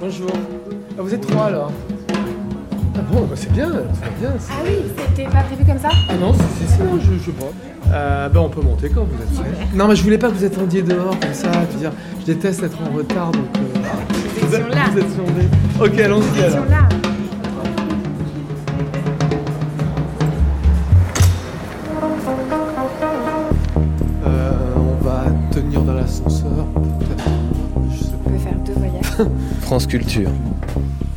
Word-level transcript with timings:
Bonjour. 0.00 0.30
Ah, 0.98 1.02
vous 1.02 1.14
êtes 1.14 1.20
trois 1.26 1.46
alors? 1.46 1.72
Ah 2.96 3.00
bon, 3.12 3.20
bah, 3.22 3.34
c'est 3.34 3.52
bien, 3.52 3.70
c'est 3.70 4.20
bien. 4.20 4.30
c'est- 4.38 4.52
Ah 4.52 4.62
oui, 4.64 4.72
c'était 5.08 5.28
pas 5.30 5.42
prévu 5.42 5.64
comme 5.64 5.78
ça? 5.78 5.88
Ah 6.08 6.14
non, 6.20 6.32
c'est 6.34 6.66
c'est 6.66 6.78
je, 7.00 7.18
je 7.18 7.24
sais 7.26 7.32
pas. 7.32 7.92
Euh, 7.92 8.28
ben 8.28 8.40
on 8.40 8.48
peut 8.48 8.60
monter 8.62 8.88
quand 8.88 9.02
vous 9.04 9.22
êtes 9.22 9.34
prêts. 9.34 9.66
Non, 9.74 9.88
mais 9.88 9.96
je 9.96 10.02
voulais 10.02 10.18
pas 10.18 10.28
que 10.28 10.34
vous 10.34 10.44
attendiez 10.44 10.82
dehors 10.82 11.18
comme 11.20 11.32
ça. 11.34 11.50
Je 11.70 11.74
veux 11.74 11.80
dire, 11.80 11.92
je 12.20 12.26
déteste 12.26 12.62
être 12.62 12.78
en 12.88 12.94
retard 12.96 13.30
donc. 13.32 13.44
euh, 13.56 13.78
Nous 14.42 14.54
étions 14.54 14.68
là. 14.68 14.84
Vous 14.92 14.98
êtes 14.98 15.10
sondés. 15.10 15.48
Ok, 15.94 15.98
allons-y 16.00 16.20
Nous 16.40 16.44
étions 16.46 16.62
alors. 16.62 16.70
là. 16.70 16.88
France 29.70 29.86
Culture, 29.86 30.28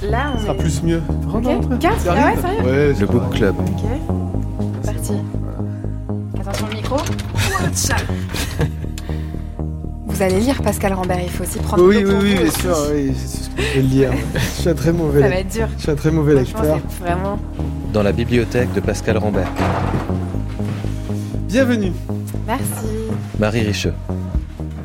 Là, 0.04 0.32
on. 0.32 0.38
Ce 0.38 0.44
sera 0.44 0.54
est... 0.54 0.58
plus 0.58 0.84
mieux. 0.84 1.02
Rentre, 1.28 1.50
Ok. 1.50 1.56
rentre. 1.56 1.80
Quatre 1.80 2.04
Tu 2.04 2.08
Ah 2.08 2.14
ouais, 2.14 2.20
arrives 2.20 2.42
sérieux 2.42 2.62
Ouais, 2.64 2.94
le 3.00 3.06
Book 3.08 3.30
Club. 3.32 3.56
Ok. 3.60 3.84
Parti. 4.86 5.14
Attention 6.40 6.68
le 6.70 6.76
micro. 6.76 6.98
Vous 10.06 10.22
allez 10.22 10.40
lire 10.40 10.62
Pascal 10.62 10.94
Rambert, 10.94 11.18
il 11.24 11.32
faut 11.32 11.44
aussi 11.44 11.58
prendre 11.58 11.84
Oui, 11.84 12.04
de 12.04 12.08
oui, 12.10 12.14
oui, 12.22 12.36
bien 12.44 12.52
sûr, 12.52 12.78
oui, 12.94 13.12
c'est 13.18 13.44
ce 13.46 13.50
que 13.50 13.60
je 13.60 13.74
vais 13.74 13.82
le 13.82 13.88
lire. 13.88 14.12
je 14.36 14.40
suis 14.40 14.70
un 14.70 14.76
très 14.76 14.94
mauvais, 14.94 15.22
Ça 15.22 15.30
va 15.30 15.36
être 15.38 15.52
dur. 15.52 15.68
je 15.76 15.82
suis 15.82 15.92
un 15.92 15.96
très 15.96 16.12
mauvais 16.12 16.36
lecteur. 16.36 16.80
c'est 16.90 17.00
vraiment... 17.04 17.40
dans 17.92 18.04
la 18.04 18.12
bibliothèque 18.12 18.72
de 18.74 18.82
Pascal 18.82 19.18
Rambert. 19.18 19.50
Bienvenue. 21.48 21.92
Merci. 22.46 22.62
Marie 23.40 23.62
Richeux. 23.62 23.94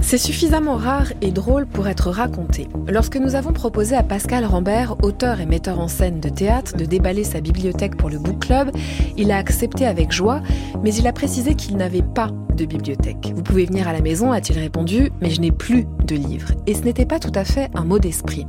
C'est 0.08 0.16
suffisamment 0.16 0.76
rare 0.76 1.12
et 1.20 1.30
drôle 1.32 1.66
pour 1.66 1.86
être 1.86 2.08
raconté. 2.08 2.66
Lorsque 2.88 3.18
nous 3.18 3.34
avons 3.34 3.52
proposé 3.52 3.94
à 3.94 4.02
Pascal 4.02 4.46
Rambert, 4.46 4.96
auteur 5.02 5.38
et 5.38 5.44
metteur 5.44 5.80
en 5.80 5.86
scène 5.86 6.18
de 6.18 6.30
théâtre, 6.30 6.78
de 6.78 6.86
déballer 6.86 7.24
sa 7.24 7.42
bibliothèque 7.42 7.94
pour 7.94 8.08
le 8.08 8.18
book 8.18 8.38
club, 8.38 8.70
il 9.18 9.30
a 9.30 9.36
accepté 9.36 9.84
avec 9.84 10.10
joie, 10.10 10.40
mais 10.82 10.94
il 10.94 11.06
a 11.06 11.12
précisé 11.12 11.54
qu'il 11.56 11.76
n'avait 11.76 12.00
pas 12.00 12.30
de 12.56 12.64
bibliothèque. 12.64 13.34
Vous 13.36 13.42
pouvez 13.42 13.66
venir 13.66 13.86
à 13.86 13.92
la 13.92 14.00
maison, 14.00 14.32
a-t-il 14.32 14.58
répondu, 14.58 15.12
mais 15.20 15.28
je 15.28 15.42
n'ai 15.42 15.52
plus 15.52 15.86
livres. 16.14 16.52
Et 16.66 16.74
ce 16.74 16.82
n'était 16.82 17.06
pas 17.06 17.18
tout 17.18 17.32
à 17.34 17.44
fait 17.44 17.70
un 17.74 17.84
mot 17.84 17.98
d'esprit. 17.98 18.46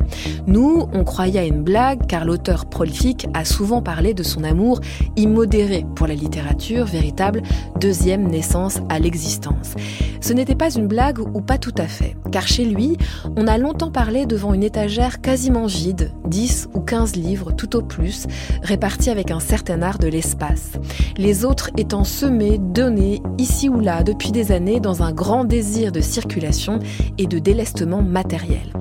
Nous, 0.48 0.88
on 0.94 1.04
croyait 1.04 1.40
à 1.40 1.46
une 1.46 1.64
blague 1.64 2.06
car 2.08 2.26
l'auteur 2.26 2.66
prolifique 2.66 3.28
a 3.34 3.46
souvent 3.46 3.82
parlé 3.82 4.14
de 4.14 4.24
son 4.24 4.44
amour 4.44 4.82
immodéré 5.16 5.86
pour 5.96 6.08
la 6.08 6.16
littérature, 6.16 6.86
véritable 6.86 7.42
deuxième 7.80 8.28
naissance 8.28 8.80
à 8.90 9.00
l'existence. 9.00 9.76
Ce 10.22 10.34
n'était 10.34 10.56
pas 10.56 10.70
une 10.70 10.88
blague 10.88 11.20
ou 11.20 11.42
pas 11.42 11.58
tout 11.58 11.74
à 11.78 11.88
fait, 11.88 12.16
car 12.32 12.46
chez 12.46 12.66
lui, 12.66 12.98
on 13.38 13.48
a 13.48 13.58
longtemps 13.58 13.92
parlé 13.92 14.26
devant 14.26 14.54
une 14.54 14.64
étagère 14.64 15.22
quasiment 15.22 15.66
vide, 15.66 16.12
10 16.28 16.70
ou 16.74 16.82
15 16.82 17.16
livres 17.16 17.52
tout 17.54 17.76
au 17.76 17.82
plus, 17.82 18.28
répartis 18.62 19.10
avec 19.10 19.32
un 19.32 19.40
certain 19.40 19.82
art 19.82 19.98
de 19.98 20.08
l'espace. 20.08 20.74
Les 21.18 21.46
autres 21.46 21.70
étant 21.78 22.04
semés, 22.04 22.58
donnés, 22.58 23.22
ici 23.38 23.70
ou 23.70 23.80
là, 23.80 24.04
depuis 24.04 24.32
des 24.32 24.52
années, 24.52 24.80
dans 24.80 25.04
un 25.04 25.14
grand 25.14 25.46
désir 25.46 25.92
de 25.92 26.02
circulation 26.02 26.80
et 27.18 27.28
de 27.28 27.40
délestement 27.50 28.04
matériel. 28.04 28.72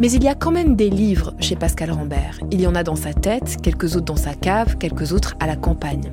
Mais 0.00 0.10
il 0.10 0.24
y 0.24 0.28
a 0.28 0.34
quand 0.34 0.50
même 0.50 0.74
des 0.74 0.88
livres 0.88 1.34
chez 1.38 1.54
Pascal 1.54 1.90
Rambert. 1.90 2.40
Il 2.50 2.62
y 2.62 2.66
en 2.66 2.74
a 2.74 2.82
dans 2.82 2.96
sa 2.96 3.12
tête, 3.12 3.58
quelques 3.62 3.94
autres 3.94 4.06
dans 4.06 4.16
sa 4.16 4.32
cave, 4.32 4.78
quelques 4.78 5.12
autres 5.12 5.34
à 5.38 5.46
la 5.46 5.54
campagne. 5.54 6.10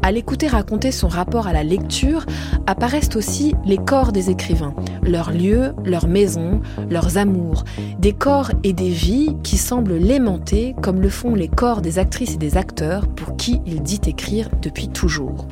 À 0.00 0.12
l'écouter 0.12 0.48
raconter 0.48 0.92
son 0.92 1.08
rapport 1.08 1.46
à 1.46 1.52
la 1.52 1.62
lecture, 1.62 2.24
apparaissent 2.66 3.16
aussi 3.16 3.54
les 3.66 3.76
corps 3.76 4.12
des 4.12 4.30
écrivains, 4.30 4.74
leurs 5.02 5.32
lieux, 5.32 5.72
leurs 5.84 6.06
maisons, 6.06 6.60
leurs 6.90 7.18
amours, 7.18 7.64
des 7.98 8.12
corps 8.12 8.50
et 8.64 8.72
des 8.72 8.90
vies 8.90 9.36
qui 9.42 9.56
semblent 9.56 9.96
l'aimanter 9.96 10.74
comme 10.82 11.00
le 11.00 11.08
font 11.08 11.34
les 11.34 11.48
corps 11.48 11.82
des 11.82 11.98
actrices 11.98 12.34
et 12.34 12.38
des 12.38 12.56
acteurs 12.56 13.06
pour 13.08 13.36
qui 13.36 13.60
il 13.66 13.82
dit 13.82 14.00
écrire 14.06 14.48
depuis 14.60 14.88
toujours. 14.88 15.46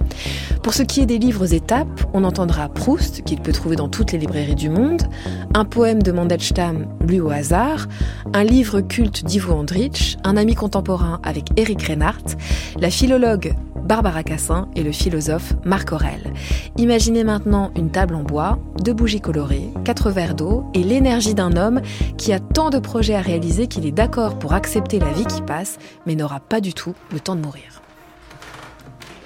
Pour 0.63 0.75
ce 0.75 0.83
qui 0.83 1.01
est 1.01 1.07
des 1.07 1.19
livres 1.19 1.55
étapes, 1.55 2.09
on 2.13 2.25
entendra 2.25 2.69
Proust, 2.69 3.23
qu'il 3.23 3.41
peut 3.41 3.53
trouver 3.53 3.77
dans 3.77 3.89
toutes 3.89 4.13
les 4.13 4.19
librairies 4.19 4.55
du 4.55 4.69
monde, 4.69 5.03
un 5.55 5.65
poème 5.65 6.03
de 6.03 6.13
Mandelstam 6.13 6.87
lu 7.07 7.21
au 7.21 7.31
hasard, 7.31 7.89
un 8.35 8.45
livre 8.45 8.81
culte 8.81 9.25
d'Ivo 9.25 9.53
Andrich, 9.53 10.17
un 10.25 10.37
ami 10.37 10.55
contemporain 10.55 11.21
avec 11.23 11.49
Éric 11.57 11.83
Reinhardt, 11.85 12.37
la 12.79 12.91
philologue 12.91 13.55
Barbara 13.91 14.23
Cassin 14.23 14.69
et 14.77 14.85
le 14.85 14.93
philosophe 14.93 15.55
Marc 15.65 15.91
Aurel. 15.91 16.33
Imaginez 16.77 17.25
maintenant 17.25 17.73
une 17.75 17.91
table 17.91 18.15
en 18.15 18.23
bois, 18.23 18.61
deux 18.85 18.93
bougies 18.93 19.21
colorées, 19.21 19.69
quatre 19.85 20.13
verres 20.13 20.37
d'eau 20.37 20.63
et 20.75 20.85
l'énergie 20.85 21.35
d'un 21.35 21.57
homme 21.57 21.81
qui 22.17 22.33
a 22.33 22.39
tant 22.39 22.71
de 22.71 22.79
projets 22.79 23.17
à 23.17 23.21
réaliser 23.21 23.67
qu'il 23.67 23.85
est 23.87 23.91
d'accord 23.91 24.39
pour 24.39 24.53
accepter 24.53 25.01
la 25.01 25.11
vie 25.11 25.27
qui 25.27 25.43
passe, 25.43 25.79
mais 26.07 26.15
n'aura 26.15 26.39
pas 26.39 26.61
du 26.61 26.73
tout 26.73 26.95
le 27.13 27.19
temps 27.19 27.35
de 27.35 27.41
mourir. 27.41 27.83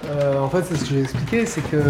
Euh, 0.05 0.39
en 0.39 0.49
fait, 0.49 0.63
c'est 0.63 0.77
ce 0.77 0.85
que 0.85 0.89
j'ai 0.95 1.01
expliqué, 1.01 1.45
c'est 1.45 1.61
que. 1.61 1.83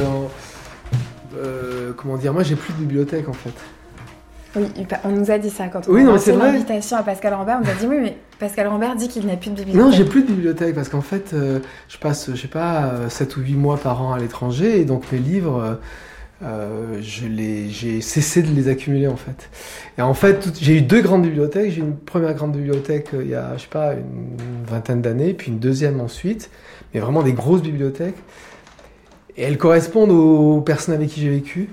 euh, 1.38 1.94
comment 1.96 2.18
dire, 2.18 2.34
moi 2.34 2.44
j'ai 2.44 2.58
plus 2.58 2.74
de 2.74 2.80
bibliothèque 2.80 3.30
en 3.30 3.34
fait. 3.34 3.54
Oui, 4.56 4.64
on 5.04 5.10
nous 5.10 5.32
a 5.32 5.38
dit 5.38 5.50
ça 5.50 5.68
quand 5.68 5.88
on 5.88 5.92
Oui, 5.92 6.02
a 6.02 6.06
lancé 6.06 6.32
l'invitation 6.32 6.98
à 6.98 7.04
Pascal 7.04 7.34
Rambert. 7.34 7.60
On 7.62 7.66
nous 7.66 7.72
a 7.72 7.74
dit 7.74 7.88
oui, 7.88 7.98
mais 8.02 8.18
Pascal 8.40 8.68
Rambert 8.68 8.96
dit 8.96 9.08
qu'il 9.08 9.26
n'a 9.26 9.36
plus 9.36 9.50
de 9.50 9.56
bibliothèque. 9.56 9.82
Non, 9.82 9.92
j'ai 9.92 10.06
plus 10.06 10.24
de 10.24 10.28
bibliothèque 10.28 10.76
parce 10.76 10.90
qu'en 10.90 11.02
fait, 11.02 11.34
euh, 11.34 11.60
je 11.90 11.98
passe, 11.98 12.32
je 12.32 12.42
sais 12.42 12.48
pas, 12.48 13.10
7 13.10 13.38
ou 13.38 13.42
8 13.42 13.54
mois 13.54 13.78
par 13.78 14.02
an 14.02 14.14
à 14.14 14.20
l'étranger 14.20 14.80
et 14.80 14.86
donc 14.86 15.12
mes 15.12 15.20
livres, 15.20 15.62
euh, 15.62 15.76
euh, 16.44 17.00
je 17.02 17.28
les, 17.28 17.70
j'ai 17.70 18.02
cessé 18.02 18.42
de 18.42 18.54
les 18.54 18.68
accumuler 18.68 19.08
en 19.08 19.16
fait. 19.16 19.50
Et 19.98 20.02
en 20.02 20.14
fait, 20.14 20.52
j'ai 20.60 20.78
eu 20.78 20.82
deux 20.82 21.02
grandes 21.02 21.24
bibliothèques. 21.24 21.72
J'ai 21.72 21.80
eu 21.80 21.84
une 21.84 21.96
première 21.96 22.34
grande 22.34 22.52
bibliothèque 22.52 23.14
euh, 23.14 23.24
il 23.24 23.30
y 23.30 23.36
a, 23.36 23.56
je 23.56 23.64
sais 23.64 23.70
pas, 23.70 23.94
une 23.94 24.66
vingtaine 24.66 25.02
d'années, 25.02 25.34
puis 25.34 25.52
une 25.52 25.60
deuxième 25.60 26.02
ensuite, 26.02 26.50
mais 26.94 27.00
vraiment 27.00 27.24
des 27.24 27.32
grosses 27.34 27.62
bibliothèques. 27.62 28.18
Et 29.38 29.44
elles 29.44 29.58
correspondent 29.58 30.12
aux 30.12 30.62
personnes 30.62 30.96
avec 30.96 31.10
qui 31.10 31.22
j'ai 31.22 31.30
vécu. 31.30 31.70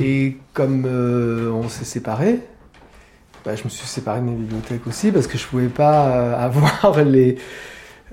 Et 0.00 0.36
comme 0.52 0.84
euh, 0.86 1.50
on 1.50 1.68
s'est 1.68 1.84
séparés, 1.84 2.40
bah, 3.44 3.54
je 3.54 3.64
me 3.64 3.68
suis 3.68 3.86
séparé 3.86 4.20
de 4.20 4.24
mes 4.26 4.32
bibliothèques 4.34 4.86
aussi 4.86 5.12
parce 5.12 5.26
que 5.26 5.38
je 5.38 5.46
pouvais 5.46 5.68
pas 5.68 6.08
euh, 6.08 6.36
avoir 6.46 7.02
les. 7.04 7.36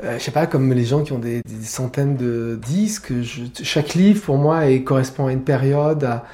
euh, 0.04 0.18
je 0.18 0.24
sais 0.24 0.32
pas, 0.32 0.46
comme 0.48 0.72
les 0.74 0.86
gens 0.86 1.04
qui 1.04 1.12
ont 1.14 1.20
des, 1.20 1.42
des 1.42 1.66
centaines 1.66 2.16
de 2.16 2.60
disques, 2.66 3.12
je- 3.22 3.44
chaque 3.64 3.96
livre 3.96 4.22
pour 4.22 4.38
moi 4.38 4.68
est, 4.68 4.84
correspond 4.84 5.28
à 5.28 5.32
une 5.34 5.42
période. 5.44 6.04
À... 6.04 6.26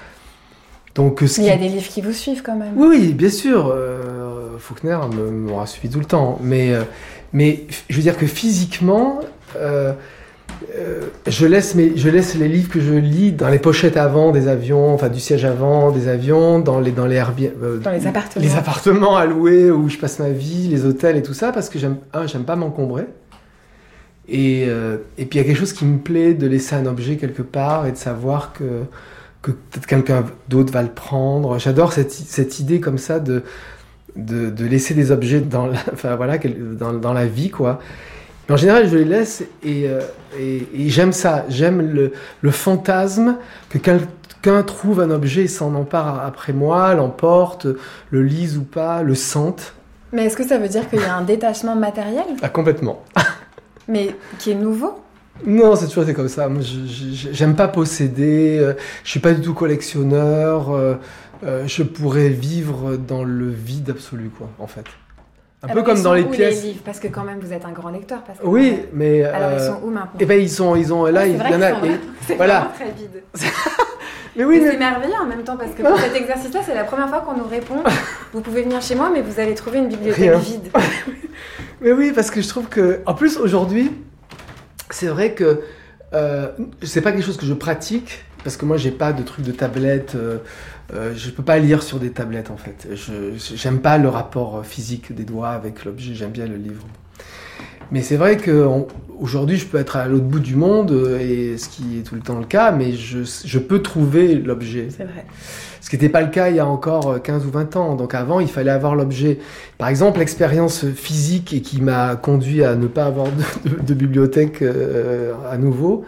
Donc, 0.96 1.22
ce 1.26 1.40
Il 1.42 1.48
y 1.48 1.50
a 1.50 1.54
qui- 1.54 1.60
des 1.60 1.70
livres 1.70 1.88
qui 1.88 2.02
vous 2.02 2.12
suivent 2.14 2.42
quand 2.44 2.56
même. 2.58 2.74
oui, 2.76 2.88
oui, 2.90 3.14
bien 3.14 3.30
sûr. 3.30 3.72
Euh, 3.74 4.58
Faulkner 4.60 4.98
me- 5.16 5.32
m'aura 5.32 5.66
suivi 5.66 5.90
tout 5.90 6.00
le 6.00 6.06
temps. 6.06 6.38
Mais, 6.42 6.74
euh, 6.74 6.84
mais 7.32 7.66
je 7.90 7.96
veux 7.96 8.02
dire 8.02 8.18
que 8.18 8.26
physiquement, 8.28 9.22
euh, 10.76 11.08
je, 11.26 11.46
laisse 11.46 11.74
mes, 11.76 11.96
je 11.96 12.10
laisse 12.10 12.36
les 12.36 12.48
livres 12.48 12.70
que 12.70 12.82
je 12.82 12.94
lis 12.94 13.32
dans 13.32 13.48
les 13.48 13.60
pochettes 13.60 13.96
avant 13.96 14.32
des 14.32 14.48
avions, 14.48 14.94
enfin 14.94 15.08
du 15.08 15.20
siège 15.20 15.46
avant 15.46 15.92
des 15.92 16.08
avions, 16.08 16.60
dans 16.60 16.80
les, 16.80 16.92
dans 16.92 17.06
les 17.06 17.20
euh, 17.20 17.78
Dans 17.78 17.92
les 17.92 18.08
appartements. 18.08 18.44
les 18.44 18.56
appartements 18.56 19.16
à 19.16 19.26
louer 19.26 19.72
où 19.72 19.88
je 19.88 19.98
passe 19.98 20.20
ma 20.20 20.30
vie, 20.30 20.68
les 20.68 20.86
hôtels 20.86 21.16
et 21.16 21.24
tout 21.24 21.34
ça, 21.34 21.52
parce 21.52 21.70
que 21.70 21.80
j'aime, 21.80 21.98
un, 22.14 22.28
j'aime 22.28 22.44
pas 22.44 22.58
m'encombrer. 22.58 23.06
Et, 24.28 24.66
euh, 24.68 24.98
et 25.18 25.26
puis 25.26 25.40
il 25.40 25.42
y 25.42 25.46
a 25.46 25.48
quelque 25.48 25.60
chose 25.60 25.74
qui 25.74 25.86
me 25.86 25.98
plaît 25.98 26.34
de 26.34 26.46
laisser 26.46 26.76
un 26.76 26.86
objet 26.86 27.16
quelque 27.16 27.42
part 27.42 27.88
et 27.88 27.92
de 27.92 27.98
savoir 27.98 28.52
que, 28.54 28.84
que 29.42 29.52
peut-être 29.52 29.88
quelqu'un 29.88 30.26
d'autre 30.50 30.74
va 30.74 30.84
le 30.84 30.90
prendre. 30.90 31.58
J'adore 31.58 31.94
cette, 31.94 32.12
cette 32.12 32.60
idée 32.60 32.80
comme 32.82 32.98
ça 32.98 33.20
de, 33.20 33.44
de, 34.18 34.50
de 34.50 34.66
laisser 34.66 34.94
des 34.94 35.12
objets 35.12 35.40
dans 35.40 35.68
la, 35.68 35.80
enfin, 35.94 36.16
voilà, 36.16 36.38
dans, 36.38 36.94
dans 36.94 37.14
la 37.14 37.26
vie, 37.26 37.50
quoi. 37.50 37.80
Mais 38.50 38.56
en 38.56 38.58
général, 38.58 38.90
je 38.90 38.98
les 38.98 39.06
laisse 39.06 39.44
et, 39.64 39.88
euh, 39.88 40.02
et, 40.38 40.68
et 40.74 40.90
j'aime 40.90 41.14
ça. 41.14 41.46
J'aime 41.50 41.82
le, 41.82 42.12
le 42.42 42.52
fantasme 42.52 43.38
que 43.70 43.78
quelqu'un 43.78 44.64
trouve 44.64 45.00
un 45.02 45.12
objet 45.12 45.44
et 45.44 45.48
s'en 45.48 45.76
empare 45.76 46.26
après 46.26 46.52
moi, 46.52 46.96
l'emporte, 46.96 47.68
le 48.10 48.24
lise 48.24 48.58
ou 48.58 48.64
pas, 48.64 49.04
le 49.04 49.14
sente. 49.16 49.76
Mais 50.12 50.26
est-ce 50.26 50.36
que 50.36 50.48
ça 50.48 50.58
veut 50.58 50.68
dire 50.68 50.90
qu'il 50.90 51.00
y 51.00 51.04
a 51.04 51.16
un 51.16 51.22
détachement 51.24 51.76
matériel, 51.76 52.26
Ah, 52.42 52.50
complètement. 52.50 53.04
mais 53.88 54.16
qui 54.40 54.50
est 54.52 54.56
nouveau? 54.56 55.00
Non, 55.46 55.76
c'est 55.76 55.86
toujours 55.88 56.04
été 56.04 56.14
comme 56.16 56.28
ça. 56.28 56.50
Moi, 56.50 56.62
j'aime 56.64 57.56
pas 57.56 57.68
posséder. 57.68 58.58
euh, 58.60 58.74
Je 59.04 59.10
suis 59.12 59.20
pas 59.20 59.34
du 59.34 59.42
tout 59.42 59.54
collectionneur. 59.54 60.72
euh, 60.72 60.96
Je 61.68 61.84
pourrais 61.84 62.30
vivre 62.30 62.98
dans 62.98 63.24
le 63.24 63.48
vide 63.50 63.92
absolu, 63.92 64.32
quoi, 64.36 64.50
en 64.60 64.68
fait. 64.68 64.86
Un 65.62 65.68
peu 65.68 65.84
comme 65.84 65.98
ils 65.98 66.04
dans 66.04 66.14
les 66.14 66.22
où, 66.24 66.30
pièces. 66.30 66.64
livres 66.64 66.82
Parce 66.86 67.00
que 67.00 67.08
quand 67.08 67.24
même, 67.24 67.40
vous 67.40 67.52
êtes 67.52 67.66
un 67.66 67.72
grand 67.72 67.90
lecteur. 67.90 68.20
Oui, 68.44 68.80
mais. 68.94 69.24
Alors 69.24 69.52
ils 69.52 69.62
euh, 69.62 69.68
sont 69.68 69.80
où 69.84 69.90
maintenant 69.90 70.12
Eh 70.20 70.26
ben, 70.26 70.40
ils 70.40 70.50
sont, 70.50 70.76
ils 70.76 70.94
ont 70.94 71.06
là, 71.06 71.22
Ouais, 71.22 71.32
il 71.32 71.38
c'est 71.38 71.44
y 71.46 71.48
vrai 71.54 71.56
en 71.56 71.62
a. 71.62 71.86
et-. 71.86 72.00
C'est 72.28 72.36
voilà. 72.36 72.60
vraiment 72.60 72.74
très 72.76 72.92
vide. 72.92 73.24
Mais 74.36 74.46
oui, 74.46 74.60
Mais 74.60 74.66
mais 74.68 74.72
c'est 74.72 74.78
merveilleux 74.78 75.16
en 75.22 75.26
même 75.26 75.44
temps 75.44 75.58
parce 75.58 75.72
que 75.72 75.82
pour 75.82 75.98
cet 76.00 76.16
exercice-là, 76.16 76.62
c'est 76.66 76.76
la 76.76 76.86
première 76.86 77.10
fois 77.10 77.20
qu'on 77.22 77.36
nous 77.36 77.48
répond. 77.48 77.84
Vous 78.32 78.40
pouvez 78.40 78.62
venir 78.62 78.82
chez 78.82 78.96
moi, 78.96 79.10
mais 79.12 79.22
vous 79.22 79.38
allez 79.40 79.54
trouver 79.56 79.80
une 79.80 79.90
bibliothèque 79.90 80.30
Rien. 80.30 80.38
vide. 80.38 80.70
Mais 81.82 81.92
oui, 81.92 82.14
parce 82.16 82.32
que 82.32 82.42
je 82.42 82.48
trouve 82.48 82.68
que, 82.68 83.00
en 83.06 83.16
plus 83.16 83.36
aujourd'hui, 83.38 83.92
c'est 84.92 85.08
vrai 85.08 85.34
que 85.34 85.62
euh, 86.14 86.48
c'est 86.84 87.02
pas 87.02 87.12
quelque 87.12 87.26
chose 87.26 87.38
que 87.38 87.46
je 87.46 87.54
pratique 87.54 88.24
parce 88.44 88.56
que 88.56 88.66
moi 88.66 88.78
j'ai 88.78 88.92
pas 88.92 89.12
de 89.12 89.24
truc 89.24 89.44
de 89.44 89.52
tablette. 89.52 90.14
Euh, 90.16 90.38
euh, 90.94 91.14
je 91.16 91.30
peux 91.30 91.44
pas 91.44 91.60
lire 91.60 91.84
sur 91.84 92.00
des 92.00 92.12
tablettes 92.12 92.52
en 92.52 92.58
fait. 92.58 92.88
Je 92.94 93.56
j'aime 93.56 93.80
pas 93.80 93.98
le 93.98 94.10
rapport 94.10 94.66
physique 94.66 95.14
des 95.14 95.24
doigts 95.24 95.50
avec 95.50 95.86
l'objet. 95.86 96.14
J'aime 96.16 96.32
bien 96.32 96.48
le 96.48 96.56
livre. 96.56 96.86
Mais 97.92 98.02
c'est 98.02 98.18
vrai 98.18 98.38
que 98.38 98.68
aujourd'hui 99.18 99.58
je 99.58 99.66
peux 99.66 99.80
être 99.80 99.96
à 99.96 100.08
l'autre 100.08 100.26
bout 100.26 100.40
du 100.40 100.56
monde 100.56 100.92
et 101.20 101.58
ce 101.58 101.70
qui 101.70 102.00
est 102.00 102.04
tout 102.04 102.16
le 102.16 102.22
temps 102.22 102.38
le 102.38 102.46
cas, 102.46 102.72
mais 102.72 102.94
je, 102.94 103.20
je 103.46 103.60
peux 103.60 103.82
trouver 103.82 104.36
l'objet. 104.36 104.88
C'est 104.96 105.06
vrai. 105.06 105.26
Ce 105.82 105.90
qui 105.90 105.96
n'était 105.96 106.10
pas 106.10 106.22
le 106.22 106.28
cas 106.28 106.50
il 106.50 106.56
y 106.56 106.60
a 106.60 106.68
encore 106.68 107.22
15 107.22 107.46
ou 107.48 107.50
20 107.50 107.76
ans. 107.76 107.96
Donc 107.96 108.14
avant, 108.14 108.40
il 108.40 108.48
fallait 108.48 108.70
avoir 108.70 108.96
l'objet. 108.96 109.40
Par 109.80 109.88
exemple, 109.88 110.20
l'expérience 110.20 110.86
physique 110.86 111.54
et 111.54 111.62
qui 111.62 111.82
m'a 111.82 112.16
conduit 112.16 112.64
à 112.64 112.76
ne 112.76 112.86
pas 112.88 113.06
avoir 113.06 113.28
de, 113.28 113.70
de, 113.70 113.82
de 113.82 113.94
bibliothèque 113.96 114.62
euh, 114.62 115.34
à 115.50 115.58
nouveau, 115.58 116.06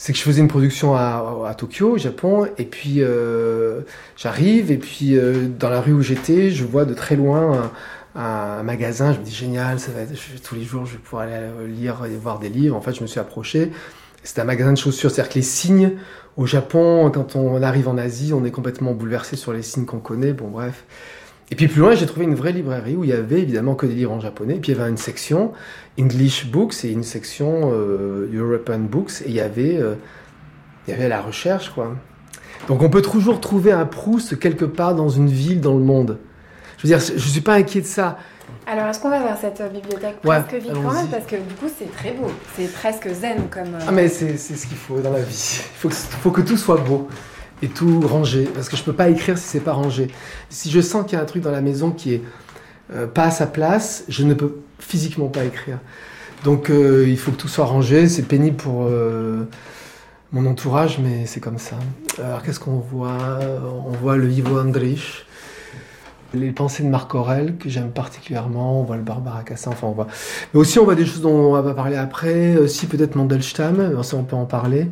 c'est 0.00 0.14
que 0.14 0.18
je 0.18 0.24
faisais 0.24 0.40
une 0.40 0.48
production 0.48 0.94
à, 0.94 1.54
Tokyo, 1.58 1.90
au 1.90 1.98
Japon, 1.98 2.48
et 2.56 2.64
puis 2.64 3.02
euh, 3.02 3.82
j'arrive, 4.16 4.70
et 4.70 4.78
puis 4.78 5.14
euh, 5.14 5.46
dans 5.46 5.68
la 5.68 5.82
rue 5.82 5.92
où 5.92 6.00
j'étais, 6.00 6.50
je 6.50 6.64
vois 6.64 6.86
de 6.86 6.94
très 6.94 7.16
loin 7.16 7.70
un, 8.14 8.62
magasin, 8.62 9.12
je 9.12 9.18
me 9.18 9.24
dis 9.24 9.34
génial, 9.34 9.78
ça 9.78 9.92
va 9.92 10.00
être, 10.00 10.14
tous 10.42 10.54
les 10.54 10.64
jours 10.64 10.86
je 10.86 10.92
vais 10.92 10.98
pouvoir 11.00 11.24
aller 11.24 11.46
lire 11.68 12.06
et 12.06 12.16
voir 12.16 12.38
des 12.38 12.48
livres. 12.48 12.76
En 12.76 12.80
fait, 12.80 12.94
je 12.94 13.02
me 13.02 13.06
suis 13.06 13.20
approché. 13.20 13.72
C'était 14.22 14.40
un 14.40 14.44
magasin 14.44 14.72
de 14.72 14.78
chaussures, 14.78 15.10
c'est-à-dire 15.10 15.34
que 15.34 15.38
les 15.38 15.44
signes 15.44 15.92
au 16.38 16.46
Japon, 16.46 17.10
quand 17.12 17.36
on 17.36 17.62
arrive 17.62 17.86
en 17.86 17.98
Asie, 17.98 18.32
on 18.32 18.42
est 18.46 18.50
complètement 18.50 18.94
bouleversé 18.94 19.36
sur 19.36 19.52
les 19.52 19.62
signes 19.62 19.84
qu'on 19.84 20.00
connaît. 20.00 20.32
Bon, 20.32 20.48
bref. 20.48 20.84
Et 21.52 21.56
puis 21.56 21.66
plus 21.66 21.80
loin, 21.80 21.94
j'ai 21.94 22.06
trouvé 22.06 22.24
une 22.26 22.34
vraie 22.36 22.52
librairie 22.52 22.94
où 22.96 23.02
il 23.04 23.10
y 23.10 23.12
avait 23.12 23.40
évidemment 23.40 23.74
que 23.74 23.86
des 23.86 23.94
livres 23.94 24.12
en 24.12 24.20
japonais. 24.20 24.56
Et 24.56 24.58
puis 24.60 24.72
il 24.72 24.78
y 24.78 24.80
avait 24.80 24.88
une 24.88 24.96
section 24.96 25.52
English 25.98 26.46
Books 26.46 26.84
et 26.84 26.90
une 26.92 27.02
section 27.02 27.72
euh, 27.72 28.30
European 28.32 28.78
Books. 28.78 29.22
Et 29.24 29.28
il 29.30 29.34
y 29.34 29.40
avait, 29.40 29.76
euh, 29.76 29.94
il 30.86 30.92
y 30.92 30.94
avait 30.96 31.08
la 31.08 31.20
recherche, 31.20 31.70
quoi. 31.70 31.96
Donc 32.68 32.82
on 32.82 32.90
peut 32.90 33.02
toujours 33.02 33.40
trouver 33.40 33.72
un 33.72 33.84
Proust 33.86 34.38
quelque 34.38 34.64
part 34.64 34.94
dans 34.94 35.08
une 35.08 35.28
ville, 35.28 35.60
dans 35.60 35.74
le 35.74 35.82
monde. 35.82 36.18
Je 36.78 36.86
veux 36.86 36.88
dire, 36.96 37.00
je 37.00 37.18
suis 37.28 37.40
pas 37.40 37.54
inquiet 37.54 37.80
de 37.80 37.86
ça. 37.86 38.18
Alors, 38.66 38.86
est-ce 38.86 39.00
qu'on 39.00 39.10
va 39.10 39.20
vers 39.22 39.36
cette 39.38 39.60
bibliothèque 39.72 40.16
Ouais, 40.24 40.40
presque 40.40 40.62
vide 40.62 40.72
quand 40.72 40.80
allons-y. 40.90 40.94
même 40.94 41.08
Parce 41.08 41.26
que 41.26 41.36
du 41.36 41.54
coup, 41.54 41.66
c'est 41.78 41.90
très 41.92 42.12
beau. 42.12 42.26
C'est 42.56 42.72
presque 42.72 43.08
zen 43.08 43.48
comme. 43.50 43.74
euh, 43.74 43.78
Ah 43.88 43.92
mais 43.92 44.08
c'est 44.08 44.36
c'est 44.36 44.54
ce 44.54 44.66
qu'il 44.66 44.76
faut 44.76 45.00
dans 45.00 45.12
la 45.12 45.20
vie. 45.22 45.60
Il 45.74 45.78
faut 45.78 45.88
que, 45.88 45.94
faut 45.94 46.30
que 46.30 46.40
tout 46.42 46.56
soit 46.56 46.76
beau 46.76 47.08
et 47.62 47.68
tout 47.68 48.00
rangé. 48.00 48.44
Parce 48.44 48.68
que 48.68 48.76
je 48.76 48.82
peux 48.82 48.92
pas 48.92 49.08
écrire 49.08 49.38
si 49.38 49.44
c'est 49.44 49.60
pas 49.60 49.72
rangé. 49.72 50.08
Si 50.48 50.70
je 50.70 50.80
sens 50.80 51.04
qu'il 51.04 51.16
y 51.16 51.20
a 51.20 51.22
un 51.22 51.26
truc 51.26 51.42
dans 51.42 51.50
la 51.50 51.60
maison 51.60 51.90
qui 51.90 52.14
est 52.14 52.22
euh, 52.92 53.06
pas 53.06 53.24
à 53.24 53.30
sa 53.30 53.46
place, 53.46 54.04
je 54.08 54.24
ne 54.24 54.34
peux 54.34 54.56
physiquement 54.78 55.28
pas 55.28 55.44
écrire. 55.44 55.78
Donc 56.44 56.70
euh, 56.70 57.06
il 57.08 57.18
faut 57.18 57.30
que 57.30 57.36
tout 57.36 57.48
soit 57.48 57.66
rangé. 57.66 58.08
C'est 58.08 58.22
pénible 58.22 58.56
pour 58.56 58.86
euh, 58.86 59.44
mon 60.32 60.46
entourage, 60.46 60.98
mais 60.98 61.26
c'est 61.26 61.40
comme 61.40 61.58
ça. 61.58 61.76
Alors 62.18 62.42
qu'est-ce 62.42 62.60
qu'on 62.60 62.78
voit? 62.78 63.38
On 63.86 63.92
voit 63.92 64.16
le 64.16 64.30
Ivo 64.30 64.58
Andrich. 64.58 65.26
Les 66.32 66.52
pensées 66.52 66.84
de 66.84 66.88
Marc 66.88 67.12
Aurel, 67.16 67.56
que 67.56 67.68
j'aime 67.68 67.90
particulièrement, 67.90 68.80
on 68.80 68.84
voit 68.84 68.94
le 68.94 69.02
Barbara 69.02 69.42
Cassin, 69.42 69.72
enfin 69.72 69.88
on 69.88 69.92
voit. 69.92 70.06
Mais 70.54 70.60
aussi 70.60 70.78
on 70.78 70.84
voit 70.84 70.94
des 70.94 71.04
choses 71.04 71.22
dont 71.22 71.34
on 71.34 71.60
va 71.60 71.74
parler 71.74 71.96
après, 71.96 72.56
aussi 72.56 72.86
peut-être 72.86 73.16
Mandelstam, 73.16 74.00
ça 74.04 74.16
on 74.16 74.22
peut 74.22 74.36
en 74.36 74.44
parler. 74.44 74.86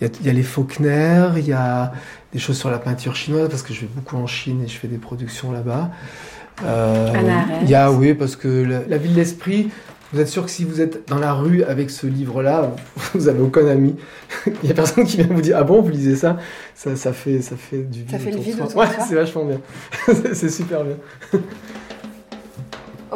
Il 0.00 0.06
y, 0.06 0.10
a, 0.10 0.12
il 0.20 0.26
y 0.26 0.30
a 0.30 0.32
les 0.32 0.42
Faulkner, 0.42 1.28
il 1.36 1.46
y 1.48 1.52
a 1.52 1.92
des 2.32 2.38
choses 2.38 2.58
sur 2.58 2.70
la 2.70 2.78
peinture 2.78 3.16
chinoise, 3.16 3.48
parce 3.48 3.62
que 3.62 3.72
je 3.72 3.80
vais 3.82 3.88
beaucoup 3.94 4.16
en 4.16 4.26
Chine 4.26 4.62
et 4.64 4.68
je 4.68 4.76
fais 4.76 4.88
des 4.88 4.98
productions 4.98 5.52
là-bas. 5.52 5.90
Euh, 6.64 7.12
il 7.62 7.70
y 7.70 7.74
a, 7.74 7.90
oui, 7.90 8.14
parce 8.14 8.36
que 8.36 8.48
la, 8.48 8.80
la 8.88 8.98
ville 8.98 9.14
d'esprit, 9.14 9.70
vous 10.12 10.20
êtes 10.20 10.28
sûr 10.28 10.44
que 10.44 10.50
si 10.50 10.64
vous 10.64 10.80
êtes 10.80 11.08
dans 11.08 11.18
la 11.18 11.32
rue 11.32 11.62
avec 11.64 11.90
ce 11.90 12.06
livre-là, 12.06 12.72
vous 13.14 13.28
avez 13.28 13.40
aucun 13.40 13.66
ami. 13.66 13.96
Il 14.62 14.68
y 14.68 14.70
a 14.70 14.74
personne 14.74 15.04
qui 15.04 15.16
vient 15.16 15.26
vous 15.28 15.40
dire 15.40 15.56
Ah 15.58 15.64
bon, 15.64 15.80
vous 15.82 15.88
lisez 15.90 16.16
ça? 16.16 16.36
Ça, 16.74 16.94
ça, 16.96 17.12
fait, 17.12 17.40
ça 17.42 17.56
fait 17.56 17.78
du 17.78 18.00
vide. 18.00 18.10
Ça 18.10 18.18
fait 18.18 18.30
le 18.30 18.38
vide 18.38 18.56
soi. 18.56 18.66
autour 18.66 18.82
de 18.82 18.86
Ouais, 18.88 18.94
soi. 18.94 19.04
c'est 19.08 19.14
vachement 19.14 19.44
bien. 19.44 19.60
C'est 20.34 20.50
super 20.50 20.84
bien. 20.84 20.96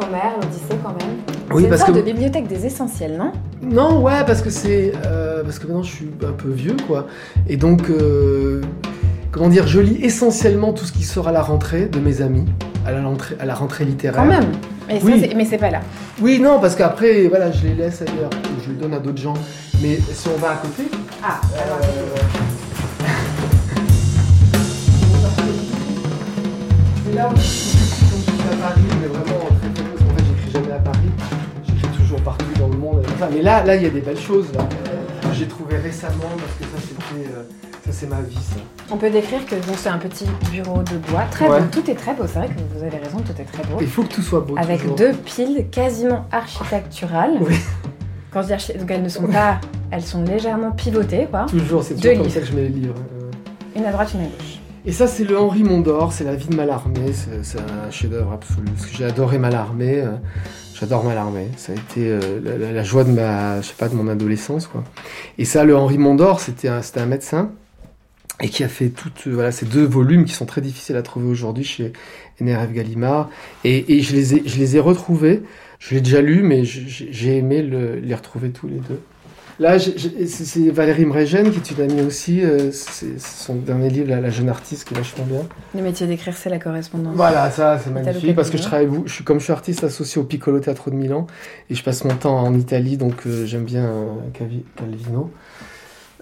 Homère, 0.07 0.33
l'Odyssée 0.41 0.79
quand 0.83 0.89
même. 0.89 1.17
Oui, 1.53 1.63
c'est 1.63 1.69
parce 1.69 1.81
une 1.81 1.87
sorte 1.87 1.99
que. 1.99 1.99
de 1.99 2.05
bibliothèque 2.11 2.47
des 2.47 2.65
essentiels, 2.65 3.17
non? 3.17 3.31
Non, 3.61 4.01
ouais, 4.01 4.23
parce 4.25 4.41
que 4.41 4.49
c'est. 4.49 4.93
euh, 5.05 5.43
parce 5.43 5.59
que 5.59 5.67
maintenant 5.67 5.83
je 5.83 5.91
suis 5.91 6.09
un 6.27 6.31
peu 6.31 6.49
vieux, 6.49 6.77
quoi. 6.87 7.07
Et 7.47 7.57
donc. 7.57 7.89
euh, 7.89 8.61
comment 9.31 9.49
dire 9.49 9.67
Je 9.67 9.79
lis 9.79 9.99
essentiellement 10.03 10.73
tout 10.73 10.85
ce 10.85 10.91
qui 10.91 11.03
sort 11.03 11.27
à 11.27 11.31
la 11.31 11.41
rentrée 11.41 11.85
de 11.85 11.99
mes 11.99 12.21
amis, 12.21 12.45
à 12.85 12.91
la 12.91 13.03
rentrée, 13.03 13.35
à 13.39 13.45
la 13.45 13.55
rentrée 13.55 13.85
littéraire. 13.85 14.21
Quand 14.21 14.27
même. 14.29 14.51
Et 14.89 14.99
ça, 14.99 15.05
Oui. 15.05 15.19
c'est- 15.21 15.35
mais 15.35 15.45
c'est 15.45 15.57
pas 15.57 15.69
là. 15.71 15.79
Oui, 16.21 16.39
non, 16.39 16.59
parce 16.59 16.75
qu'après, 16.75 17.27
voilà, 17.27 17.51
je 17.51 17.63
les 17.67 17.73
laisse 17.75 18.01
ailleurs, 18.01 18.29
je 18.65 18.71
les 18.71 18.77
donne 18.77 18.93
à 18.93 18.99
d'autres 18.99 19.21
gens. 19.21 19.35
Mais 19.81 19.99
si 20.13 20.27
on 20.27 20.37
va 20.39 20.51
à 20.51 20.55
côté. 20.57 20.83
Ah, 21.23 21.39
alors. 21.53 21.79
C'est 27.05 27.15
là 27.15 27.29
où 27.29 27.33
Enfin, 33.21 33.29
mais 33.35 33.43
là, 33.43 33.63
là, 33.63 33.75
il 33.75 33.83
y 33.83 33.85
a 33.85 33.89
des 33.91 34.01
belles 34.01 34.17
choses 34.19 34.47
là. 34.55 34.67
J'ai 35.33 35.45
trouvé 35.47 35.77
récemment 35.77 36.15
parce 36.37 36.53
que 36.57 36.63
ça 36.75 36.81
c'était, 36.87 37.27
euh, 37.29 37.43
ça 37.85 37.91
c'est 37.91 38.07
ma 38.07 38.19
vie 38.21 38.33
ça. 38.35 38.55
On 38.91 38.97
peut 38.97 39.11
décrire 39.11 39.45
que 39.45 39.53
donc, 39.55 39.75
c'est 39.77 39.89
un 39.89 39.99
petit 39.99 40.25
bureau 40.51 40.81
de 40.81 40.97
bois. 41.11 41.25
Très 41.29 41.47
Ouais. 41.47 41.59
beau. 41.59 41.65
Tout 41.71 41.89
est 41.91 41.93
très 41.95 42.15
beau. 42.15 42.23
C'est 42.25 42.39
vrai 42.39 42.47
que 42.47 42.53
vous 42.77 42.83
avez 42.83 42.97
raison, 42.97 43.19
tout 43.19 43.39
est 43.39 43.45
très 43.45 43.61
beau. 43.63 43.77
Il 43.79 43.85
faut 43.87 44.01
que 44.03 44.07
tout 44.13 44.23
soit 44.23 44.39
beau. 44.39 44.55
Avec 44.57 44.81
toujours. 44.81 44.95
deux 44.95 45.13
piles 45.13 45.67
quasiment 45.69 46.25
architecturales. 46.31 47.37
Oui. 47.41 47.55
Quand 48.31 48.41
je 48.41 48.47
dis 48.47 48.53
archi- 48.53 48.77
donc 48.77 48.89
elles 48.89 49.03
ne 49.03 49.09
sont 49.09 49.27
pas, 49.27 49.59
elles 49.91 50.01
sont 50.03 50.23
légèrement 50.23 50.71
pivotées, 50.71 51.27
quoi. 51.29 51.45
Toujours, 51.47 51.83
c'est 51.83 51.93
toujours 51.95 52.13
comme 52.13 52.21
livres. 52.23 52.33
ça 52.33 52.39
que 52.39 52.45
je 52.47 52.53
mets 52.53 52.61
les 52.63 52.69
livres. 52.69 52.95
euh. 53.21 53.29
Une 53.79 53.85
à 53.85 53.91
droite, 53.91 54.09
une 54.15 54.21
à 54.21 54.23
gauche. 54.23 54.57
Et 54.83 54.91
ça, 54.91 55.05
c'est 55.05 55.25
le 55.25 55.37
Henri 55.39 55.63
Mondor, 55.63 56.11
c'est 56.11 56.23
la 56.23 56.33
vie 56.33 56.47
de 56.47 56.55
Mallarmé, 56.55 57.13
c'est 57.13 57.43
c'est 57.45 57.59
un 57.59 57.91
chef-d'œuvre 57.91 58.31
absolu. 58.33 58.65
Parce 58.75 58.87
que 58.87 58.97
j'ai 58.97 59.05
adoré 59.05 59.37
Mallarmé, 59.37 59.99
euh, 60.01 60.13
j'adore 60.81 61.03
Mallarmé. 61.05 61.47
Ça 61.57 61.71
a 61.71 61.75
été 61.75 62.09
euh, 62.09 62.73
la, 62.73 62.83
joie 62.83 63.03
de 63.03 63.11
ma, 63.11 63.61
je 63.61 63.67
sais 63.67 63.75
pas, 63.77 63.87
de 63.87 63.95
mon 63.95 64.07
adolescence, 64.07 64.67
quoi. 64.67 64.83
Et 65.37 65.45
ça, 65.45 65.63
le 65.63 65.77
Henri 65.77 65.97
Mondor, 65.97 66.39
c'était 66.41 66.67
un, 66.67 66.81
un 66.95 67.05
médecin 67.05 67.51
et 68.41 68.49
qui 68.49 68.63
a 68.63 68.67
fait 68.67 68.89
toutes, 68.89 69.27
euh, 69.27 69.31
voilà, 69.33 69.51
ces 69.51 69.67
deux 69.67 69.85
volumes 69.85 70.25
qui 70.25 70.33
sont 70.33 70.47
très 70.47 70.61
difficiles 70.61 70.95
à 70.95 71.03
trouver 71.03 71.27
aujourd'hui 71.27 71.63
chez 71.63 71.93
NRF 72.39 72.71
Gallimard. 72.73 73.29
Et, 73.63 73.95
et 73.95 74.01
je 74.01 74.13
les 74.15 74.35
ai, 74.35 74.43
je 74.45 74.57
les 74.57 74.75
ai 74.75 74.79
retrouvés. 74.79 75.43
Je 75.77 75.95
l'ai 75.95 76.01
déjà 76.01 76.21
lu, 76.21 76.41
mais 76.43 76.65
j'ai 76.65 76.85
j'ai 77.11 77.37
aimé 77.37 77.61
le- 77.63 77.95
les 77.99 78.13
retrouver 78.15 78.49
tous 78.51 78.67
les 78.67 78.79
deux. 78.79 78.99
Là, 79.61 79.77
c'est 79.77 80.71
Valérie 80.71 81.05
Mregen, 81.05 81.51
qui 81.51 81.59
est 81.59 81.71
une 81.77 81.91
amie 81.91 82.01
aussi. 82.01 82.41
euh, 82.43 82.71
C'est 82.71 83.19
son 83.19 83.53
dernier 83.53 83.89
livre, 83.91 84.09
La, 84.09 84.19
la 84.19 84.31
jeune 84.31 84.49
artiste, 84.49 84.87
qui 84.87 84.95
est 84.95 84.97
vachement 84.97 85.23
bien. 85.25 85.41
Le 85.75 85.83
métier 85.83 86.07
d'écrire, 86.07 86.35
c'est 86.35 86.49
la 86.49 86.57
correspondance. 86.57 87.13
Voilà, 87.15 87.51
ça, 87.51 87.77
c'est 87.77 87.91
magnifique. 87.91 88.35
Parce 88.35 88.49
que 88.49 88.57
je 88.57 88.63
travaille, 88.63 88.89
je 89.05 89.13
suis 89.13 89.23
comme 89.23 89.37
je 89.37 89.43
suis 89.43 89.53
artiste 89.53 89.83
associé 89.83 90.19
au 90.19 90.23
Piccolo 90.23 90.59
Teatro 90.59 90.89
de 90.89 90.95
Milan 90.95 91.27
et 91.69 91.75
je 91.75 91.83
passe 91.83 92.03
mon 92.05 92.15
temps 92.15 92.39
en 92.39 92.55
Italie, 92.55 92.97
donc 92.97 93.27
euh, 93.27 93.45
j'aime 93.45 93.65
bien 93.65 93.85
euh, 93.85 94.05
Calvino. 94.75 95.29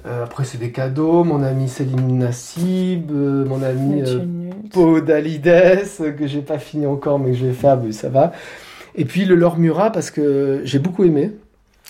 Euh, 0.06 0.26
après, 0.26 0.44
c'est 0.44 0.58
des 0.58 0.72
cadeaux. 0.72 1.24
Mon 1.24 1.42
ami 1.42 1.70
Céline 1.70 2.18
Nassib, 2.18 3.10
mon 3.12 3.64
ami 3.64 4.02
Neptune 4.02 4.50
Nude. 4.50 4.70
Pau 4.74 5.00
Dalides, 5.00 5.48
euh, 5.48 6.12
que 6.12 6.28
j'ai 6.28 6.42
pas 6.42 6.60
fini 6.60 6.86
encore, 6.86 7.20
mais 7.20 7.32
que 7.32 7.38
je 7.38 7.46
vais 7.46 7.54
faire, 7.54 7.78
mais 7.78 7.94
ça 7.94 8.10
va. 8.10 8.34
Et 8.96 9.06
puis 9.06 9.24
le 9.24 9.36
Laure 9.36 9.58
Murat, 9.58 9.92
parce 9.94 10.12
que 10.12 10.60
j'ai 10.66 10.80
beaucoup 10.80 11.06
aimé 11.06 11.32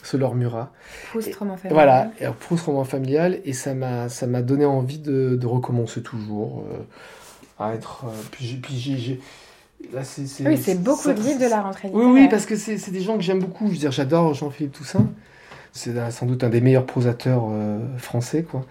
ce 0.03 0.17
Laure 0.17 0.35
Murat. 0.35 0.71
Proust, 1.11 1.35
roman 1.35 1.55
familial. 1.57 1.73
Voilà, 1.73 2.11
alors, 2.21 2.35
Proust 2.35 2.65
roman 2.65 2.83
familial, 2.83 3.39
et 3.45 3.53
ça 3.53 3.73
m'a 3.73 4.09
ça 4.09 4.27
m'a 4.27 4.41
donné 4.41 4.65
envie 4.65 4.99
de, 4.99 5.35
de 5.35 5.45
recommencer 5.47 6.01
toujours 6.01 6.63
euh, 6.71 7.63
à 7.63 7.73
être. 7.73 8.05
euh, 8.05 8.11
puis 8.31 8.45
j'ai 8.45 8.57
puis 8.57 8.75
j'ai- 8.77 8.97
j'ai- 8.97 9.19
là 9.93 10.03
c'est 10.03 10.25
c'est- 10.27 10.47
Oui, 10.47 10.57
c'est 10.57 10.81
beaucoup 10.81 11.03
ça- 11.03 11.13
de 11.13 11.21
livres 11.21 11.39
de 11.39 11.47
la 11.49 11.61
rentrée 11.61 11.89
Oui 11.93 11.99
littéraire. 12.01 12.23
oui 12.23 12.27
parce 12.29 12.45
que 12.45 12.55
c'est 12.55 12.77
c'est 12.77 12.91
des 12.91 13.01
gens 13.01 13.15
que 13.15 13.23
j'aime 13.23 13.39
beaucoup. 13.39 13.67
Je 13.67 13.71
veux 13.73 13.77
dire, 13.77 13.91
j'adore 13.91 14.33
Jean-Philippe 14.33 14.73
Toussaint. 14.73 15.07
C'est 15.71 15.93
sans 16.11 16.25
doute 16.25 16.43
un 16.43 16.49
des 16.49 16.61
meilleurs 16.61 16.85
prosateurs 16.87 17.43
euh, 17.51 17.77
français 17.97 18.43
quoi. 18.43 18.65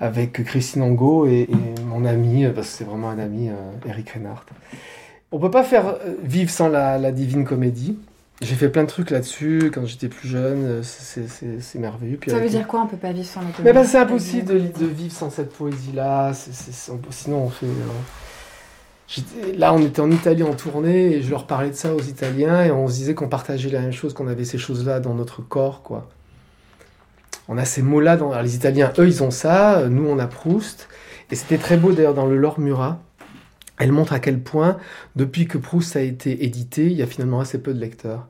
Avec 0.00 0.44
Christine 0.44 0.82
Angot 0.82 1.26
et, 1.26 1.42
et 1.48 1.80
mon 1.86 2.04
ami, 2.04 2.46
parce 2.54 2.68
que 2.70 2.72
c'est 2.78 2.84
vraiment 2.84 3.08
un 3.10 3.18
ami, 3.18 3.48
Eric 3.86 4.10
Reinhardt. 4.10 4.44
On 5.32 5.38
peut 5.38 5.50
pas 5.50 5.64
faire 5.64 5.96
vivre 6.22 6.50
sans 6.50 6.68
la, 6.68 6.98
la 6.98 7.12
divine 7.12 7.44
comédie. 7.44 7.96
J'ai 8.42 8.56
fait 8.56 8.68
plein 8.68 8.82
de 8.82 8.88
trucs 8.88 9.10
là-dessus 9.10 9.70
quand 9.72 9.86
j'étais 9.86 10.08
plus 10.08 10.28
jeune. 10.28 10.64
euh, 10.64 10.82
c'est- 10.82 11.78
merveilleux. 11.78 12.16
Puis 12.16 12.30
Ça 12.30 12.38
veut 12.40 12.48
dire 12.48 12.66
quoi 12.66 12.82
On 12.82 12.86
peut 12.86 12.96
pas 12.96 13.12
vivre 13.12 13.26
sans 13.26 13.40
la 13.40 13.46
mais 13.46 13.52
comédie 13.52 13.74
ben, 13.74 13.84
c'est 13.84 13.98
impossible 13.98 14.46
de, 14.46 14.58
de 14.58 14.86
vivre 14.86 15.12
sans 15.14 15.30
cette 15.30 15.52
poésie-là. 15.52 16.32
sinon, 17.10 17.44
on 17.44 17.48
fait. 17.48 17.66
euh, 17.66 19.52
Là, 19.56 19.72
on 19.72 19.80
était 19.80 20.00
en 20.00 20.10
Italie 20.10 20.42
en 20.42 20.54
tournée 20.54 21.16
et 21.16 21.22
je 21.22 21.30
leur 21.30 21.46
parlais 21.46 21.70
de 21.70 21.74
ça 21.74 21.94
aux 21.94 22.00
Italiens 22.00 22.64
et 22.64 22.70
on 22.70 22.88
se 22.88 22.94
disait 22.94 23.14
qu'on 23.14 23.28
partageait 23.28 23.70
la 23.70 23.80
même 23.80 23.92
chose, 23.92 24.14
qu'on 24.14 24.26
avait 24.26 24.44
ces 24.44 24.58
choses-là 24.58 24.98
dans 24.98 25.14
notre 25.14 25.40
corps, 25.42 25.82
quoi. 25.82 26.08
On 27.46 27.56
a 27.58 27.64
ces 27.64 27.82
mots-là. 27.82 28.16
Dans... 28.16 28.30
alors, 28.32 28.42
les 28.42 28.56
Italiens, 28.56 28.92
eux, 28.98 29.06
ils 29.06 29.22
ont 29.22 29.30
ça. 29.30 29.78
euh, 29.80 29.88
Nous, 29.88 30.06
on 30.08 30.18
a 30.18 30.26
Proust. 30.26 30.88
Et 31.30 31.36
c'était 31.36 31.58
très 31.58 31.76
beau 31.76 31.92
d'ailleurs 31.92 32.14
dans 32.14 32.26
le 32.26 32.36
Laure 32.36 32.58
Murat. 32.58 33.00
Elle 33.78 33.92
montre 33.92 34.12
à 34.12 34.20
quel 34.20 34.40
point, 34.40 34.76
depuis 35.16 35.46
que 35.48 35.58
Proust 35.58 35.96
a 35.96 36.00
été 36.00 36.44
édité, 36.44 36.86
il 36.86 36.92
y 36.92 37.02
a 37.02 37.06
finalement 37.06 37.40
assez 37.40 37.58
peu 37.60 37.74
de 37.74 37.80
lecteurs. 37.80 38.26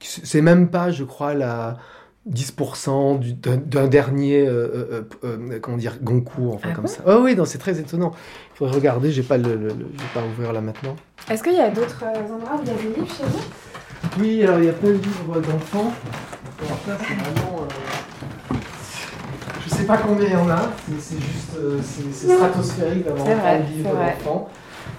C'est 0.00 0.40
même 0.40 0.68
pas, 0.68 0.90
je 0.90 1.04
crois, 1.04 1.34
la 1.34 1.76
10% 2.26 3.14
du- 3.16 3.34
d'un 3.34 3.56
d'un 3.56 3.86
dernier, 3.86 4.46
euh, 4.46 4.68
euh, 4.92 5.02
euh, 5.24 5.58
comment 5.60 5.76
dire, 5.76 5.98
Goncourt, 6.02 6.54
enfin 6.54 6.68
Ah 6.72 6.74
comme 6.74 6.84
bon? 6.86 6.90
ça. 6.90 7.02
Oh 7.06 7.20
oui, 7.22 7.36
non, 7.36 7.44
c'est 7.44 7.58
très 7.58 7.78
étonnant. 7.78 8.12
Il 8.54 8.58
faudrait 8.58 8.74
regarder, 8.74 9.12
j'ai 9.12 9.22
pas 9.22 9.36
le, 9.38 9.54
le- 9.56 9.68
le- 9.68 9.86
pas 10.14 10.22
ouvrir 10.24 10.52
là 10.52 10.60
maintenant. 10.60 10.96
Est-ce 11.30 11.42
qu'il 11.42 11.54
y 11.54 11.60
a 11.60 11.70
d'autres 11.70 12.02
endroits 12.04 12.58
où 12.58 12.62
il 12.62 12.68
y 12.68 12.70
a 12.70 12.74
des 12.74 13.00
livres 13.00 13.14
chez 13.16 13.24
vous? 13.24 14.20
Oui, 14.20 14.42
alors 14.42 14.58
il 14.58 14.64
y 14.64 14.68
a 14.68 14.72
plein 14.72 14.88
de 14.90 14.94
livres 14.94 15.40
d'enfants. 15.40 15.92
Alors 16.64 16.78
ça, 16.86 16.98
c'est 16.98 17.14
vraiment. 17.14 17.62
euh, 17.62 18.54
Je 19.64 19.70
sais 19.70 19.84
pas 19.84 19.98
combien 19.98 20.26
il 20.26 20.32
y 20.32 20.36
en 20.36 20.48
a, 20.50 20.70
c'est- 20.86 21.00
c'est 21.16 21.20
juste. 21.20 21.56
euh, 21.56 21.78
c'est 21.82 22.28
stratosphérique 22.28 23.04
d'avoir 23.04 23.26
autant 23.28 23.58
de 23.58 23.72
livres 23.76 23.94
d'enfants. 23.94 24.48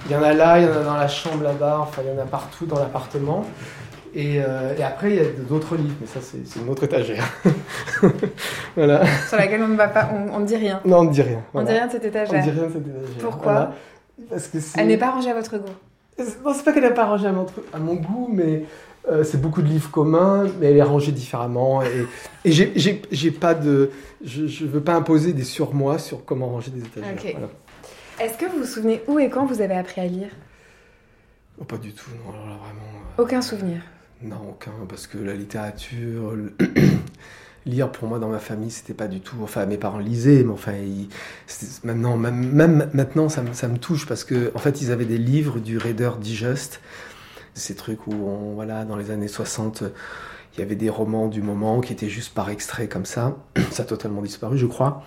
Il 0.07 0.11
y 0.11 0.15
en 0.15 0.23
a 0.23 0.33
là, 0.33 0.59
il 0.59 0.65
y 0.65 0.67
en 0.67 0.71
a 0.71 0.83
dans 0.83 0.95
la 0.97 1.07
chambre 1.07 1.43
là-bas, 1.43 1.79
enfin 1.81 2.01
il 2.05 2.11
y 2.13 2.19
en 2.19 2.21
a 2.21 2.25
partout 2.25 2.65
dans 2.65 2.79
l'appartement. 2.79 3.45
Et, 4.13 4.41
euh, 4.41 4.75
et 4.77 4.83
après, 4.83 5.11
il 5.11 5.15
y 5.15 5.19
a 5.19 5.23
d'autres 5.47 5.75
livres, 5.77 5.95
mais 6.01 6.07
ça, 6.07 6.19
c'est 6.21 6.59
une 6.59 6.67
autre 6.69 6.83
étagère. 6.83 7.23
voilà. 8.75 9.03
Sur 9.27 9.37
laquelle 9.37 9.63
on 9.63 9.69
ne 9.69 9.77
va 9.77 9.87
pas, 9.87 10.09
on, 10.33 10.39
ne 10.39 10.45
dit 10.45 10.57
rien. 10.57 10.81
Non, 10.83 10.99
on 10.99 11.03
ne 11.05 11.11
dit 11.11 11.21
rien. 11.21 11.41
On 11.53 11.61
ne 11.61 11.65
dit 11.67 11.71
rien 11.71 11.87
de 11.87 11.91
cette 11.93 12.01
On 12.01 12.05
ne 12.05 12.09
étagère. 12.09 12.43
dit 12.43 12.49
rien 12.49 12.63
de 12.67 12.73
cette 12.73 12.87
étagère. 12.87 13.17
Pourquoi 13.21 13.51
Voilà. 13.53 13.73
Parce 14.29 14.47
que. 14.47 14.57
Elle 14.77 14.87
n'est 14.87 14.97
pas 14.97 15.11
rangée 15.11 15.29
à 15.29 15.33
votre 15.33 15.57
goût. 15.57 15.65
Non, 16.45 16.53
c'est 16.53 16.63
pas 16.63 16.73
qu'elle 16.73 16.83
n'est 16.83 16.93
pas 16.93 17.05
rangée 17.05 17.27
à 17.27 17.31
mon, 17.31 17.45
à 17.73 17.79
mon 17.79 17.95
goût, 17.95 18.29
mais 18.31 18.65
euh, 19.09 19.23
c'est 19.23 19.39
beaucoup 19.41 19.61
de 19.61 19.67
livres 19.67 19.89
communs, 19.89 20.45
mais 20.59 20.67
elle 20.71 20.77
est 20.77 20.83
rangée 20.83 21.13
différemment. 21.13 21.81
Et, 21.81 22.05
et 22.43 22.51
j'ai- 22.51 23.31
pas 23.31 23.53
de. 23.53 23.91
Je, 24.23 24.45
je 24.45 24.65
veux 24.65 24.81
pas 24.81 24.93
imposer 24.93 25.31
des 25.33 25.45
surmois 25.45 25.97
sur 25.99 26.25
comment 26.25 26.47
ranger 26.47 26.71
des 26.71 26.81
étagères. 26.81 27.15
Voilà. 27.31 27.47
Est-ce 28.21 28.37
que 28.37 28.45
vous 28.45 28.59
vous 28.59 28.65
souvenez 28.65 29.01
où 29.07 29.17
et 29.17 29.29
quand 29.29 29.45
vous 29.45 29.61
avez 29.61 29.73
appris 29.75 29.99
à 29.99 30.05
lire? 30.05 30.29
Oh, 31.59 31.63
pas 31.63 31.77
du 31.77 31.91
tout, 31.91 32.09
non, 32.23 32.31
alors 32.33 32.45
là, 32.47 32.53
vraiment. 32.55 32.81
euh, 33.17 33.23
Aucun 33.23 33.41
souvenir? 33.41 33.81
Non, 34.21 34.49
aucun, 34.51 34.71
parce 34.87 35.07
que 35.07 35.17
la 35.17 35.33
littérature, 35.33 36.31
le- 36.35 36.53
lire 37.65 37.91
pour 37.91 38.07
moi 38.07 38.19
dans 38.19 38.29
ma 38.29 38.37
famille, 38.37 38.69
c'était 38.69 38.93
pas 38.93 39.07
du 39.07 39.21
tout. 39.21 39.37
Enfin, 39.41 39.65
mes 39.65 39.77
parents 39.77 39.97
lisaient, 39.97 40.43
mais 40.43 40.53
enfin, 40.53 40.73
ils- 40.73 41.09
maintenant, 41.83 42.15
même, 42.15 42.51
même 42.51 42.89
maintenant, 42.93 43.27
ça 43.27 43.41
me, 43.41 43.53
ça 43.53 43.67
me 43.67 43.79
touche 43.79 44.05
parce 44.05 44.23
que, 44.23 44.51
en 44.53 44.59
fait, 44.59 44.81
ils 44.81 44.91
avaient 44.91 45.05
des 45.05 45.17
livres 45.17 45.57
du 45.59 45.79
Reader 45.79 46.11
Digest, 46.19 46.79
ces 47.55 47.73
trucs 47.75 48.05
où, 48.05 48.11
on, 48.13 48.53
voilà, 48.53 48.85
dans 48.85 48.97
les 48.97 49.09
années 49.09 49.27
60, 49.27 49.83
il 50.53 50.59
y 50.59 50.63
avait 50.63 50.75
des 50.75 50.91
romans 50.91 51.27
du 51.27 51.41
moment 51.41 51.81
qui 51.81 51.91
étaient 51.93 52.09
juste 52.09 52.35
par 52.35 52.51
extrait 52.51 52.87
comme 52.87 53.05
ça. 53.05 53.35
Ça 53.71 53.81
a 53.81 53.85
totalement 53.87 54.21
disparu, 54.21 54.59
je 54.59 54.67
crois. 54.67 55.03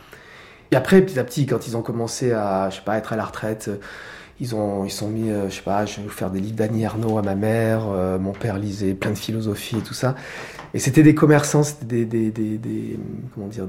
Et 0.75 0.76
après, 0.76 1.00
petit 1.02 1.21
à 1.21 1.23
petit, 1.23 1.47
quand 1.47 1.69
ils 1.69 1.76
ont 1.76 1.83
commencé 1.83 2.33
à, 2.33 2.69
je 2.69 2.75
sais 2.78 2.83
pas, 2.83 2.99
être 2.99 3.12
à 3.12 3.16
la 3.16 3.25
retraite, 3.25 3.69
euh, 3.69 3.76
ils 4.40 4.57
ont, 4.57 4.85
ils 4.85 4.90
sont 4.90 5.07
mis, 5.07 5.31
euh, 5.31 5.49
je 5.49 5.54
sais 5.54 5.62
pas, 5.62 5.87
je 5.87 6.00
vais 6.00 6.09
faire 6.09 6.31
des 6.31 6.40
livres 6.40 6.57
d'Annie 6.57 6.83
Ernaux 6.83 7.16
à 7.16 7.23
ma 7.23 7.37
mère. 7.37 7.87
euh, 7.87 8.19
mon 8.19 8.33
père 8.33 8.59
lisait 8.59 8.93
plein 8.95 9.12
de 9.12 9.14
philosophie 9.16 9.76
et 9.76 9.83
tout 9.83 9.95
ça. 9.95 10.16
Et 10.75 10.81
c'était 10.81 11.04
des 11.04 11.14
commerçants, 11.14 11.62
c'était 11.62 12.04
des, 12.04 12.99
comment 13.33 13.47
dire, 13.47 13.69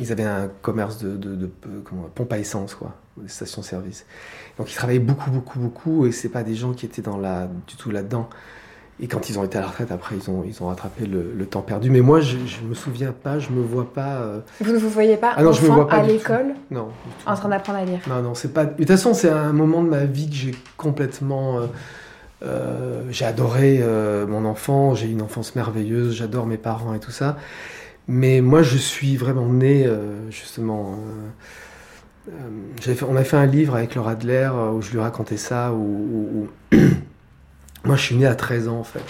ils 0.00 0.12
avaient 0.12 0.22
un 0.22 0.48
commerce 0.62 0.98
de, 0.98 1.16
de, 1.16 1.34
de- 1.34 1.50
comment, 1.82 2.08
pompe 2.14 2.32
à 2.34 2.38
essence, 2.38 2.76
quoi, 2.76 2.94
des 3.16 3.28
stations-service. 3.28 4.06
Donc 4.58 4.70
ils 4.70 4.76
travaillaient 4.76 5.00
beaucoup, 5.00 5.32
beaucoup, 5.32 5.58
beaucoup, 5.58 6.06
et 6.06 6.12
c'est 6.12 6.28
pas 6.28 6.44
des 6.44 6.54
gens 6.54 6.72
qui 6.72 6.86
étaient 6.86 7.02
dans 7.02 7.18
la, 7.18 7.48
du 7.66 7.74
tout 7.74 7.90
là-dedans. 7.90 8.30
Et 9.02 9.06
quand 9.06 9.30
ils 9.30 9.38
ont 9.38 9.44
été 9.44 9.56
à 9.56 9.62
la 9.62 9.68
retraite, 9.68 9.90
après, 9.92 10.14
ils 10.16 10.30
ont, 10.30 10.44
ils 10.46 10.62
ont 10.62 10.66
rattrapé 10.66 11.06
le, 11.06 11.32
le 11.34 11.46
temps 11.46 11.62
perdu. 11.62 11.88
Mais 11.88 12.02
moi, 12.02 12.20
je, 12.20 12.36
je 12.46 12.60
me 12.62 12.74
souviens 12.74 13.12
pas, 13.12 13.38
je 13.38 13.48
me 13.50 13.62
vois 13.62 13.90
pas. 13.92 14.16
euh, 14.20 14.40
Vous 14.60 14.72
ne 14.72 14.76
vous 14.78 14.90
voyez 14.90 15.16
pas 15.16 15.32
Ah 15.36 15.42
non, 15.42 15.52
je 15.52 15.62
me 15.62 15.66
enfant 15.68 15.74
vois 15.76 15.88
pas 15.88 15.96
à 15.96 16.02
l'école 16.02 16.48
non. 16.70 16.88
en 17.24 17.34
train 17.34 17.48
d'apprendre 17.48 17.78
à 17.78 17.84
lire 17.86 18.00
Non, 18.08 18.20
non, 18.20 18.34
c'est 18.34 18.52
pas. 18.52 18.66
De 18.66 18.74
toute 18.76 18.86
façon, 18.86 19.14
c'est 19.14 19.30
un 19.30 19.52
moment 19.54 19.82
de 19.82 19.88
ma 19.88 20.04
vie 20.04 20.28
que 20.28 20.34
j'ai 20.36 20.54
complètement. 20.76 21.60
euh, 21.60 21.66
euh, 22.42 23.02
j'ai 23.10 23.24
adoré 23.24 23.82
mon 24.28 24.44
enfant, 24.44 24.94
j'ai 24.94 25.08
eu 25.08 25.12
une 25.12 25.22
enfance 25.22 25.54
merveilleuse, 25.56 26.14
j'adore 26.14 26.44
mes 26.46 26.56
parents 26.58 26.92
et 26.94 27.00
tout 27.00 27.10
ça. 27.10 27.36
Mais 28.08 28.40
moi, 28.42 28.62
je 28.62 28.76
suis 28.76 29.16
vraiment 29.16 29.46
né, 29.46 29.88
justement. 30.30 30.96
fait- 32.80 33.02
on 33.08 33.16
a 33.16 33.24
fait 33.24 33.36
un 33.36 33.46
livre 33.46 33.76
avec 33.76 33.94
Laura 33.94 34.12
Adler 34.12 34.50
où 34.74 34.82
je 34.82 34.90
lui 34.92 35.00
racontais 35.00 35.36
ça. 35.36 35.72
Où, 35.72 35.76
où- 35.76 36.48
où- 36.72 36.76
moi, 37.84 37.96
je 37.96 38.02
suis 38.02 38.16
né 38.16 38.26
à 38.26 38.34
13 38.34 38.68
ans, 38.68 38.78
en 38.78 38.84
fait. 38.84 39.02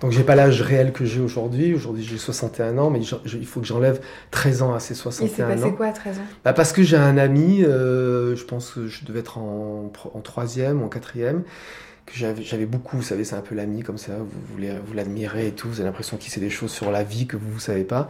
Donc, 0.00 0.12
j'ai 0.12 0.22
pas 0.22 0.34
l'âge 0.34 0.62
réel 0.62 0.92
que 0.92 1.04
j'ai 1.04 1.20
aujourd'hui. 1.20 1.74
Aujourd'hui, 1.74 2.02
j'ai 2.02 2.16
61 2.16 2.78
ans, 2.78 2.88
mais 2.88 3.02
je- 3.02 3.16
je- 3.26 3.36
il 3.36 3.46
faut 3.46 3.60
que 3.60 3.66
j'enlève 3.66 4.00
13 4.30 4.62
ans 4.62 4.72
à 4.74 4.80
ces 4.80 4.94
Il 4.94 4.96
s'est 4.96 5.02
61 5.02 5.48
passé 5.48 5.64
ans. 5.64 5.72
quoi 5.72 5.86
à 5.88 5.92
13 5.92 6.18
ans? 6.18 6.22
Bah 6.42 6.54
parce 6.54 6.72
que 6.72 6.82
j'ai 6.82 6.96
un 6.96 7.18
ami, 7.18 7.62
euh, 7.64 8.34
je 8.34 8.44
pense 8.44 8.70
que 8.70 8.86
je 8.86 9.04
devais 9.04 9.20
être 9.20 9.36
en, 9.36 9.92
en 10.14 10.20
troisième 10.20 10.80
ou 10.80 10.86
en 10.86 10.88
quatrième, 10.88 11.42
que 12.06 12.14
j'avais 12.14 12.64
beaucoup, 12.66 12.96
vous 12.96 13.02
savez, 13.02 13.24
c'est 13.24 13.36
un 13.36 13.42
peu 13.42 13.54
l'ami 13.54 13.82
comme 13.82 13.98
ça, 13.98 14.12
vous, 14.18 14.56
vous 14.56 14.94
l'admirez 14.94 15.48
et 15.48 15.52
tout, 15.52 15.68
vous 15.68 15.80
avez 15.80 15.84
l'impression 15.88 16.16
qu'il 16.16 16.32
sait 16.32 16.40
des 16.40 16.50
choses 16.50 16.72
sur 16.72 16.90
la 16.90 17.04
vie 17.04 17.26
que 17.26 17.36
vous 17.36 17.54
ne 17.56 17.60
savez 17.60 17.84
pas. 17.84 18.08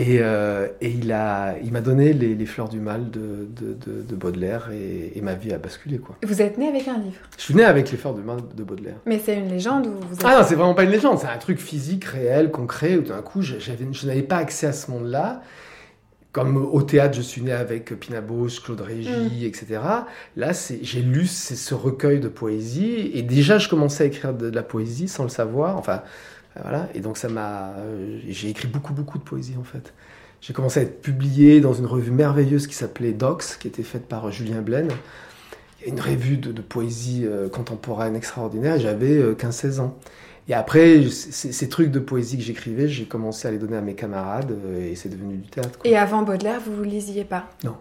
Et, 0.00 0.18
euh, 0.20 0.68
et 0.80 0.90
il 0.90 1.72
m'a 1.72 1.80
donné 1.80 2.12
les, 2.12 2.36
les 2.36 2.46
fleurs 2.46 2.68
du 2.68 2.78
mal 2.78 3.10
de, 3.10 3.48
de, 3.50 3.74
de- 3.74 4.02
de 4.02 4.14
Baudelaire 4.14 4.70
et, 4.72 5.12
et 5.18 5.20
ma 5.22 5.34
vie 5.34 5.52
a 5.52 5.58
basculé 5.58 5.98
quoi. 5.98 6.16
Vous 6.24 6.40
êtes 6.40 6.56
né 6.56 6.68
avec 6.68 6.86
un 6.86 6.98
livre? 6.98 7.16
Je 7.36 7.42
suis 7.42 7.54
né 7.54 7.64
avec 7.64 7.90
les 7.90 7.96
fleurs 7.98 8.14
du 8.14 8.22
mal 8.22 8.38
de 8.56 8.62
Baudelaire. 8.62 8.94
Mais 9.06 9.18
c'est 9.18 9.36
une 9.36 9.48
légende 9.48 9.88
ou 9.88 9.94
vous. 10.00 10.16
Ah 10.22 10.38
non, 10.38 10.46
c'est 10.46 10.54
vraiment 10.54 10.74
pas 10.74 10.84
une 10.84 10.90
légende, 10.92 11.18
c'est 11.18 11.26
un 11.26 11.36
truc 11.38 11.58
physique, 11.58 12.04
réel, 12.04 12.52
concret, 12.52 12.96
où 12.96 13.00
d'un 13.02 13.22
coup, 13.22 13.42
je 13.42 13.56
n'avais 14.06 14.22
pas 14.22 14.36
accès 14.36 14.68
à 14.68 14.72
ce 14.72 14.88
monde-là. 14.92 15.42
Comme 16.30 16.56
au 16.58 16.82
théâtre, 16.82 17.16
je 17.16 17.22
suis 17.22 17.40
né 17.42 17.50
avec 17.52 17.98
Pina 17.98 18.20
Bausch, 18.20 18.62
Claude 18.62 18.82
Régis, 18.82 19.42
etc. 19.42 19.80
Là, 20.36 20.52
j'ai 20.82 21.00
lu 21.00 21.26
ce 21.26 21.74
recueil 21.74 22.20
de 22.20 22.28
poésie, 22.28 23.10
et 23.14 23.22
déjà, 23.22 23.58
je 23.58 23.68
commençais 23.68 24.04
à 24.04 24.06
écrire 24.06 24.32
de, 24.34 24.48
de 24.50 24.54
la 24.54 24.62
poésie 24.62 25.08
sans 25.08 25.24
le 25.24 25.30
savoir. 25.30 25.76
Enfin, 25.76 26.02
voilà. 26.60 26.88
Et 26.94 27.00
donc, 27.00 27.16
ça 27.18 27.28
m'a. 27.28 27.70
euh, 27.78 28.18
J'ai 28.28 28.48
écrit 28.50 28.68
beaucoup, 28.68 28.92
beaucoup 28.92 29.18
de 29.18 29.22
poésie, 29.24 29.56
en 29.58 29.64
fait. 29.64 29.92
J'ai 30.40 30.52
commencé 30.52 30.80
à 30.80 30.82
être 30.84 31.02
publié 31.02 31.60
dans 31.60 31.72
une 31.74 31.86
revue 31.86 32.10
merveilleuse 32.12 32.66
qui 32.66 32.74
s'appelait 32.74 33.12
Dox, 33.12 33.56
qui 33.56 33.66
était 33.68 33.82
faite 33.82 34.06
par 34.06 34.30
Julien 34.30 34.60
Blaine. 34.62 34.88
Il 35.80 35.86
y 35.86 35.90
a 35.90 35.92
une 35.94 36.00
revue 36.00 36.36
de, 36.36 36.52
de 36.52 36.62
poésie 36.62 37.22
euh, 37.24 37.48
contemporaine 37.48 38.16
extraordinaire, 38.16 38.78
j'avais 38.78 39.16
euh, 39.16 39.34
15-16 39.34 39.80
ans. 39.80 39.96
Et 40.48 40.54
après, 40.54 41.02
ces 41.10 41.68
trucs 41.68 41.90
de 41.90 41.98
poésie 41.98 42.38
que 42.38 42.42
j'écrivais, 42.42 42.88
j'ai 42.88 43.04
commencé 43.04 43.46
à 43.46 43.50
les 43.50 43.58
donner 43.58 43.76
à 43.76 43.80
mes 43.82 43.94
camarades, 43.94 44.50
euh, 44.52 44.90
et 44.90 44.94
c'est 44.96 45.08
devenu 45.10 45.36
du 45.36 45.48
théâtre. 45.48 45.78
quoi. 45.78 45.90
Et 45.90 45.96
avant 45.96 46.22
Baudelaire, 46.22 46.60
vous 46.64 46.84
ne 46.84 46.88
lisiez 46.90 47.24
pas? 47.24 47.48
Non. 47.64 47.76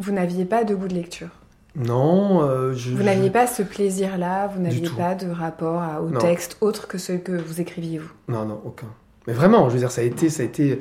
Vous 0.00 0.10
n'aviez 0.12 0.44
pas 0.44 0.64
de 0.64 0.74
goût 0.74 0.88
de 0.88 0.94
lecture? 0.94 1.28
Non, 1.76 2.42
euh, 2.42 2.74
je. 2.74 2.90
Vous 2.90 3.02
n'aviez 3.02 3.30
pas 3.30 3.46
ce 3.46 3.62
plaisir-là 3.62 4.48
Vous 4.48 4.60
n'aviez 4.60 4.88
pas 4.90 5.14
de 5.14 5.28
rapport 5.30 5.80
à- 5.82 6.02
au 6.02 6.10
Non. 6.10 6.20
texte 6.20 6.58
autre 6.60 6.86
que 6.86 6.98
ceux 6.98 7.16
que 7.16 7.32
vous 7.32 7.60
écriviez 7.60 7.98
vous? 7.98 8.10
Non, 8.28 8.44
non, 8.44 8.60
aucun. 8.64 8.88
Mais 9.26 9.32
vraiment, 9.32 9.68
je 9.68 9.74
veux 9.74 9.78
dire, 9.80 9.90
ça 9.90 10.02
a 10.02 10.04
été, 10.04 10.28
ça 10.28 10.42
a 10.42 10.46
été. 10.46 10.80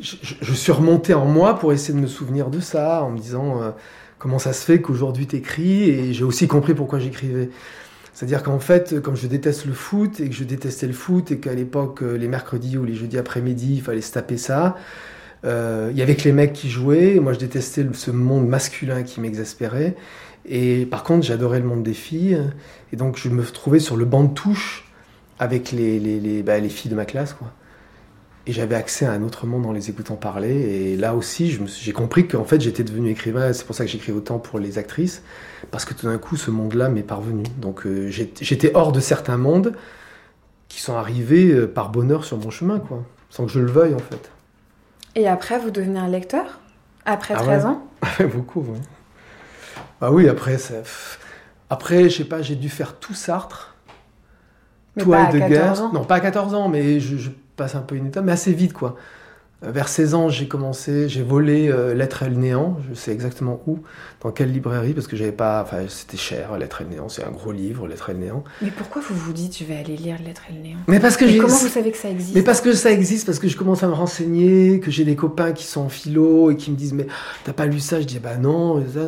Je, 0.00 0.16
je- 0.22 0.34
je 0.40 0.52
suis 0.52 0.72
remonté 0.72 1.12
en 1.14 1.26
moi 1.26 1.58
pour 1.58 1.72
essayer 1.72 1.92
de 1.94 2.00
me 2.02 2.06
souvenir 2.06 2.48
de 2.50 2.60
ça, 2.60 3.02
en 3.02 3.10
me 3.10 3.18
disant 3.18 3.62
euh, 3.62 3.70
comment 4.18 4.38
ça 4.38 4.52
se 4.54 4.64
fait 4.64 4.80
qu'aujourd'hui 4.80 5.26
t'écris, 5.26 5.90
et 5.90 6.12
j'ai 6.14 6.24
aussi 6.24 6.48
compris 6.48 6.74
pourquoi 6.74 6.98
j'écrivais. 6.98 7.50
C'est-à-dire 8.14 8.42
qu'en 8.42 8.58
fait, 8.58 9.00
comme 9.02 9.16
je 9.16 9.26
déteste 9.26 9.66
le 9.66 9.74
foot 9.74 10.20
et 10.20 10.30
que 10.30 10.34
je 10.34 10.44
détestais 10.44 10.86
le 10.86 10.94
foot 10.94 11.30
et 11.30 11.38
qu'à 11.38 11.52
l'époque, 11.52 12.02
euh, 12.02 12.16
les 12.16 12.28
mercredis 12.28 12.78
ou 12.78 12.84
les 12.84 12.94
jeudis 12.94 13.18
après-midi, 13.18 13.74
il 13.76 13.82
fallait 13.82 14.00
se 14.00 14.12
taper 14.12 14.38
ça, 14.38 14.76
il 15.44 15.96
y 15.96 16.02
avait 16.02 16.16
que 16.16 16.24
les 16.24 16.32
mecs 16.32 16.52
qui 16.52 16.68
jouaient. 16.68 17.20
Moi, 17.20 17.32
je 17.32 17.38
détestais 17.38 17.86
ce 17.92 18.10
monde 18.10 18.48
masculin 18.48 19.02
qui 19.02 19.20
m'exaspérait. 19.20 19.94
Et 20.48 20.86
par 20.86 21.02
contre, 21.02 21.26
j'adorais 21.26 21.60
le 21.60 21.66
monde 21.66 21.82
des 21.82 21.94
filles. 21.94 22.40
Et 22.92 22.96
donc, 22.96 23.16
je 23.16 23.28
me 23.28 23.44
trouvais 23.44 23.80
sur 23.80 23.96
le 23.96 24.04
banc 24.04 24.24
de 24.24 24.34
touche 24.34 24.84
avec 25.38 25.72
les, 25.72 25.98
les, 25.98 26.42
bah, 26.42 26.58
les 26.58 26.68
filles 26.68 26.90
de 26.90 26.96
ma 26.96 27.04
classe, 27.04 27.32
quoi. 27.34 27.52
Et 28.48 28.52
j'avais 28.52 28.76
accès 28.76 29.04
à 29.04 29.10
un 29.10 29.22
autre 29.24 29.44
monde 29.44 29.66
en 29.66 29.72
les 29.72 29.90
écoutant 29.90 30.14
parler. 30.14 30.52
Et 30.52 30.96
là 30.96 31.16
aussi, 31.16 31.58
j'ai 31.66 31.92
compris 31.92 32.28
qu'en 32.28 32.44
fait, 32.44 32.60
j'étais 32.60 32.84
devenu 32.84 33.10
écrivain. 33.10 33.52
C'est 33.52 33.66
pour 33.66 33.74
ça 33.74 33.84
que 33.84 33.90
j'écris 33.90 34.12
autant 34.12 34.38
pour 34.38 34.60
les 34.60 34.78
actrices. 34.78 35.22
Parce 35.72 35.84
que 35.84 35.94
tout 35.94 36.06
d'un 36.06 36.18
coup, 36.18 36.36
ce 36.36 36.52
monde-là 36.52 36.88
m'est 36.88 37.02
parvenu. 37.02 37.42
Donc, 37.60 37.86
euh, 37.86 38.08
j'étais 38.08 38.70
hors 38.74 38.92
de 38.92 39.00
certains 39.00 39.36
mondes 39.36 39.72
qui 40.68 40.80
sont 40.80 40.94
arrivés 40.94 41.50
euh, 41.50 41.66
par 41.66 41.90
bonheur 41.90 42.24
sur 42.24 42.38
mon 42.38 42.50
chemin, 42.50 42.78
quoi. 42.78 43.04
Sans 43.30 43.46
que 43.46 43.50
je 43.50 43.58
le 43.58 43.70
veuille, 43.70 43.94
en 43.94 43.98
fait. 43.98 44.30
Et 45.16 45.26
après, 45.26 45.58
vous 45.58 45.70
devenez 45.70 45.98
un 45.98 46.08
lecteur? 46.08 46.60
Après 47.06 47.34
Ah 47.36 47.42
13 47.42 47.64
ouais 47.64 47.70
ans? 47.70 47.82
Beaucoup, 48.34 48.64
oui. 48.68 48.78
Ah 50.00 50.12
oui, 50.12 50.28
après, 50.28 50.58
ça... 50.58 50.74
après, 51.70 52.10
je 52.10 52.18
sais 52.18 52.24
pas, 52.24 52.42
j'ai 52.42 52.54
dû 52.54 52.68
faire 52.68 52.98
tout 52.98 53.14
Sartre. 53.14 53.74
Mais 54.94 55.02
tout 55.02 55.14
Heidegger. 55.14 55.56
14 55.56 55.80
ans. 55.80 55.92
Non, 55.92 56.04
pas 56.04 56.16
à 56.16 56.20
14 56.20 56.54
ans, 56.54 56.68
mais 56.68 57.00
je, 57.00 57.16
je 57.16 57.30
passe 57.56 57.74
un 57.74 57.80
peu 57.80 57.96
une 57.96 58.06
étape, 58.06 58.24
mais 58.24 58.32
assez 58.32 58.52
vite, 58.52 58.74
quoi. 58.74 58.96
Euh, 59.64 59.70
Vers 59.70 59.88
16 59.88 60.14
ans, 60.14 60.28
j'ai 60.28 60.48
commencé, 60.48 61.08
j'ai 61.08 61.22
volé 61.22 61.68
euh, 61.68 61.94
Lettres 61.94 62.24
et 62.24 62.28
le 62.28 62.36
néant, 62.36 62.76
je 62.88 62.94
sais 62.94 63.10
exactement 63.10 63.62
où, 63.66 63.78
dans 64.22 64.30
quelle 64.30 64.52
librairie, 64.52 64.92
parce 64.92 65.06
que 65.06 65.16
j'avais 65.16 65.32
pas, 65.32 65.62
enfin, 65.62 65.78
c'était 65.88 66.18
cher, 66.18 66.58
Lettres 66.58 66.82
et 66.82 66.84
le 66.84 66.90
néant, 66.90 67.08
c'est 67.08 67.24
un 67.24 67.30
gros 67.30 67.52
livre, 67.52 67.88
Lettres 67.88 68.10
et 68.10 68.12
le 68.12 68.18
néant. 68.18 68.44
Mais 68.60 68.70
pourquoi 68.70 69.00
vous 69.00 69.14
vous 69.14 69.32
dites 69.32 69.56
je 69.58 69.64
vais 69.64 69.76
aller 69.76 69.96
lire 69.96 70.16
Lettres 70.22 70.42
et 70.50 70.52
le 70.52 70.60
néant 70.60 70.78
Mais 70.88 71.00
parce 71.00 71.16
que 71.16 71.24
Mais 71.24 71.32
j'ai... 71.32 71.38
comment 71.38 71.56
vous 71.56 71.68
savez 71.68 71.90
que 71.90 71.96
ça 71.96 72.10
existe? 72.10 72.34
Mais 72.34 72.42
parce 72.42 72.60
que 72.60 72.74
ça 72.74 72.90
existe, 72.92 73.24
parce 73.24 73.38
que 73.38 73.48
je 73.48 73.56
commence 73.56 73.82
à 73.82 73.88
me 73.88 73.94
renseigner, 73.94 74.78
que 74.80 74.90
j'ai 74.90 75.04
des 75.04 75.16
copains 75.16 75.52
qui 75.52 75.64
sont 75.64 75.80
en 75.80 75.88
philo 75.88 76.50
et 76.50 76.56
qui 76.56 76.70
me 76.70 76.76
disent 76.76 76.92
mais 76.92 77.06
t'as 77.44 77.54
pas 77.54 77.64
lu 77.64 77.80
ça? 77.80 77.98
Je 78.00 78.06
dis 78.06 78.18
bah 78.18 78.36
non, 78.36 78.80
et 78.80 78.84
ça. 78.92 79.00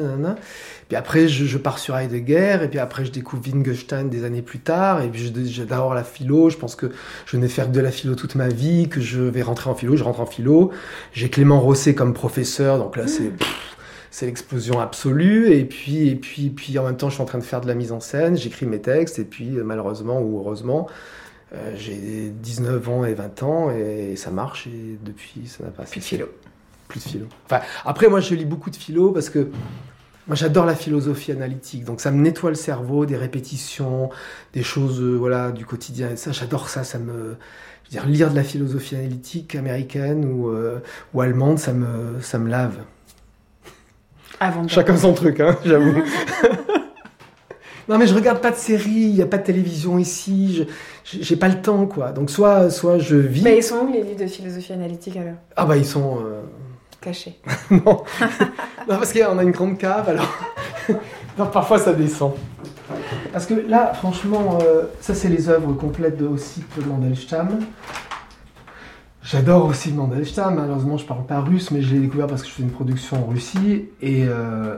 Puis 0.88 0.97
après, 0.97 1.28
je, 1.28 1.45
je 1.45 1.59
pars 1.59 1.78
sur 1.78 1.97
Heidegger, 1.97 2.61
et 2.62 2.68
puis 2.68 2.78
après, 2.78 3.04
je 3.04 3.12
découvre 3.12 3.42
Wittgenstein 3.45 4.09
des 4.09 4.25
années 4.25 4.40
plus 4.40 4.59
tard, 4.59 5.02
et 5.02 5.09
puis 5.09 5.30
j'adore 5.47 5.92
la 5.92 6.02
philo. 6.02 6.49
Je 6.49 6.57
pense 6.57 6.75
que 6.76 6.87
je 7.26 7.37
n'ai 7.37 7.49
faire 7.49 7.66
que 7.66 7.73
de 7.73 7.80
la 7.80 7.90
philo 7.90 8.14
toute 8.14 8.35
ma 8.35 8.49
vie, 8.49 8.88
que 8.88 9.00
je 9.00 9.21
vais 9.21 9.42
rentrer 9.42 9.68
en 9.68 9.75
philo. 9.75 9.97
Je 9.97 10.04
rentre 10.04 10.21
en 10.21 10.26
philo. 10.26 10.71
J'ai 11.12 11.28
Clément 11.28 11.61
Rosset 11.61 11.95
comme 11.95 12.14
professeur, 12.14 12.78
donc 12.78 12.97
là, 12.97 13.04
c'est 13.07 14.26
l'explosion 14.26 14.80
absolue. 14.80 15.52
Et 15.52 15.66
puis, 15.66 16.09
et 16.09 16.16
puis, 16.16 16.49
puis 16.49 16.78
en 16.78 16.85
même 16.85 16.97
temps, 16.97 17.11
je 17.11 17.14
suis 17.14 17.23
en 17.23 17.26
train 17.26 17.38
de 17.38 17.45
faire 17.45 17.61
de 17.61 17.66
la 17.66 17.75
mise 17.75 17.92
en 17.92 18.00
scène. 18.00 18.38
J'écris 18.38 18.64
mes 18.64 18.80
textes, 18.80 19.18
et 19.18 19.25
puis 19.25 19.50
malheureusement 19.62 20.23
ou 20.23 20.38
heureusement, 20.38 20.88
euh, 21.54 21.75
j'ai 21.76 22.30
19 22.30 22.88
ans 22.88 23.04
et 23.04 23.12
20 23.12 23.42
ans, 23.42 23.71
et 23.71 24.16
ça 24.16 24.30
marche. 24.30 24.66
Et 24.68 24.99
depuis, 25.02 25.47
ça 25.47 25.64
n'a 25.64 25.71
pas 25.71 25.83
Plus 25.83 26.00
de 26.00 26.04
philo. 26.04 26.26
Plus 26.88 27.04
de 27.04 27.09
philo. 27.11 27.26
Enfin, 27.45 27.61
après, 27.85 28.09
moi, 28.09 28.21
je 28.21 28.35
lis 28.35 28.47
beaucoup 28.47 28.71
de 28.71 28.76
philo 28.76 29.12
parce 29.12 29.28
que 29.28 29.50
moi, 30.28 30.37
j'adore 30.37 30.66
la 30.66 30.75
philosophie 30.76 31.32
analytique. 31.32 31.85
Donc, 31.85 32.00
ça 32.00 32.11
me 32.11 32.20
nettoie 32.23 32.50
le 32.50 32.56
cerveau, 32.56 33.06
des 33.06 33.16
répétitions, 33.16 34.11
des 34.52 34.62
choses, 34.62 35.00
euh, 35.00 35.14
voilà, 35.16 35.50
du 35.52 35.64
quotidien. 35.64 36.11
Et 36.11 36.16
ça, 36.16 36.32
j'adore 36.32 36.68
ça. 36.68 36.85
Ça 36.85 36.99
me, 36.99 37.12
je 37.85 37.97
veux 37.97 38.02
dire, 38.02 38.06
lire 38.06 38.30
de 38.30 38.37
la 38.37 38.44
philosophie 38.44 38.94
analytique 38.97 39.54
américaine 39.54 40.25
ou, 40.26 40.49
euh, 40.50 40.80
ou 41.14 41.23
allemande, 41.23 41.58
ça 41.58 41.73
me, 41.73 42.20
ça 42.20 42.38
me 42.38 42.49
lave. 42.50 42.76
Avant 44.40 44.62
de 44.64 44.68
Chacun 44.70 44.97
son 44.97 45.14
truc, 45.14 45.40
hein, 45.40 45.56
j'avoue. 45.64 45.94
non, 47.88 47.97
mais 47.99 48.06
je 48.06 48.14
regarde 48.14 48.40
pas 48.40 48.50
de 48.50 48.56
séries, 48.56 48.90
il 48.90 49.16
y 49.16 49.23
a 49.23 49.26
pas 49.26 49.38
de 49.38 49.44
télévision 49.44 49.99
ici. 49.99 50.54
je- 50.54 50.64
J'ai 51.04 51.23
j'ai 51.23 51.37
pas 51.37 51.49
le 51.49 51.61
temps, 51.62 51.87
quoi. 51.87 52.12
Donc, 52.12 52.30
soit, 52.30 52.70
soit 52.70 52.99
je 52.99 53.16
vis. 53.16 53.42
Mais 53.42 53.56
ils 53.56 53.62
sont 53.62 53.76
où 53.78 53.90
les 53.92 54.02
livres 54.02 54.20
de 54.20 54.26
philosophie 54.26 54.75
analytique 54.75 55.16
alors? 55.16 55.35
Ah 55.56 55.64
bah, 55.64 55.76
ils 55.78 55.87
sont. 55.87 56.18
euh, 56.23 56.42
Cachés. 57.00 57.38
non. 57.71 57.78
non, 57.85 58.02
parce 58.88 59.12
qu'on 59.12 59.38
a 59.38 59.43
une 59.43 59.52
grande 59.52 59.78
cave, 59.78 60.09
alors 60.09 61.50
parfois 61.50 61.78
ça 61.78 61.93
descend. 61.93 62.33
Parce 63.33 63.47
que 63.47 63.55
là, 63.55 63.93
franchement, 63.95 64.59
euh, 64.62 64.85
ça 65.00 65.14
c'est 65.14 65.28
les 65.28 65.49
œuvres 65.49 65.73
complètes 65.75 66.17
de 66.17 66.26
Ossip 66.26 66.67
Mandelstam. 66.87 67.61
J'adore 69.23 69.67
aussi 69.67 69.93
Mandelstam, 69.93 70.55
malheureusement 70.57 70.97
je 70.97 71.05
parle 71.05 71.25
pas 71.26 71.40
russe, 71.40 71.71
mais 71.71 71.83
je 71.83 71.95
l'ai 71.95 72.00
découvert 72.00 72.26
parce 72.26 72.43
que 72.43 72.49
je 72.49 72.55
fais 72.55 72.62
une 72.62 72.71
production 72.71 73.23
en 73.25 73.31
Russie. 73.31 73.85
Et, 74.00 74.25
euh, 74.26 74.76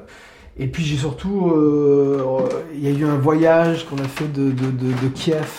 puis 0.73 0.85
j'ai 0.85 0.97
surtout, 0.97 1.51
euh, 1.53 2.49
il 2.75 2.81
y 2.85 2.89
a 2.89 2.91
eu 2.99 3.05
un 3.05 3.17
voyage 3.17 3.87
qu'on 3.87 3.99
a 3.99 4.09
fait 4.09 4.31
de, 4.31 4.51
de- 4.51 4.71
de- 4.71 4.93
de 5.03 5.09
Kiev 5.15 5.59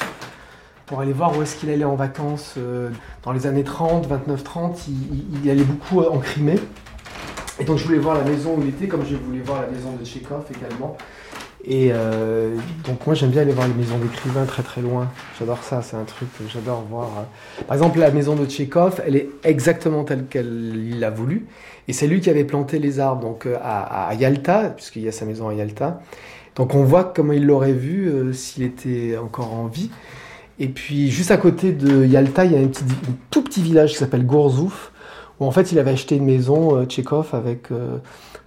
pour 0.92 1.00
aller 1.00 1.14
voir 1.14 1.38
où 1.38 1.42
est-ce 1.42 1.56
qu'il 1.56 1.70
allait 1.70 1.86
en 1.86 1.96
vacances 1.96 2.56
euh, 2.58 2.90
dans 3.24 3.32
les 3.32 3.48
années 3.48 3.64
30, 3.64 4.10
29-30. 4.10 4.90
Il, 4.90 5.40
il- 5.42 5.50
allait 5.50 5.64
beaucoup 5.64 6.02
en 6.02 6.18
Crimée. 6.18 6.60
Et 7.62 7.64
donc 7.64 7.78
je 7.78 7.86
voulais 7.86 7.98
voir 7.98 8.18
la 8.18 8.26
maison 8.26 8.58
où 8.58 8.62
il 8.62 8.68
était, 8.68 8.90
comme 8.90 9.06
je 9.10 9.16
voulais 9.16 9.40
voir 9.40 9.62
la 9.62 9.70
maison 9.70 9.94
de 9.98 10.04
Tchekhov 10.04 10.44
également. 10.54 10.98
Et 11.64 11.92
euh, 11.94 12.58
donc 12.86 13.06
moi 13.08 13.16
j'aime 13.16 13.30
bien 13.30 13.44
aller 13.44 13.54
voir 13.54 13.70
les 13.70 13.74
maisons 13.74 14.00
d'écrivains 14.00 14.44
très 14.44 14.64
très 14.64 14.82
loin. 14.82 15.08
J'adore 15.40 15.64
ça, 15.64 15.82
c'est 15.82 15.96
un 15.96 16.04
truc 16.04 16.28
que 16.38 16.44
j'adore 16.52 16.84
voir. 16.90 17.08
Par 17.68 17.78
exemple 17.78 17.98
la 18.00 18.12
maison 18.12 18.36
de 18.36 18.46
Tchekhov, 18.46 19.02
elle 19.08 19.16
est 19.16 19.30
exactement 19.46 20.04
telle 20.04 20.26
qu'elle 20.26 21.00
l'a 21.00 21.10
voulu. 21.10 21.46
Et 21.88 21.94
c'est 21.94 22.08
lui 22.08 22.20
qui 22.20 22.30
avait 22.30 22.44
planté 22.44 22.80
les 22.80 23.00
arbres 23.00 23.22
donc 23.22 23.46
euh, 23.46 23.56
à, 23.64 24.14
Yalta, 24.16 24.72
puisqu'il 24.72 25.04
y 25.04 25.08
a 25.08 25.14
sa 25.14 25.24
maison 25.24 25.48
à 25.48 25.54
Yalta. 25.54 26.02
Donc 26.58 26.76
on 26.76 26.84
voit 26.84 27.06
comment 27.06 27.32
il 27.32 27.46
l'aurait 27.46 27.72
vu 27.72 28.10
euh, 28.10 28.34
s'il 28.34 28.64
était 28.64 29.16
encore 29.18 29.54
en 29.54 29.68
vie. 29.68 29.90
Et 30.62 30.68
puis 30.68 31.10
juste 31.10 31.32
à 31.32 31.38
côté 31.38 31.72
de 31.72 32.06
Yalta, 32.06 32.46
il 32.46 32.52
y 32.52 32.56
a 32.56 32.60
un, 32.60 32.70
tout 33.32 33.42
petit 33.42 33.64
village 33.64 33.94
qui 33.94 33.98
s'appelle 33.98 34.28
Gourzouf, 34.28 34.92
où 35.40 35.46
en 35.46 35.50
fait 35.50 35.72
il 35.72 35.80
avait 35.80 35.90
acheté 35.90 36.18
une 36.18 36.26
maison 36.26 36.78
euh, 36.78 36.86
Tchekhov 36.86 37.30
avec 37.34 37.72
euh, 37.72 37.98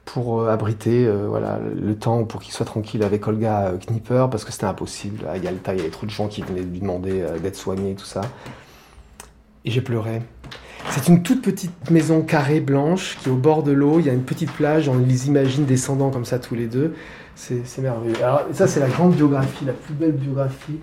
pour 0.04 0.40
euh, 0.40 0.49
abriter 0.49 1.06
euh, 1.06 1.26
voilà 1.28 1.59
le 1.59 1.97
temps 1.97 2.23
pour 2.23 2.40
qu'il 2.40 2.52
soit 2.52 2.66
tranquille 2.66 3.02
avec 3.02 3.26
Olga 3.26 3.73
Knipper 3.88 4.28
parce 4.30 4.44
que 4.44 4.52
c'était 4.52 4.66
impossible. 4.66 5.26
À 5.28 5.38
Yalta 5.38 5.75
il 5.75 5.78
y 5.78 5.80
avait 5.80 5.90
trop 5.90 6.06
de 6.06 6.12
gens 6.12 6.28
qui 6.28 6.42
venaient 6.42 6.62
lui 6.62 6.78
demander 6.78 7.25
d'être 7.42 7.56
soigné 7.56 7.97
tout 7.97 8.04
ça. 8.04 8.21
Et 9.64 9.73
j'ai 9.73 9.80
pleuré. 9.80 10.23
C'est 10.90 11.09
une 11.09 11.25
toute 11.25 11.42
petite 11.42 11.90
maison 11.90 12.23
carrée 12.23 12.61
blanche 12.61 13.18
qui 13.21 13.28
est 13.28 13.33
au 13.33 13.37
bord 13.37 13.64
de 13.64 13.73
l'eau. 13.73 13.99
Il 13.99 14.06
y 14.06 14.11
a 14.11 14.12
une 14.12 14.23
petite 14.23 14.52
plage 14.52 14.88
on 14.88 14.99
les 14.99 15.26
imagine 15.26 15.64
descendant 15.64 16.11
comme 16.11 16.25
ça 16.25 16.38
tous 16.38 16.54
les 16.54 16.68
deux. 16.68 16.94
C'est 17.35 17.78
merveilleux. 17.78 18.23
Alors 18.23 18.42
ça 18.52 18.68
c'est 18.68 18.78
la 18.78 18.88
grande 18.88 19.16
biographie 19.16 19.64
la 19.64 19.73
plus 19.73 19.94
belle 19.94 20.12
biographie 20.12 20.78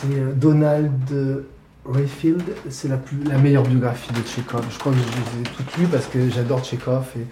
c'est 0.00 0.18
euh, 0.18 0.32
Donald 0.32 1.44
Rayfield, 1.84 2.42
c'est 2.68 2.88
la, 2.88 2.98
la 3.26 3.38
meilleure 3.38 3.62
biographie 3.64 4.12
de 4.12 4.20
Tchekhov. 4.20 4.64
Je 4.70 4.78
crois 4.78 4.92
que 4.92 4.98
je 4.98 5.04
les 5.04 5.42
ai 5.42 5.54
toutes 5.56 5.76
lues 5.76 5.86
parce 5.86 6.06
que 6.06 6.28
j'adore 6.28 6.64
Tchekhov 6.64 7.06
et 7.16 7.24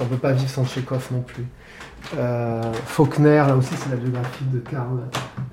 on 0.00 0.04
ne 0.04 0.08
peut 0.10 0.16
pas 0.16 0.32
vivre 0.32 0.50
sans 0.50 0.64
Tchekhov 0.64 1.08
non 1.12 1.22
plus. 1.22 1.44
Euh, 2.16 2.72
Faulkner, 2.86 3.44
là 3.46 3.56
aussi, 3.56 3.74
c'est 3.76 3.90
la 3.90 3.96
biographie 3.96 4.44
de 4.44 4.58
Karl, 4.60 4.98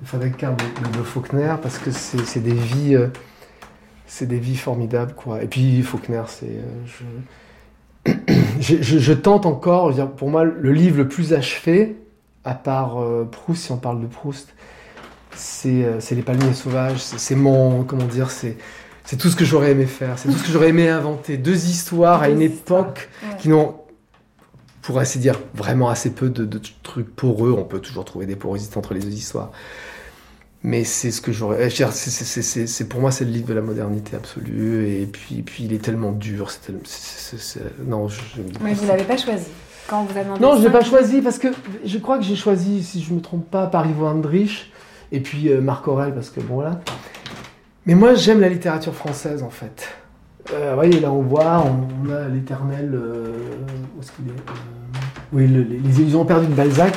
de 0.00 0.06
Frédéric 0.06 0.36
Karl 0.36 0.56
de, 0.56 1.02
Faulkner 1.02 1.54
parce 1.60 1.78
que 1.78 1.90
c'est 1.90 2.40
des 2.40 2.54
vies, 2.54 2.94
euh, 2.94 3.08
c'est 4.06 4.26
des 4.26 4.38
vies 4.38 4.56
formidables, 4.56 5.14
quoi. 5.14 5.42
Et 5.42 5.46
puis 5.46 5.82
Faulkner, 5.82 6.22
c'est, 6.28 6.60
euh, 8.06 8.12
je, 8.60 9.12
tente 9.12 9.46
encore. 9.46 9.92
pour 10.16 10.30
moi, 10.30 10.44
le 10.44 10.72
livre 10.72 10.98
le 10.98 11.08
plus 11.08 11.32
achevé, 11.32 11.96
à 12.44 12.54
part 12.54 13.02
euh, 13.02 13.24
Proust, 13.24 13.64
si 13.64 13.72
on 13.72 13.78
parle 13.78 14.00
de 14.00 14.06
Proust, 14.06 14.54
c'est 15.36 15.84
euh, 15.84 16.00
c'est 16.00 16.14
les 16.14 16.22
palmiers 16.22 16.54
sauvages. 16.54 17.00
C'est 17.00 17.34
mon, 17.34 17.84
comment 17.84 18.04
dire, 18.04 18.30
c'est 18.30 18.56
c'est 19.04 19.16
tout 19.16 19.28
ce 19.28 19.36
que 19.36 19.44
j'aurais 19.44 19.70
aimé 19.72 19.86
faire. 19.86 20.18
C'est 20.18 20.28
tout 20.28 20.34
ce 20.36 20.44
que 20.44 20.52
j'aurais 20.52 20.70
aimé 20.70 20.88
inventer. 20.88 21.36
Deux 21.36 21.66
histoires 21.66 22.22
à 22.22 22.28
une 22.28 22.42
époque 22.42 23.08
Ouais. 23.22 23.36
qui 23.38 23.48
n'ont, 23.48 23.76
pour 24.82 24.98
ainsi 24.98 25.18
dire, 25.18 25.38
vraiment 25.54 25.88
assez 25.88 26.10
peu 26.10 26.28
de, 26.28 26.44
de 26.44 26.60
trucs 26.82 27.14
poreux. 27.14 27.52
On 27.56 27.64
peut 27.64 27.78
toujours 27.80 28.04
trouver 28.04 28.26
des 28.26 28.36
porosités 28.36 28.76
entre 28.78 28.94
les 28.94 29.00
deux 29.00 29.12
histoires. 29.14 29.50
Mais 30.62 30.82
c'est 30.82 31.12
ce 31.12 31.20
que 31.20 31.30
j'aurais. 31.30 31.70
c'est- 31.70 32.88
pour 32.88 33.00
moi, 33.00 33.12
c'est 33.12 33.24
le 33.24 33.30
livre 33.30 33.46
de 33.46 33.54
la 33.54 33.60
modernité 33.60 34.16
absolue. 34.16 34.88
Et 35.00 35.06
puis, 35.06 35.42
puis 35.42 35.64
il 35.64 35.72
est 35.72 35.78
tellement 35.82 36.10
dur. 36.12 36.50
c'est 36.50 36.62
tellement- 36.66 36.82
non, 37.86 38.08
je, 38.08 38.20
Mais 38.62 38.74
vous 38.74 38.86
l'avez 38.86 39.04
pas 39.04 39.16
choisi. 39.16 39.46
Quand 39.86 40.02
vous 40.04 40.18
a 40.18 40.24
demandé. 40.24 40.40
non, 40.40 40.56
je 40.58 40.64
l'ai 40.64 40.70
pas 40.72 40.82
choisi 40.82 41.20
parce 41.20 41.38
que 41.38 41.46
je 41.84 41.98
crois 41.98 42.18
que 42.18 42.24
j'ai 42.24 42.34
choisi, 42.34 42.82
si 42.82 43.00
je 43.04 43.12
me 43.14 43.20
trompe 43.20 43.48
pas, 43.48 43.68
par 43.68 43.86
Ivo 43.88 44.04
Andrich 44.06 44.72
et 45.16 45.20
puis 45.20 45.48
euh, 45.48 45.60
Marc 45.60 45.88
Aurel 45.88 46.14
parce 46.14 46.30
que 46.30 46.40
bon 46.40 46.54
voilà. 46.56 46.80
Mais 47.86 47.94
moi, 47.94 48.14
j'aime 48.14 48.40
la 48.40 48.48
littérature 48.48 48.94
française 48.94 49.42
en 49.42 49.50
fait. 49.50 49.88
Euh, 50.52 50.70
vous 50.70 50.74
voyez, 50.76 51.00
là 51.00 51.10
on 51.12 51.22
voit, 51.22 51.64
on, 51.64 52.06
on 52.08 52.12
a 52.12 52.28
l'éternel. 52.28 52.90
euh, 52.94 53.32
où 53.96 54.00
est-ce 54.00 54.12
qu'il 54.12 54.26
est, 54.28 54.30
Euh, 54.30 54.52
Oui, 55.32 55.46
le- 55.48 55.62
les, 55.62 55.78
les 55.78 56.00
illusions 56.00 56.24
perdues 56.24 56.46
de 56.46 56.54
Balzac 56.54 56.94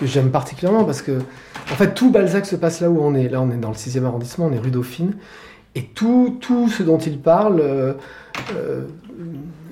que 0.00 0.06
j'aime 0.06 0.30
particulièrement 0.30 0.84
parce 0.84 1.02
que 1.02 1.18
en 1.70 1.74
fait 1.76 1.92
tout 1.94 2.10
Balzac 2.10 2.46
se 2.46 2.56
passe 2.56 2.80
là 2.80 2.88
où 2.90 2.98
on 3.00 3.14
est. 3.14 3.28
Là, 3.28 3.40
on 3.42 3.50
est 3.50 3.56
dans 3.56 3.68
le 3.70 3.74
6e 3.76 4.04
arrondissement, 4.06 4.46
on 4.46 4.52
est 4.52 4.58
rue 4.58 4.70
Dauphine. 4.70 5.14
Et 5.74 5.84
tout, 5.84 6.38
tout 6.40 6.68
ce 6.68 6.82
dont 6.82 6.98
il 6.98 7.18
parle, 7.20 7.62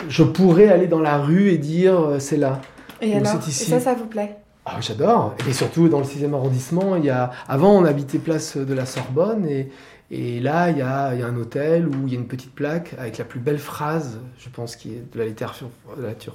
je 0.09 0.23
pourrais 0.23 0.69
aller 0.69 0.87
dans 0.87 1.01
la 1.01 1.19
rue 1.19 1.49
et 1.51 1.59
dire 1.59 2.17
c'est 2.19 2.37
là. 2.37 2.61
Et 3.01 3.15
alors 3.15 3.33
c'est 3.43 3.49
ici. 3.51 3.65
Et 3.65 3.79
ça, 3.79 3.81
ça 3.81 3.95
vous 3.95 4.07
plaît? 4.07 4.37
Ah, 4.69 4.81
j'adore. 4.81 5.37
Et 5.49 5.53
surtout 5.53 5.89
dans 5.89 6.01
le 6.01 6.05
6e 6.05 6.35
arrondissement, 6.35 6.97
il 6.97 7.05
y 7.05 7.11
a... 7.11 7.31
avant 7.47 7.71
on 7.71 7.85
habitait 7.85 8.19
place 8.19 8.57
de 8.57 8.75
la 8.75 8.85
Sorbonne 8.85 9.47
et, 9.47 9.71
et 10.11 10.41
là 10.41 10.71
il 10.71 10.79
y, 10.79 10.83
a, 10.83 11.15
il 11.15 11.21
y 11.21 11.23
a 11.23 11.27
un 11.29 11.37
hôtel 11.37 11.87
où 11.87 12.09
il 12.09 12.13
y 12.13 12.17
a 12.17 12.19
une 12.19 12.27
petite 12.27 12.53
plaque 12.53 12.97
avec 12.99 13.17
la 13.17 13.25
plus 13.25 13.39
belle 13.39 13.61
phrase, 13.61 14.19
je 14.39 14.49
pense, 14.49 14.75
qui 14.75 14.89
est 14.91 15.05
de 15.13 15.19
la 15.21 15.27
littérature, 15.27 15.69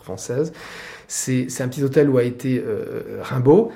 française. 0.02 0.54
C'est 1.10 1.48
c'est 1.50 1.62
un 1.62 1.67
petit 1.67 1.84
hôtel 1.84 2.10
où 2.10 2.17
a 2.17 2.24
été 2.24 2.63
euh, 2.65 3.20
Rimbaud. 3.22 3.74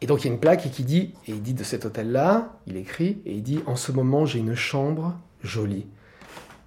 Et 0.00 0.06
donc 0.06 0.24
il 0.24 0.28
y 0.28 0.30
a 0.30 0.32
une 0.32 0.40
plaque 0.40 0.70
qui 0.70 0.82
dit, 0.82 1.12
et 1.26 1.32
il 1.32 1.42
dit 1.42 1.52
de 1.52 1.62
cet 1.62 1.84
hôtel-là, 1.84 2.56
il 2.66 2.78
écrit, 2.78 3.20
et 3.26 3.32
il 3.32 3.42
dit 3.42 3.60
En 3.66 3.76
ce 3.76 3.92
moment 3.92 4.24
j'ai 4.24 4.38
une 4.38 4.54
chambre 4.54 5.14
jolie. 5.42 5.86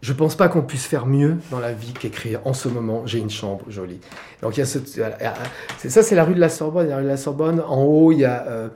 Je 0.02 0.14
pense 0.14 0.36
pas 0.36 0.48
qu'on 0.48 0.62
puisse 0.62 0.86
faire 0.86 1.06
mieux 1.06 1.38
dans 1.52 1.60
la 1.60 1.74
vie 1.74 1.92
qu'écrire 1.92 2.40
En 2.46 2.54
ce 2.54 2.70
moment 2.70 3.04
j'ai 3.06 3.20
une 3.20 3.30
chambre 3.30 3.66
jolie. 3.68 4.00
Donc 4.42 4.56
il 4.56 4.62
y 4.62 4.64
a 4.64 4.66
ce, 4.66 4.80
ça, 4.80 6.04
c'est 6.04 6.16
la 6.16 6.24
rue 6.24 6.36
de 6.36 6.40
la 6.40 6.50
Sorbonne. 6.50 6.88
La 6.88 6.98
rue 6.98 7.04
de 7.04 7.08
la 7.08 7.18
Sorbonne, 7.18 7.62
en 7.68 7.84
haut, 7.84 8.12
il 8.14 8.20
y 8.20 8.26
a 8.26 8.46
euh, 8.48 8.70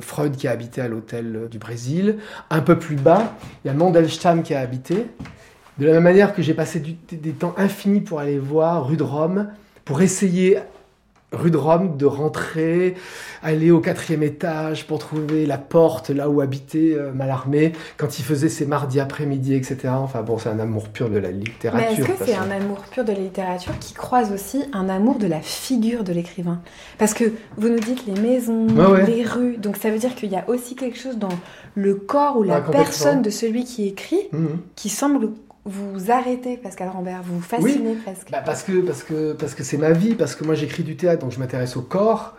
Freud 0.00 0.36
qui 0.36 0.48
a 0.48 0.52
habité 0.52 0.80
à 0.80 0.88
l'hôtel 0.88 1.36
euh, 1.36 1.48
du 1.48 1.58
Brésil. 1.58 2.16
Un 2.48 2.62
peu 2.62 2.78
plus 2.78 2.96
bas, 2.96 3.34
il 3.64 3.68
y 3.68 3.70
a 3.70 3.74
Mandelstam 3.74 4.42
qui 4.42 4.54
a 4.54 4.60
habité. 4.60 5.06
De 5.78 5.86
la 5.86 5.92
même 5.92 6.02
manière 6.02 6.34
que 6.34 6.42
j'ai 6.42 6.54
passé 6.54 6.80
des 6.80 7.32
temps 7.32 7.54
infinis 7.56 8.00
pour 8.00 8.20
aller 8.20 8.38
voir 8.38 8.86
rue 8.86 8.96
de 8.96 9.02
Rome, 9.02 9.48
pour 9.84 10.02
essayer 10.02 10.58
rue 11.32 11.50
de 11.50 11.56
Rome 11.56 11.96
de 11.96 12.06
rentrer, 12.06 12.94
aller 13.42 13.70
au 13.70 13.80
quatrième 13.80 14.22
étage 14.22 14.86
pour 14.86 14.98
trouver 14.98 15.46
la 15.46 15.58
porte 15.58 16.10
là 16.10 16.28
où 16.28 16.40
habitait 16.40 16.94
euh, 16.94 17.12
Mallarmé 17.12 17.72
quand 17.96 18.18
il 18.18 18.24
faisait 18.24 18.48
ses 18.48 18.66
mardis 18.66 19.00
après-midi, 19.00 19.54
etc. 19.54 19.76
Enfin 19.92 20.22
bon, 20.22 20.38
c'est 20.38 20.48
un 20.48 20.58
amour 20.58 20.88
pur 20.88 21.08
de 21.08 21.18
la 21.18 21.30
littérature. 21.30 21.88
Mais 21.88 22.12
est-ce 22.12 22.18
que 22.18 22.24
c'est 22.24 22.34
un 22.34 22.50
amour 22.50 22.78
pur 22.90 23.04
de 23.04 23.12
la 23.12 23.18
littérature 23.18 23.78
qui 23.78 23.94
croise 23.94 24.32
aussi 24.32 24.64
un 24.72 24.88
amour 24.88 25.18
de 25.18 25.26
la 25.26 25.40
figure 25.40 26.02
de 26.04 26.12
l'écrivain? 26.12 26.60
Parce 26.98 27.14
que 27.14 27.24
vous 27.56 27.68
nous 27.68 27.80
dites 27.80 28.06
les 28.06 28.20
maisons, 28.20 28.66
ouais. 28.68 29.06
les 29.06 29.24
rues, 29.24 29.56
donc 29.56 29.76
ça 29.76 29.90
veut 29.90 29.98
dire 29.98 30.14
qu'il 30.14 30.30
y 30.30 30.36
a 30.36 30.48
aussi 30.48 30.74
quelque 30.74 30.98
chose 30.98 31.18
dans 31.18 31.28
le 31.74 31.94
corps 31.94 32.38
ou 32.38 32.42
la 32.42 32.60
personne 32.60 33.22
de 33.22 33.30
celui 33.30 33.64
qui 33.64 33.86
écrit 33.86 34.28
Mhm. 34.32 34.58
qui 34.76 34.88
semble 34.88 35.30
vous 35.64 36.10
arrêter, 36.10 36.56
Pascal 36.56 36.88
Rambert, 36.88 37.22
vous 37.22 37.40
fasciner 37.40 37.94
presque. 37.96 38.30
Bah, 38.30 38.42
parce 38.44 38.62
que 38.62 38.80
parce 38.80 39.02
que 39.02 39.32
parce 39.34 39.54
que 39.54 39.62
c'est 39.62 39.76
ma 39.76 39.92
vie, 39.92 40.14
parce 40.14 40.34
que 40.34 40.44
moi 40.44 40.54
j'écris 40.54 40.82
du 40.82 40.96
théâtre, 40.96 41.20
donc 41.22 41.32
je 41.32 41.38
m'intéresse 41.38 41.76
au 41.76 41.82
corps. 41.82 42.34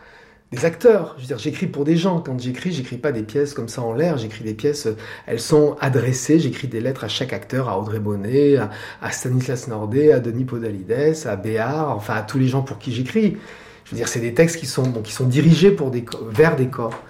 des 0.51 0.65
acteurs. 0.65 1.13
Je 1.17 1.21
veux 1.21 1.27
dire, 1.27 1.37
j'écris 1.37 1.67
pour 1.67 1.85
des 1.85 1.95
gens. 1.95 2.19
Quand 2.19 2.37
j'écris, 2.39 2.71
j'écris 2.71 2.97
pas 2.97 3.11
des 3.11 3.23
pièces 3.23 3.53
comme 3.53 3.69
ça 3.69 3.81
en 3.81 3.93
l'air. 3.93 4.17
J'écris 4.17 4.43
des 4.43 4.53
pièces, 4.53 4.87
euh, 4.87 4.97
elles 5.25 5.39
sont 5.39 5.77
adressées. 5.79 6.39
J'écris 6.39 6.67
des 6.67 6.81
lettres 6.81 7.05
à 7.05 7.07
chaque 7.07 7.31
acteur, 7.33 7.69
à 7.69 7.79
Audrey 7.79 7.99
Bonnet, 7.99 8.57
à, 8.57 8.69
à 9.01 9.11
Stanislas 9.11 9.67
Nordet, 9.67 10.11
à 10.11 10.19
Denis 10.19 10.45
Podalides, 10.45 11.15
à 11.25 11.35
Béard, 11.35 11.95
enfin 11.95 12.15
à 12.15 12.21
tous 12.21 12.37
les 12.39 12.47
gens 12.47 12.63
pour 12.63 12.79
qui 12.79 12.91
j'écris. 12.91 13.37
Je 13.85 13.91
veux 13.91 13.97
dire, 13.97 14.07
c'est 14.07 14.19
des 14.19 14.33
textes 14.33 14.57
qui 14.57 14.65
sont, 14.65 14.83
bon, 14.83 15.01
qui 15.01 15.11
sont 15.11 15.25
dirigés 15.25 15.71
pour 15.71 15.91
des, 15.91 16.05
vers 16.29 16.55
des 16.55 16.67
corps. 16.67 17.01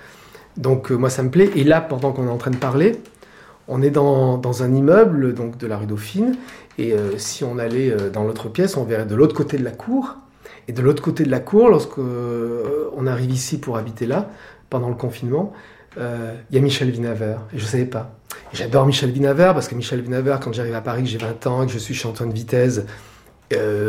Donc 0.58 0.92
euh, 0.92 0.96
moi, 0.96 1.10
ça 1.10 1.24
me 1.24 1.30
plaît. 1.30 1.50
Et 1.56 1.64
là, 1.64 1.82
pendant 1.82 2.12
qu'on 2.12 2.28
est 2.28 2.32
en 2.32 2.38
train 2.38 2.52
de 2.52 2.58
parler, 2.58 2.94
on 3.72 3.82
est 3.82 3.90
dans, 3.90 4.64
un 4.64 4.74
immeuble 4.74 5.34
donc 5.34 5.58
de 5.58 5.66
la 5.66 5.78
rue 5.78 5.86
Dauphine. 5.86 6.36
Et 6.78 6.94
euh, 6.94 7.18
si 7.18 7.44
on 7.46 7.58
allait 7.58 7.90
euh, 7.90 8.10
dans 8.10 8.24
l'autre 8.26 8.50
pièce, 8.50 8.76
on 8.76 8.84
verrait 8.84 9.06
de 9.06 9.16
l'autre 9.16 9.34
côté 9.34 9.58
de 9.58 9.64
la 9.64 9.72
cour. 9.72 10.18
Et 10.68 10.74
de 10.74 10.82
l'autre 10.82 11.02
côté 11.02 11.24
de 11.24 11.32
la 11.32 11.40
cour, 11.40 11.70
lorsque 11.70 11.98
euh, 11.98 12.90
on 12.96 13.08
arrive 13.08 13.32
ici 13.32 13.60
pour 13.60 13.78
habiter 13.78 14.06
là, 14.06 14.30
pendant 14.70 14.90
le 14.90 14.96
confinement, 14.96 15.54
il 15.98 16.56
y 16.56 16.58
a 16.58 16.62
Michel 16.62 16.90
Vinaver. 16.92 17.36
Et 17.54 17.58
je 17.58 17.64
ne 17.64 17.68
savais 17.68 17.86
pas. 17.86 18.14
J'adore 18.54 18.86
Michel 18.86 19.12
Vinaver 19.12 19.52
parce 19.54 19.68
que 19.68 19.76
Michel 19.76 20.02
Vinaver, 20.02 20.38
quand 20.42 20.54
j'arrive 20.54 20.76
à 20.76 20.82
Paris, 20.82 21.04
que 21.04 21.10
j'ai 21.10 21.18
20 21.18 21.48
ans, 21.48 21.66
que 21.66 21.72
je 21.72 21.78
suis 21.78 21.94
chez 21.94 22.08
Antoine 22.08 22.32
Vitesse, 22.32 22.84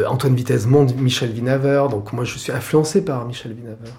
Antoine 0.09 0.35
Vitesse 0.35 0.66
monte 0.66 0.97
Michel 0.97 1.31
Vinaver. 1.31 1.87
Donc 1.90 2.12
moi, 2.12 2.25
je 2.25 2.37
suis 2.38 2.51
influencé 2.51 3.05
par 3.05 3.25
Michel 3.25 3.53
Vinaver. 3.53 3.92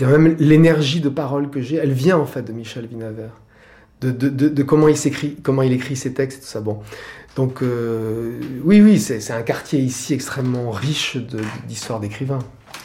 Même 0.00 0.36
l'énergie 0.40 1.00
de 1.00 1.08
parole 1.08 1.48
que 1.48 1.60
j'ai, 1.60 1.76
elle 1.76 1.92
vient 1.92 2.18
en 2.18 2.26
fait 2.26 2.42
de 2.42 2.52
Michel 2.52 2.86
Vinaver. 2.86 3.28
De, 4.02 4.10
de, 4.10 4.28
de, 4.28 4.48
de 4.48 4.62
comment 4.62 4.88
il 4.88 4.96
s'écrit, 4.96 5.36
comment 5.42 5.62
il 5.62 5.72
écrit 5.72 5.96
ses 5.96 6.12
textes 6.12 6.42
tout 6.42 6.48
ça. 6.48 6.60
Bon. 6.60 6.80
Donc 7.34 7.62
euh, 7.62 8.38
oui, 8.64 8.80
oui, 8.82 8.98
c'est 8.98 9.30
un 9.32 9.42
quartier 9.42 9.78
ici 9.80 10.12
extrêmement 10.14 10.70
riche 10.70 11.16
de- 11.16 11.40
d'histoire 11.66 11.98
d'écrivains. 12.00 12.38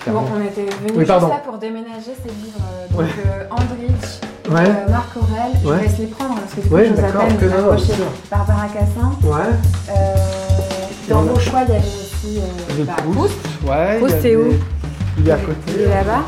Bon, 0.08 0.24
on 0.36 0.42
était 0.42 0.62
venus 0.62 0.92
Oui, 0.94 1.00
juste 1.00 1.10
là 1.10 1.42
pour 1.46 1.58
déménager 1.58 2.12
ces 2.24 2.30
livres. 2.30 2.60
euh, 2.64 2.88
Donc, 2.92 3.00
Ouais. 3.02 3.08
euh, 3.28 3.44
Andrich, 3.52 4.22
Ouais. 4.50 4.70
euh, 4.70 4.90
Marc 4.90 5.16
Aurel, 5.18 5.52
je 5.62 5.68
Ouais. 5.68 5.76
vous 5.78 5.84
laisse 5.84 5.98
les 6.00 6.06
prendre 6.08 6.36
parce 6.36 6.54
que 6.54 6.62
du 6.62 6.70
coup, 6.70 6.78
je 6.78 6.94
vous 6.94 7.00
appelle 7.00 7.38
que 7.38 7.46
non. 7.46 8.08
Barbara 8.30 8.68
Cassin. 8.68 9.12
Dans 11.10 11.22
vos 11.24 11.40
choix, 11.40 11.62
il 11.68 11.74
y 11.74 11.76
avait 11.76 11.86
aussi 11.86 12.40
bah, 12.86 12.94
Proust. 13.12 13.36
Proust. 14.00 14.16
C'est 14.22 14.36
où 14.38 14.54
Il 15.18 15.28
est 15.28 15.32
à 15.32 15.38
côté. 15.38 15.56
Il 15.76 15.82
est 15.82 15.88
là-bas 15.90 16.24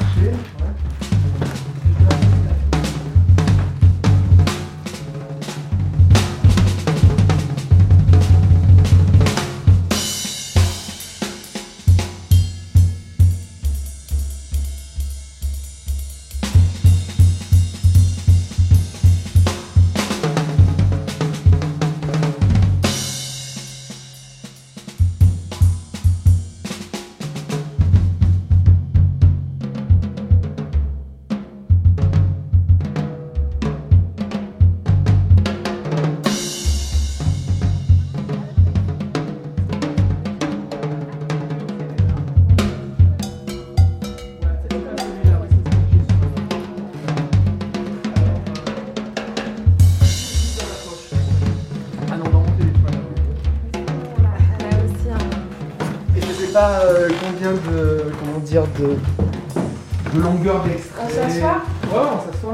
de. 58.84 60.18
de 60.18 60.22
longueur 60.22 60.64
d'extrait. 60.64 61.02
On 61.04 61.10
s'assoit? 61.10 61.62
Ouais, 61.92 62.08
on 62.14 62.32
s'assoit. 62.32 62.54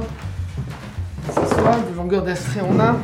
On 1.27 1.31
s'assoit, 1.33 1.75
de 1.91 1.95
longueur 1.97 2.23
d'extrait 2.23 2.61
on 2.67 2.79
a. 2.79 2.95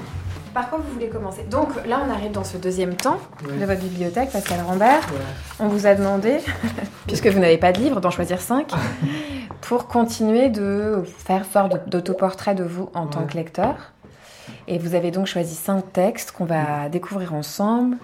Par 0.53 0.69
quoi 0.69 0.79
vous 0.79 0.93
voulez 0.93 1.09
commencer 1.09 1.43
Donc 1.49 1.69
là, 1.85 1.99
on 2.07 2.09
arrive 2.09 2.31
dans 2.31 2.45
ce 2.45 2.57
deuxième 2.57 2.95
temps 2.95 3.17
Ouais. 3.45 3.57
de 3.57 3.65
votre 3.65 3.81
bibliothèque, 3.81 4.31
Pascal 4.31 4.61
Rambert. 4.65 5.01
Ouais. 5.11 5.19
On 5.59 5.67
vous 5.67 5.85
a 5.85 5.95
demandé, 5.95 6.37
puisque 7.07 7.27
vous 7.27 7.39
n'avez 7.39 7.57
pas 7.57 7.73
de 7.73 7.79
livre, 7.79 7.99
d'en 7.99 8.09
choisir 8.11 8.39
cinq, 8.39 8.71
pour 9.61 9.87
continuer 9.87 10.47
de 10.49 11.03
faire 11.05 11.43
sorte 11.45 11.89
d'autoportrait 11.89 12.55
de 12.55 12.63
vous 12.63 12.89
en 12.93 13.07
tant 13.07 13.23
que 13.25 13.33
lecteur. 13.35 13.75
Et 14.67 14.77
vous 14.77 14.95
avez 14.95 15.11
donc 15.11 15.25
choisi 15.27 15.55
cinq 15.55 15.91
textes 15.91 16.31
qu'on 16.31 16.45
va 16.45 16.87
découvrir 16.89 17.33
ensemble. 17.33 17.97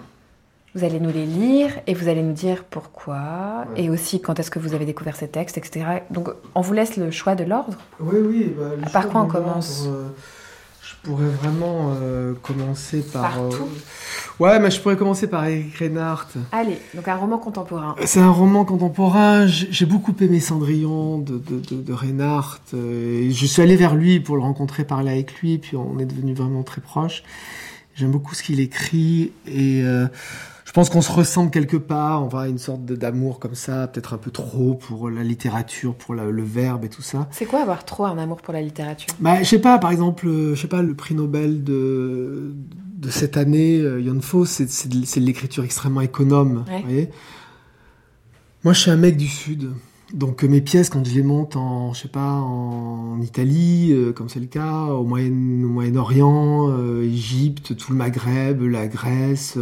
Vous 0.74 0.84
allez 0.84 1.00
nous 1.00 1.10
les 1.12 1.26
lire 1.26 1.70
et 1.86 1.92
vous 1.94 2.08
allez 2.08 2.22
nous 2.22 2.32
dire 2.32 2.64
pourquoi 2.64 3.64
Ouais. 3.76 3.84
et 3.84 3.90
aussi 3.90 4.20
quand 4.22 4.40
est-ce 4.40 4.50
que 4.50 4.58
vous 4.58 4.72
avez 4.74 4.86
découvert 4.86 5.16
ces 5.16 5.28
textes, 5.28 5.58
etc. 5.58 5.84
Donc 6.10 6.30
on 6.54 6.60
vous 6.62 6.72
laisse 6.72 6.96
le 6.96 7.10
choix 7.10 7.34
de 7.34 7.44
l'ordre. 7.44 7.76
Oui, 8.00 8.16
oui. 8.24 8.54
Bah, 8.58 8.64
le 8.76 8.90
Par 8.90 9.02
choix 9.02 9.10
quoi 9.12 9.20
on 9.22 9.26
commence? 9.26 9.84
euh, 9.86 10.08
Je 10.82 10.94
pourrais 11.08 11.28
vraiment 11.28 11.92
euh, 12.00 12.32
commencer 12.42 13.02
par. 13.02 13.38
Euh, 13.40 13.50
Ouais, 14.40 14.58
mais 14.58 14.70
je 14.70 14.80
pourrais 14.80 14.96
commencer 14.96 15.26
par 15.28 15.44
Eric 15.44 15.76
Reinhardt. 15.76 16.26
Allez, 16.52 16.78
donc 16.94 17.06
un 17.06 17.16
roman 17.16 17.38
contemporain. 17.38 17.94
C'est 18.06 18.18
un 18.18 18.30
roman 18.30 18.64
contemporain. 18.64 19.46
J'ai 19.46 19.84
beaucoup 19.86 20.14
aimé 20.20 20.40
Cendrillon 20.40 21.18
de, 21.18 21.34
de, 21.38 21.60
de, 21.60 21.82
de 21.82 21.92
Reinhardt. 21.92 22.60
euh, 22.74 23.24
et 23.24 23.30
je 23.30 23.46
suis 23.46 23.60
allé 23.62 23.76
vers 23.76 23.94
lui 23.94 24.20
pour 24.20 24.36
le 24.36 24.42
rencontrer, 24.42 24.84
parler 24.84 25.10
avec 25.12 25.34
lui, 25.40 25.58
puis 25.58 25.76
on 25.76 25.98
est 25.98 26.06
devenus 26.06 26.36
vraiment 26.36 26.62
très 26.62 26.80
proches. 26.80 27.22
J'aime 27.94 28.10
beaucoup 28.10 28.34
ce 28.34 28.42
qu'il 28.42 28.58
écrit 28.58 29.32
et 29.46 29.82
je 30.72 30.74
pense 30.74 30.88
qu'on 30.88 31.02
se 31.02 31.12
ressemble 31.12 31.50
quelque 31.50 31.76
part. 31.76 32.24
On 32.24 32.28
va 32.28 32.48
une 32.48 32.56
sorte 32.56 32.82
d'amour 32.86 33.38
comme 33.38 33.54
ça, 33.54 33.88
peut-être 33.88 34.14
un 34.14 34.16
peu 34.16 34.30
trop 34.30 34.72
pour 34.72 35.10
la 35.10 35.22
littérature, 35.22 35.94
pour 35.94 36.14
la- 36.14 36.30
le 36.30 36.42
verbe 36.42 36.86
et 36.86 36.88
tout 36.88 37.02
ça. 37.02 37.28
C'est 37.30 37.44
quoi 37.44 37.60
avoir 37.60 37.84
trop 37.84 38.06
un 38.06 38.16
amour 38.16 38.40
pour 38.40 38.54
la 38.54 38.62
littérature? 38.62 39.14
Bah, 39.20 39.42
je 39.42 39.48
sais 39.50 39.58
pas, 39.58 39.78
par 39.78 39.90
exemple, 39.90 40.26
euh, 40.26 40.54
je 40.54 40.62
sais 40.62 40.68
pas, 40.68 40.80
le 40.80 40.94
prix 40.94 41.14
Nobel 41.14 41.62
de, 41.62 42.54
de 42.96 43.10
cette 43.10 43.36
année, 43.36 43.80
euh, 43.80 44.02
Jan 44.02 44.22
Fos, 44.22 44.46
c'est 44.46 44.88
de, 44.88 45.20
l'écriture 45.20 45.62
extrêmement 45.62 46.00
économe. 46.00 46.64
Ouais. 46.66 46.78
vous 46.78 46.84
voyez? 46.88 47.10
Moi, 48.64 48.72
je 48.72 48.80
suis 48.80 48.90
un 48.90 48.96
mec 48.96 49.18
du 49.18 49.28
Sud. 49.28 49.72
Donc, 50.14 50.42
euh, 50.42 50.48
mes 50.48 50.60
pièces, 50.62 50.88
quand 50.88 51.04
je 51.06 51.14
les 51.14 51.22
monte 51.22 51.56
en, 51.56 51.92
je 51.92 52.00
sais 52.02 52.08
pas, 52.08 52.32
en 52.32 53.20
Italie, 53.20 53.92
euh, 53.92 54.12
comme 54.12 54.28
c'est 54.30 54.40
le 54.40 54.46
cas, 54.46 54.84
au 54.84 55.04
Moyen- 55.04 55.28
au 55.64 55.68
Moyen-Orient, 55.68 56.68
euh, 56.70 57.02
Égypte, 57.02 57.76
tout 57.76 57.92
le 57.92 57.98
Maghreb, 57.98 58.62
la 58.62 58.86
Grèce, 58.88 59.58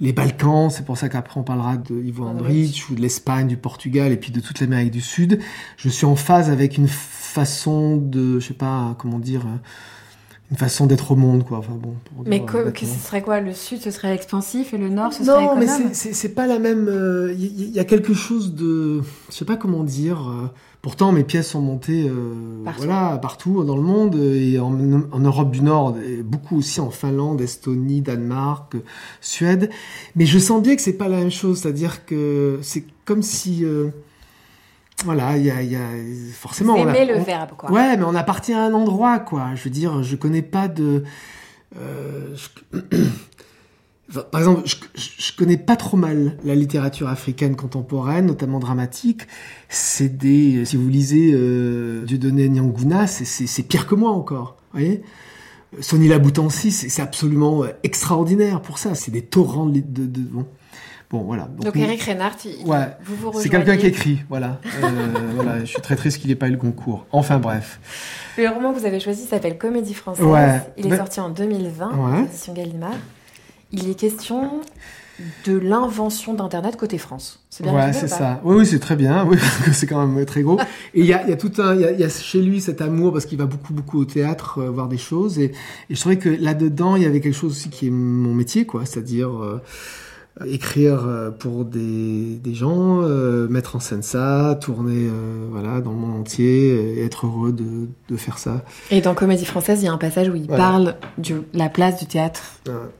les 0.00 0.12
Balkans, 0.12 0.70
c'est 0.70 0.84
pour 0.84 0.98
ça 0.98 1.08
qu'après 1.08 1.38
on 1.38 1.44
parlera 1.44 1.76
de 1.76 1.94
Ivo 2.02 2.24
Andrich. 2.24 2.46
Andrich, 2.46 2.90
ou 2.90 2.94
de 2.94 3.00
l'Espagne, 3.00 3.46
du 3.46 3.56
Portugal, 3.56 4.12
et 4.12 4.16
puis 4.16 4.32
de 4.32 4.40
toute 4.40 4.60
l'Amérique 4.60 4.90
du 4.90 5.00
Sud. 5.00 5.38
Je 5.76 5.88
suis 5.88 6.04
en 6.06 6.16
phase 6.16 6.50
avec 6.50 6.76
une 6.76 6.88
façon 6.88 7.96
de, 7.96 8.38
je 8.40 8.48
sais 8.48 8.54
pas, 8.54 8.94
comment 8.98 9.18
dire, 9.18 9.42
euh, 9.46 9.56
une 10.50 10.56
façon 10.56 10.86
d'être 10.86 11.10
au 11.12 11.16
monde, 11.16 11.44
quoi. 11.44 11.58
Enfin 11.58 11.72
bon. 11.78 11.94
pour 12.14 12.24
Mais 12.26 12.38
dire, 12.40 12.46
que, 12.46 12.56
euh, 12.58 12.72
ce 12.74 12.84
serait 12.86 13.22
quoi? 13.22 13.40
Le 13.40 13.52
sud, 13.54 13.80
ce 13.80 13.90
serait 13.90 14.14
expansif 14.14 14.74
et 14.74 14.78
le 14.78 14.88
nord, 14.88 15.12
ce 15.12 15.24
serait 15.24 15.42
Non, 15.44 15.56
mais 15.56 15.64
économe 15.64 15.90
c'est- 15.92 16.34
pas 16.34 16.46
la 16.46 16.58
même. 16.58 16.88
Il 17.38 17.44
y, 17.44 17.70
y 17.70 17.78
a 17.80 17.84
quelque 17.84 18.14
chose 18.14 18.54
de, 18.54 19.00
je 19.30 19.34
sais 19.34 19.44
pas 19.46 19.56
comment 19.56 19.84
dire. 19.84 20.28
euh, 20.28 20.48
pourtant, 20.84 21.12
mes 21.12 21.24
pièces 21.24 21.48
sont 21.48 21.62
montées, 21.62 22.06
euh, 22.10 22.62
Partout. 22.62 22.82
voilà, 22.84 23.16
partout 23.16 23.64
dans 23.64 23.74
le 23.76 23.82
monde 23.82 24.16
et 24.16 24.58
en, 24.58 24.70
en 25.12 25.18
Europe 25.18 25.50
du 25.50 25.62
Nord, 25.62 25.96
et 26.06 26.22
beaucoup 26.22 26.58
aussi 26.58 26.78
en 26.78 26.90
Finlande, 26.90 27.40
Estonie, 27.40 28.02
Danemark, 28.02 28.76
Suède. 29.22 29.70
Mais 30.14 30.26
je 30.26 30.38
sens 30.38 30.62
bien 30.62 30.76
que 30.76 30.82
c'est 30.82 30.92
pas 30.98 31.08
la 31.08 31.16
même 31.16 31.30
chose. 31.30 31.60
C'est-à-dire 31.60 32.04
que 32.04 32.58
c'est 32.60 32.84
comme 33.06 33.22
si, 33.22 33.64
euh, 33.64 33.88
voilà, 35.06 35.38
il 35.38 35.44
y 35.46 35.50
a, 35.50 35.62
il 35.62 35.72
y 35.72 35.76
a 35.76 35.88
forcément. 36.34 36.74
On 36.74 36.86
a- 36.86 37.04
le 37.04 37.16
on- 37.16 37.22
verbe, 37.24 37.50
quoi. 37.56 37.72
Ouais, 37.72 37.96
mais 37.96 38.04
on 38.04 38.14
appartient 38.14 38.52
à 38.52 38.62
un 38.62 38.74
endroit, 38.74 39.18
quoi. 39.20 39.54
Je 39.54 39.64
veux 39.64 39.70
dire, 39.70 40.02
je 40.02 40.16
connais 40.16 40.42
pas 40.42 40.68
de. 40.68 41.02
euh, 41.80 42.36
je- 42.36 42.78
Par 44.22 44.40
exemple, 44.40 44.62
je, 44.66 45.32
connais 45.36 45.56
pas 45.56 45.76
trop 45.76 45.96
mal 45.96 46.36
la 46.44 46.54
littérature 46.54 47.08
africaine 47.08 47.56
contemporaine, 47.56 48.26
notamment 48.26 48.58
dramatique. 48.60 49.22
C'est 49.68 50.16
des, 50.16 50.64
si 50.64 50.76
vous 50.76 50.88
lisez 50.88 51.32
euh, 51.34 52.04
Dieudonné 52.04 52.48
Nyanguna, 52.48 53.06
c'est- 53.06 53.62
pire 53.62 53.86
que 53.86 53.94
moi 53.94 54.10
encore. 54.10 54.56
Vous 54.72 54.80
voyez? 54.80 55.02
Sonny 55.80 56.06
Laboutancy, 56.08 56.70
c'est 56.70 57.02
absolument 57.02 57.64
euh, 57.64 57.68
extraordinaire 57.82 58.60
pour 58.60 58.78
ça. 58.78 58.94
C'est 58.94 59.10
des 59.10 59.22
torrents 59.22 59.66
de, 59.66 59.80
de, 59.80 60.06
de- 60.06 60.20
bon. 60.20 60.46
Bon, 61.10 61.22
voilà. 61.22 61.48
Donc 61.60 61.76
Eric 61.76 62.02
Reinhardt, 62.02 62.36
il- 62.44 62.66
Ouais. 62.66 62.86
vous 63.04 63.30
vous 63.32 63.40
c'est 63.40 63.48
quelqu'un 63.48 63.76
qui 63.76 63.86
écrit, 63.86 64.20
voilà. 64.28 64.60
Euh, 64.82 64.88
voilà. 65.34 65.60
Je 65.60 65.66
suis 65.66 65.80
très 65.80 65.96
triste 65.96 66.18
qu'il 66.18 66.28
n'ait 66.30 66.34
pas 66.36 66.48
eu 66.48 66.52
le 66.52 66.56
concours. 66.56 67.06
Enfin 67.12 67.38
bref. 67.38 67.78
Le 68.38 68.48
roman 68.48 68.72
que 68.72 68.78
vous 68.80 68.86
avez 68.86 68.98
choisi 69.00 69.24
s'appelle 69.26 69.58
Comédie 69.58 69.94
française. 69.94 70.24
Ouais. 70.24 70.60
Il 70.76 70.86
est 70.86 70.90
Ben- 70.90 70.96
sorti 70.96 71.20
en 71.20 71.30
2020, 71.30 71.90
Ouais. 71.92 72.20
aux 72.22 72.24
éditions 72.24 72.52
Gallimard. 72.54 72.94
Il 73.76 73.90
est 73.90 73.94
question 73.94 74.60
de 75.46 75.58
l'invention 75.58 76.32
d'Internet 76.32 76.76
côté 76.76 76.96
France. 76.96 77.40
C'est 77.50 77.64
bien 77.64 77.74
Ouais, 77.74 77.92
c'est 77.92 78.06
ça. 78.06 78.40
Oui, 78.44 78.56
oui, 78.58 78.66
c'est 78.66 78.78
très 78.78 78.94
bien. 78.94 79.24
Oui, 79.24 79.36
c'est 79.72 79.88
quand 79.88 80.06
même 80.06 80.24
très 80.26 80.42
gros. 80.42 80.60
Et 80.92 81.00
il 81.00 81.06
y 81.06 81.12
a, 81.12 81.26
y 81.28 81.32
a, 81.32 81.36
tout 81.36 81.50
un, 81.58 81.74
il 81.74 81.80
y, 81.80 82.00
y, 82.00 82.04
a 82.04 82.08
chez 82.08 82.40
lui 82.40 82.60
cet 82.60 82.80
amour 82.80 83.12
parce 83.12 83.26
qu'il 83.26 83.38
va 83.38 83.46
beaucoup, 83.46 83.72
beaucoup 83.74 84.00
au 84.00 84.04
théâtre 84.04 84.58
euh, 84.58 84.70
voir 84.70 84.86
des 84.88 84.96
choses. 84.96 85.40
Et, 85.40 85.52
et 85.90 85.94
je 85.94 85.98
trouvais 85.98 86.18
que 86.18 86.28
là-dedans, 86.28 86.94
il 86.94 87.02
y 87.02 87.06
avait 87.06 87.20
quelque 87.20 87.34
chose 87.34 87.50
aussi 87.50 87.68
qui 87.68 87.88
est 87.88 87.90
mon 87.90 88.32
métier, 88.32 88.64
quoi. 88.64 88.86
C'est-à-dire 88.86 89.42
euh, 89.42 89.60
écrire 90.46 91.04
euh, 91.06 91.30
pour 91.30 91.64
des, 91.64 92.40
des 92.42 92.54
gens, 92.54 93.02
euh, 93.02 93.46
mettre 93.48 93.76
en 93.76 93.80
scène 93.80 94.02
ça, 94.02 94.58
tourner 94.60 95.06
euh, 95.06 95.46
voilà 95.50 95.80
dans 95.80 95.92
le 95.92 95.96
monde 95.96 96.20
entier, 96.20 96.98
et 96.98 97.04
être 97.04 97.26
heureux 97.26 97.52
de, 97.52 97.86
de, 98.08 98.16
faire 98.16 98.38
ça. 98.38 98.64
Et 98.90 99.00
dans 99.00 99.14
Comédie 99.14 99.44
française, 99.44 99.82
il 99.82 99.84
y 99.84 99.88
a 99.88 99.92
un 99.92 99.98
passage 99.98 100.28
où 100.28 100.34
il 100.34 100.48
parle 100.48 100.96
de 101.18 101.44
la 101.52 101.68
place 101.68 102.00
du 102.00 102.06
théâtre. 102.06 102.42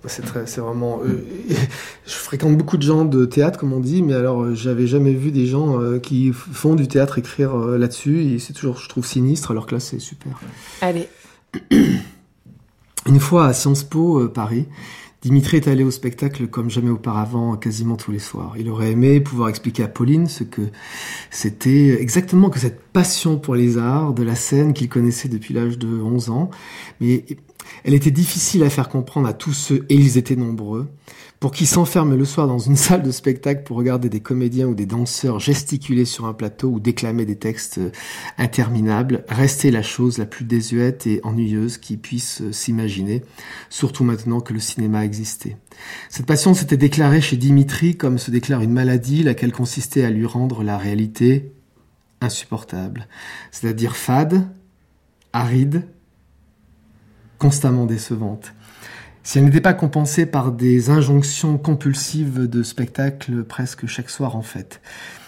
c'est 0.07 0.23
très, 0.23 0.47
c'est 0.47 0.61
vraiment. 0.61 1.01
je 2.07 2.13
fréquente 2.13 2.57
beaucoup 2.57 2.77
de 2.77 2.83
gens 2.83 3.05
de 3.05 3.25
théâtre, 3.25 3.59
comme 3.59 3.73
on 3.73 3.81
dit, 3.81 4.03
mais 4.03 4.15
alors 4.15 4.55
j'avais 4.55 4.87
jamais 4.87 5.13
vu 5.13 5.33
des 5.33 5.47
gens 5.47 5.79
qui 6.01 6.33
font 6.33 6.77
du 6.77 6.87
théâtre 6.87 7.19
écrire 7.19 7.57
là-dessus, 7.57 8.39
c'est 8.39 8.53
toujours, 8.53 8.79
je 8.79 8.89
trouve, 8.89 9.05
sinistre, 9.05 9.51
alors 9.51 9.67
que 9.67 9.75
là, 9.75 9.81
c'est 9.81 9.99
super. 9.99 10.41
Allez. 10.81 11.09
Une 13.07 13.21
fois 13.21 13.47
à 13.47 13.53
Sciences 13.53 13.83
Po 13.83 14.29
Paris. 14.29 14.67
Dimitri 15.25 15.57
est 15.57 15.69
allé 15.69 15.85
au 15.85 15.91
spectacle 15.91 16.49
comme 16.49 16.69
jamais 16.69 16.91
auparavant, 16.91 17.57
quasiment 17.57 17.97
tous 17.97 18.13
les 18.13 18.19
soirs. 18.19 18.57
Il 18.59 18.69
aurait 18.69 18.91
aimé 18.91 19.21
pouvoir 19.21 19.49
expliquer 19.49 19.83
à 19.83 19.89
Pauline 19.89 20.27
ce 20.27 20.45
que 20.45 20.61
c'était 21.31 21.99
exactement 21.99 22.51
que 22.51 22.59
cette 22.59 22.83
passion 22.93 23.39
pour 23.39 23.55
les 23.55 23.79
arts, 23.79 24.13
de 24.13 24.23
la 24.23 24.35
scène 24.35 24.75
qu'il 24.75 24.91
connaissait 24.91 25.31
depuis 25.31 25.55
l'âge 25.55 25.79
de 25.79 25.89
11 25.89 26.29
ans. 26.29 26.51
Mais 27.01 27.25
elle 27.85 27.95
était 27.95 28.11
difficile 28.11 28.63
à 28.63 28.71
faire 28.71 28.89
comprendre 28.89 29.27
à 29.27 29.33
tous 29.33 29.53
ceux, 29.53 29.85
et 29.89 29.95
ils 29.95 30.19
étaient 30.19 30.37
nombreux, 30.37 30.89
pour 31.41 31.53
qui 31.53 31.67
s'enferment 31.67 32.17
le 32.17 32.25
soir 32.25 32.47
dans 32.47 32.59
une 32.59 32.77
salle 32.77 33.03
de 33.03 33.11
spectacle 33.11 33.65
pour 33.65 33.77
regarder 33.77 34.09
des 34.09 34.21
comédiens 34.21 34.67
ou 34.67 34.75
des 34.75 34.87
danseurs 34.87 35.41
gesticuler 35.41 36.05
sur 36.05 36.25
un 36.27 36.33
plateau 36.33 36.69
ou 36.69 36.81
déclamer 36.81 37.27
des 37.27 37.37
textes 37.37 37.81
interminables, 38.39 39.25
rester 39.29 39.71
la 39.71 39.83
chose 39.83 40.19
la 40.19 40.27
plus 40.27 40.45
désuète 40.45 41.07
et 41.07 41.21
ennuyeuse 41.23 41.79
qui 41.79 41.97
puisse 41.97 42.43
s'imaginer, 42.51 43.23
surtout 43.69 44.05
maintenant 44.05 44.41
que 44.41 44.55
le 44.55 44.61
cinéma 44.61 45.05
existait. 45.05 45.57
Cette 46.09 46.27
passion 46.27 46.55
s'était 46.55 46.77
déclarée 46.77 47.21
chez 47.21 47.37
Dimitri 47.37 47.97
comme 47.97 48.19
se 48.19 48.31
déclare 48.31 48.63
une 48.63 48.73
maladie, 48.73 49.23
laquelle 49.23 49.53
consistait 49.53 50.05
à 50.05 50.11
lui 50.11 50.27
rendre 50.27 50.63
la 50.63 50.79
réalité 50.79 51.53
insupportable, 52.21 53.07
c'est-à-dire 53.51 53.97
fade, 53.97 54.49
aride, 55.33 55.85
constamment 57.45 57.85
décevante 57.85 58.55
si 59.23 59.37
elle 59.37 59.45
n'était 59.45 59.61
pas 59.61 59.75
compensée 59.75 60.25
par 60.25 60.51
des 60.51 60.89
injonctions 60.89 61.59
compulsives 61.59 62.49
de 62.49 62.63
spectacle 62.63 63.45
presque 63.45 63.87
chaque 63.87 64.09
soir 64.09 64.35
en 64.35 64.41
fait. 64.41 64.81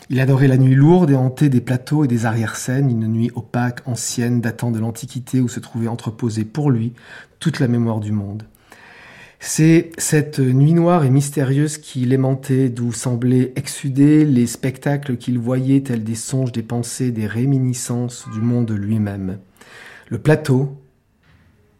Il 0.08 0.18
adorait 0.20 0.48
la 0.48 0.56
nuit 0.56 0.74
lourde 0.74 1.10
et 1.10 1.14
hantait 1.14 1.50
des 1.50 1.60
plateaux 1.60 2.04
et 2.04 2.08
des 2.08 2.24
arrière-scènes, 2.24 2.88
une 2.88 3.06
nuit 3.06 3.30
opaque, 3.34 3.80
ancienne, 3.86 4.40
datant 4.40 4.70
de 4.70 4.78
l'Antiquité 4.78 5.42
où 5.42 5.48
se 5.48 5.60
trouvait 5.60 5.88
entreposée 5.88 6.46
pour 6.46 6.70
lui 6.70 6.94
toute 7.38 7.60
la 7.60 7.68
mémoire 7.68 8.00
du 8.00 8.12
monde. 8.12 8.44
C'est 9.38 9.90
cette 9.98 10.38
nuit 10.38 10.72
noire 10.72 11.04
et 11.04 11.10
mystérieuse 11.10 11.76
qui 11.76 12.06
l'aimantait, 12.06 12.70
d'où 12.70 12.92
semblaient 12.92 13.52
exsuder 13.56 14.24
les 14.24 14.46
spectacles 14.46 15.18
qu'il 15.18 15.38
voyait 15.38 15.82
tels 15.82 16.04
des 16.04 16.14
songes, 16.14 16.52
des 16.52 16.62
pensées, 16.62 17.10
des 17.10 17.26
réminiscences 17.26 18.26
du 18.32 18.40
monde 18.40 18.70
lui-même. 18.70 19.38
Le 20.08 20.18
plateau 20.18 20.78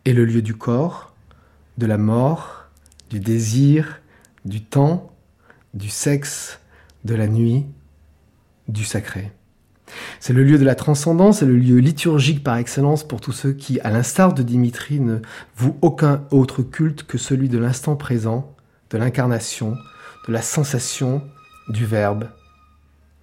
est 0.06 0.12
le 0.12 0.24
lieu 0.24 0.40
du 0.40 0.54
corps, 0.54 1.12
de 1.78 1.86
la 1.86 1.98
mort, 1.98 2.66
du 3.10 3.20
désir, 3.20 4.00
du 4.44 4.62
temps, 4.62 5.12
du 5.74 5.88
sexe, 5.88 6.60
de 7.04 7.14
la 7.14 7.26
nuit, 7.26 7.66
du 8.68 8.84
sacré. 8.84 9.32
C'est 10.20 10.32
le 10.32 10.44
lieu 10.44 10.58
de 10.58 10.64
la 10.64 10.74
transcendance 10.74 11.42
et 11.42 11.46
le 11.46 11.56
lieu 11.56 11.78
liturgique 11.78 12.42
par 12.42 12.56
excellence 12.56 13.06
pour 13.06 13.20
tous 13.20 13.32
ceux 13.32 13.52
qui, 13.52 13.80
à 13.80 13.90
l'instar 13.90 14.32
de 14.32 14.42
Dimitri, 14.42 15.00
ne 15.00 15.18
vouent 15.56 15.78
aucun 15.82 16.22
autre 16.30 16.62
culte 16.62 17.02
que 17.04 17.18
celui 17.18 17.48
de 17.48 17.58
l'instant 17.58 17.96
présent, 17.96 18.54
de 18.90 18.98
l'incarnation, 18.98 19.76
de 20.28 20.32
la 20.32 20.42
sensation, 20.42 21.22
du 21.68 21.84
verbe, 21.84 22.28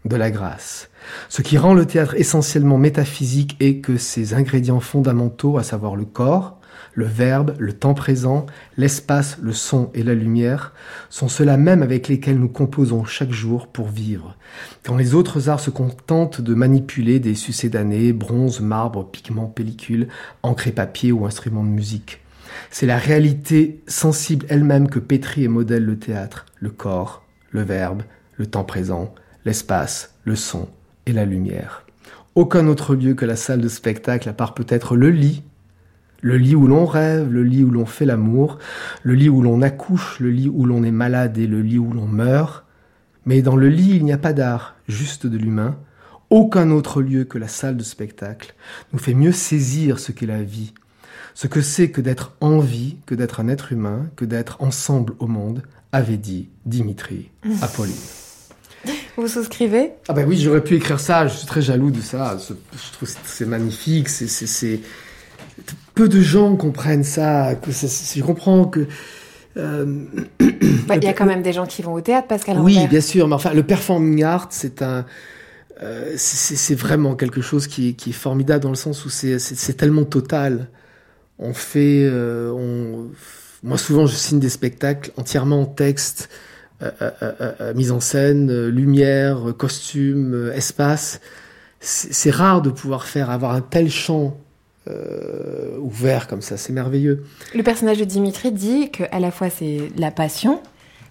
de 0.06 0.16
la 0.16 0.32
grâce. 0.32 0.90
Ce 1.30 1.42
qui 1.42 1.58
rend 1.58 1.74
le 1.74 1.86
théâtre 1.86 2.16
essentiellement 2.16 2.78
métaphysique 2.78 3.56
est 3.62 3.80
que 3.80 3.98
ses 3.98 4.34
ingrédients 4.34 4.82
fondamentaux, 4.82 5.58
à 5.58 5.64
savoir 5.64 5.96
le 5.96 6.06
corps, 6.06 6.60
le 6.96 7.06
verbe, 7.06 7.56
le 7.60 7.74
temps 7.74 7.94
présent, 7.94 8.46
l'espace, 8.78 9.38
le 9.42 9.52
son 9.52 9.90
et 9.94 10.04
la 10.04 10.14
lumière 10.14 10.74
sont 11.10 11.28
ceux-là 11.28 11.58
même 11.58 11.82
avec 11.82 12.08
lesquels 12.08 12.40
nous 12.40 12.50
composons 12.50 13.04
chaque 13.04 13.32
jour 13.32 13.68
pour 13.68 13.88
vivre. 13.88 14.38
Quand 14.84 14.96
les 14.96 15.16
autres 15.16 15.50
arts 15.50 15.60
se 15.60 15.70
contentent 15.70 16.42
de 16.42 16.54
manipuler 16.54 17.20
des 17.20 17.36
succédanés, 17.36 18.14
bronze, 18.14 18.62
marbre, 18.62 19.10
pigments, 19.10 19.48
pellicule, 19.48 20.08
encre 20.44 20.72
papier 20.72 21.12
ou 21.12 21.26
instruments 21.26 21.64
de 21.64 21.70
musique. 21.70 22.22
C'est 22.70 22.86
la 22.86 22.98
réalité 22.98 23.82
sensible 23.88 24.46
elle-même 24.50 24.88
que 24.88 25.00
pétrit 25.00 25.44
et 25.44 25.48
modèle 25.48 25.86
le 25.86 25.98
théâtre, 25.98 26.46
le 26.60 26.70
corps, 26.70 27.26
le 27.50 27.64
verbe, 27.64 28.04
le 28.38 28.46
temps 28.46 28.64
présent, 28.64 29.14
l'espace, 29.46 30.16
le 30.24 30.36
son 30.36 30.68
et 31.06 31.14
la 31.14 31.26
lumière. 31.26 31.86
Aucun 32.36 32.68
autre 32.68 32.96
lieu 32.96 33.14
que 33.14 33.26
la 33.26 33.36
salle 33.36 33.62
de 33.62 33.68
spectacle, 33.68 34.30
à 34.30 34.34
part 34.34 34.54
peut-être 34.54 34.96
le 34.96 35.10
lit 35.10 35.44
le 36.24 36.38
lit 36.38 36.56
où 36.56 36.68
l'on 36.68 36.86
rêve, 36.86 37.30
le 37.32 37.44
lit 37.44 37.64
où 37.64 37.70
l'on 37.70 37.86
fait 37.86 38.06
l'amour, 38.06 38.58
le 39.04 39.14
lit 39.14 39.28
où 39.28 39.42
l'on 39.42 39.62
accouche, 39.62 40.20
le 40.22 40.32
lit 40.32 40.50
où 40.50 40.66
l'on 40.66 40.84
est 40.84 40.92
malade 40.92 41.38
et 41.38 41.48
le 41.48 41.62
lit 41.62 41.78
où 41.78 41.92
l'on 41.92 42.08
meurt. 42.08 42.64
Mais 43.26 43.42
dans 43.42 43.58
le 43.58 43.68
lit, 43.68 43.98
il 43.98 44.06
n'y 44.06 44.14
a 44.14 44.18
pas 44.18 44.32
d'art, 44.32 44.76
juste 44.88 45.28
de 45.28 45.38
l'humain. 45.38 45.78
Aucun 46.30 46.72
autre 46.72 47.02
lieu 47.02 47.26
que 47.26 47.38
la 47.38 47.50
salle 47.50 47.76
de 47.76 47.84
spectacle 47.84 48.56
nous 48.94 49.00
fait 49.00 49.14
mieux 49.14 49.34
saisir 49.34 50.00
ce 50.00 50.14
qu'est 50.14 50.26
la 50.26 50.42
vie, 50.42 50.74
ce 51.36 51.48
que 51.48 51.62
c'est 51.62 51.92
que 51.92 52.00
d'être 52.00 52.38
en 52.40 52.60
vie, 52.60 52.96
que 53.06 53.16
d'être 53.16 53.42
un 53.42 53.50
être 53.50 53.74
humain, 53.74 54.10
que 54.16 54.24
d'être 54.24 54.62
ensemble 54.62 55.16
au 55.20 55.28
monde, 55.28 55.62
avait 55.92 56.18
dit 56.18 56.48
Dimitri 56.66 57.32
Apolline. 57.62 57.94
Vous 59.18 59.28
souscrivez? 59.28 59.92
Ah 60.08 60.14
ben 60.14 60.28
oui, 60.28 60.40
j'aurais 60.40 60.64
pu 60.64 60.76
écrire 60.76 61.00
ça, 61.00 61.28
je 61.28 61.36
suis 61.36 61.48
très 61.48 61.62
jaloux 61.62 61.92
de 61.92 62.02
ça, 62.02 62.38
je 62.38 62.94
trouve 62.94 63.14
que 63.14 63.20
c'est 63.26 63.46
magnifique, 63.46 64.08
c'est 64.10 64.80
peu 65.94 66.10
de 66.10 66.22
gens 66.22 66.56
comprennent 66.56 67.04
ça. 67.04 67.56
Que 67.56 67.72
je 67.72 68.22
comprends 68.22 68.66
que. 68.66 68.88
Euh, 69.58 70.06
bah, 70.88 70.96
il 70.96 71.04
y 71.04 71.08
a 71.08 71.14
quand 71.14 71.26
même 71.26 71.44
des 71.44 71.54
gens 71.54 71.66
qui 71.66 71.82
vont 71.82 71.94
au 71.94 72.02
théâtre, 72.02 72.28
Pascal. 72.28 72.60
Oui, 72.60 72.88
bien 72.88 73.02
sûr, 73.02 73.28
mais 73.28 73.36
enfin, 73.36 73.54
le 73.54 73.64
performing 73.64 74.24
art, 74.24 74.48
c'est 74.52 74.82
un. 74.82 75.06
Euh, 75.82 76.14
c'est 76.16 76.76
vraiment 76.76 77.16
quelque 77.16 77.42
chose 77.42 77.68
qui 77.68 77.90
est, 77.90 77.94
qui 77.94 78.12
est, 78.12 78.14
formidable 78.14 78.64
dans 78.64 78.70
le 78.70 78.76
sens 78.76 79.06
où 79.06 79.10
c'est 79.10 79.78
tellement 79.78 80.06
total. 80.06 80.68
On 81.40 81.54
fait, 81.54 82.06
euh, 82.06 82.52
on, 82.52 83.10
moi 83.64 83.78
souvent 83.78 84.06
je 84.06 84.16
signe 84.16 84.40
des 84.40 84.50
spectacles 84.50 85.12
entièrement 85.18 85.62
en 85.62 85.66
texte, 85.66 86.30
mise 87.76 87.92
en 87.92 88.00
scène, 88.00 88.68
lumière, 88.68 89.54
costume, 89.58 90.52
espace. 90.54 91.20
C'est 91.80 92.32
rare 92.32 92.62
de 92.62 92.70
pouvoir 92.70 93.06
faire 93.06 93.30
avoir 93.30 93.54
un 93.54 93.62
tel 93.62 93.90
champ 93.90 94.38
euh, 94.88 95.78
ouvert 95.80 96.28
comme 96.28 96.42
ça, 96.42 96.58
c'est 96.58 96.74
merveilleux. 96.74 97.24
Le 97.56 97.64
personnage 97.64 97.98
de 97.98 98.06
Dimitri 98.06 98.52
dit 98.52 98.92
que 98.92 99.04
à 99.12 99.20
la 99.20 99.32
fois 99.32 99.50
c'est 99.50 99.90
la 99.98 100.12
passion, 100.12 100.62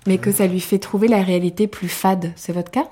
mais 0.06 0.18
que 0.18 0.32
ça 0.32 0.46
lui 0.46 0.61
fait 0.61 0.78
trouver 0.78 1.08
la 1.08 1.22
réalité 1.22 1.66
plus 1.66 1.88
fade. 1.88 2.32
C'est 2.37 2.52
votre 2.52 2.70
cas? 2.70 2.88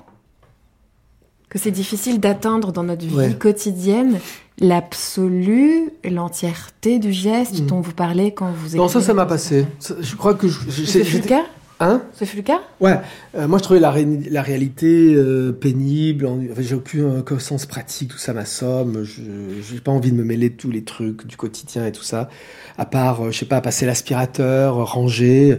Que 1.49 1.59
c'est 1.59 1.71
difficile 1.71 2.19
d'atteindre 2.19 2.71
dans 2.71 2.83
notre 2.83 3.05
vie 3.05 3.37
quotidienne 3.37 4.19
l'absolu, 4.59 5.91
l'entièreté 6.03 6.99
du 6.99 7.11
geste 7.11 7.61
mm. 7.61 7.65
dont 7.65 7.81
vous 7.81 7.93
parlez 7.93 8.33
quand 8.33 8.51
vous. 8.51 8.77
Non, 8.77 8.87
ça, 8.87 9.01
ça 9.01 9.13
m'a 9.13 9.25
passé. 9.25 9.65
Je 9.99 10.15
crois 10.15 10.35
que 10.35 10.47
c'est 10.47 11.03
le 11.03 11.19
cas? 11.27 11.43
Hein 11.81 12.03
Ce 12.13 12.25
fut 12.25 12.37
le 12.37 12.43
cas? 12.43 12.61
Ouais. 12.79 12.99
Euh, 13.35 13.47
moi, 13.47 13.57
je 13.57 13.63
trouvais 13.63 13.79
la, 13.79 13.91
la 14.29 14.41
réalité 14.43 15.15
euh, 15.15 15.51
pénible. 15.51 16.29
j'ai 16.59 16.75
aucun 16.75 17.39
sens 17.39 17.65
pratique, 17.65 18.09
tout 18.09 18.19
ça 18.19 18.33
m'assomme. 18.33 19.03
Je 19.03 19.23
j'ai 19.63 19.79
pas 19.79 19.91
envie 19.91 20.11
de 20.11 20.15
me 20.15 20.23
mêler 20.23 20.51
de 20.51 20.55
tous 20.55 20.69
les 20.69 20.83
trucs 20.83 21.25
du 21.25 21.37
quotidien 21.37 21.87
et 21.87 21.91
tout 21.91 22.03
ça. 22.03 22.29
À 22.77 22.85
part, 22.85 23.25
euh, 23.25 23.31
je 23.31 23.39
sais 23.39 23.47
pas, 23.47 23.61
passer 23.61 23.87
l'aspirateur, 23.87 24.93
ranger. 24.93 25.57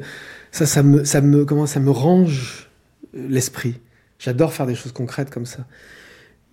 Ça, 0.53 0.65
ça 0.65 0.85
me, 0.85 1.05
ça 1.05 1.21
me, 1.21 1.45
comment, 1.45 1.67
ça 1.67 1.81
me 1.81 1.91
range 1.91 2.71
l'esprit. 3.13 3.81
J'adore 4.21 4.53
faire 4.53 4.67
des 4.67 4.77
choses 4.77 4.93
concrètes 4.93 5.31
comme 5.31 5.47
ça. 5.47 5.67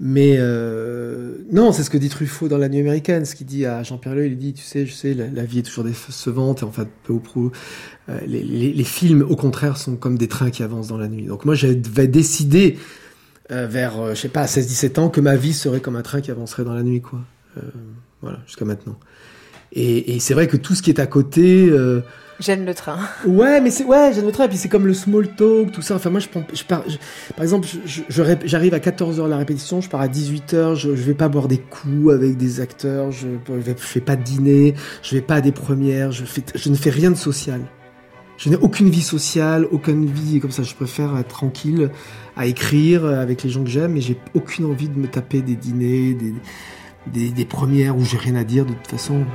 Mais 0.01 0.37
euh, 0.37 1.35
non, 1.51 1.73
c'est 1.73 1.83
ce 1.83 1.89
que 1.89 1.97
dit 1.97 2.07
Truffaut 2.07 2.47
dans 2.47 2.57
La 2.57 2.69
Nuit 2.69 2.79
américaine, 2.79 3.25
ce 3.25 3.35
qu'il 3.35 3.47
dit 3.47 3.65
à 3.65 3.83
Jean-Pierre 3.83 4.15
Leu, 4.15 4.27
il 4.27 4.37
dit, 4.37 4.53
tu 4.53 4.63
sais, 4.63 4.85
je 4.85 4.93
sais, 4.93 5.13
la, 5.13 5.43
vie 5.43 5.59
est 5.59 5.63
toujours 5.63 5.83
décevante, 5.83 6.61
et 6.61 6.63
en 6.63 6.71
fait, 6.71 6.87
peu 7.03 7.11
au 7.11 7.19
prou, 7.19 7.51
euh, 8.07 8.17
les, 8.25 8.83
films, 8.85 9.25
au 9.27 9.35
contraire, 9.35 9.75
sont 9.75 9.97
comme 9.97 10.17
des 10.17 10.29
trains 10.29 10.51
qui 10.51 10.63
avancent 10.63 10.87
dans 10.87 10.97
la 10.97 11.09
nuit. 11.09 11.25
Donc 11.25 11.43
moi, 11.43 11.53
j'avais 11.53 12.07
décidé, 12.07 12.77
euh, 13.51 13.67
vers, 13.67 13.99
euh, 13.99 14.15
je 14.15 14.21
sais 14.21 14.29
pas, 14.29 14.45
16-17 14.45 14.99
ans, 14.99 15.09
que 15.09 15.19
ma 15.19 15.35
vie 15.35 15.53
serait 15.53 15.81
comme 15.81 15.97
un 15.97 16.01
train 16.01 16.21
qui 16.21 16.31
avancerait 16.31 16.63
dans 16.63 16.73
la 16.73 16.83
nuit, 16.83 17.01
quoi. 17.01 17.19
Voilà, 18.21 18.39
jusqu'à 18.45 18.63
maintenant. 18.63 18.97
Et, 19.73 20.19
c'est 20.19 20.33
vrai 20.33 20.47
que 20.47 20.55
tout 20.55 20.75
ce 20.75 20.81
qui 20.81 20.91
est 20.91 20.99
à 20.99 21.07
côté. 21.07 21.69
J'aime 22.39 22.65
le 22.65 22.73
train. 22.73 22.99
Ouais, 23.25 23.59
mais 23.59 23.69
c'est 23.69 23.83
ouais, 23.83 24.11
j'aime 24.13 24.25
le 24.25 24.31
train. 24.31 24.45
Et 24.45 24.47
puis 24.47 24.57
c'est 24.57 24.69
comme 24.69 24.87
le 24.87 24.93
small 24.93 25.27
talk, 25.35 25.73
tout 25.73 25.81
ça. 25.81 25.95
Enfin, 25.95 26.09
moi, 26.09 26.21
je, 26.21 26.63
par 26.63 26.83
exemple, 27.43 27.67
j'arrive 28.07 28.73
à 28.73 28.79
14h 28.79 29.27
la 29.27 29.37
répétition, 29.37 29.81
je 29.81 29.89
pars 29.89 29.99
à 29.99 30.07
18h. 30.07 30.75
Je, 30.75 30.89
vais 30.89 31.13
pas 31.13 31.27
boire 31.27 31.49
des 31.49 31.57
coups 31.57 32.13
avec 32.13 32.37
des 32.37 32.61
acteurs. 32.61 33.11
Je, 33.11 33.27
je 33.47 33.73
fais 33.75 33.99
pas 33.99 34.15
de 34.15 34.23
dîner. 34.23 34.73
Je 35.03 35.15
vais 35.15 35.21
pas 35.21 35.35
à 35.35 35.41
des 35.41 35.51
premières. 35.51 36.13
Je, 36.13 36.23
ne 36.69 36.75
fais 36.75 36.89
rien 36.89 37.11
de 37.11 37.17
social. 37.17 37.59
Je 38.37 38.49
n'ai 38.49 38.55
aucune 38.55 38.89
vie 38.89 39.01
sociale, 39.01 39.65
aucune 39.69 40.05
vie 40.05 40.39
comme 40.39 40.51
ça. 40.51 40.63
Je 40.63 40.75
préfère 40.75 41.17
être 41.17 41.27
tranquille, 41.27 41.91
à 42.37 42.45
écrire 42.45 43.03
avec 43.03 43.43
les 43.43 43.49
gens 43.49 43.65
que 43.65 43.69
j'aime, 43.69 43.93
mais 43.93 44.01
j'ai 44.01 44.17
aucune 44.33 44.63
envie 44.63 44.87
de 44.87 44.97
me 44.97 45.07
taper 45.07 45.41
des 45.41 45.57
dîners, 45.57 46.13
des, 46.13 46.33
des, 47.07 47.29
des 47.31 47.45
premières 47.45 47.97
où 47.97 48.05
j'ai 48.05 48.17
rien 48.17 48.35
à 48.35 48.45
dire 48.45 48.65
de 48.65 48.71
toute 48.71 48.87
façon. 48.87 49.25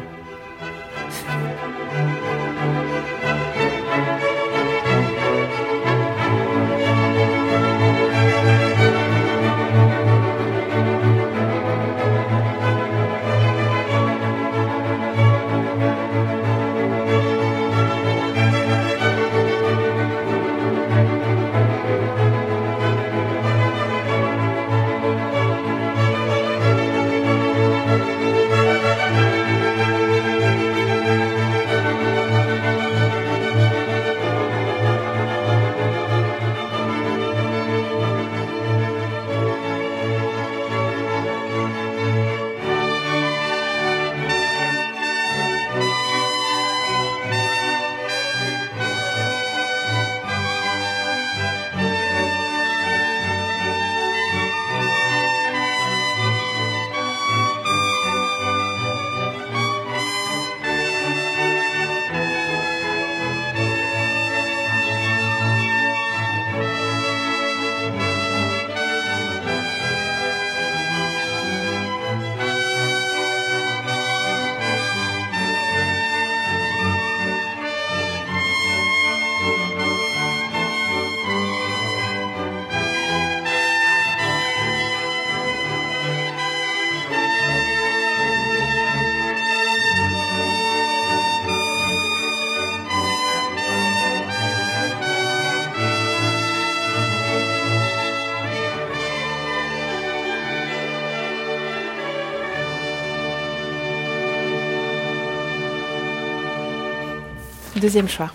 Deuxième 107.80 108.08
choix 108.08 108.30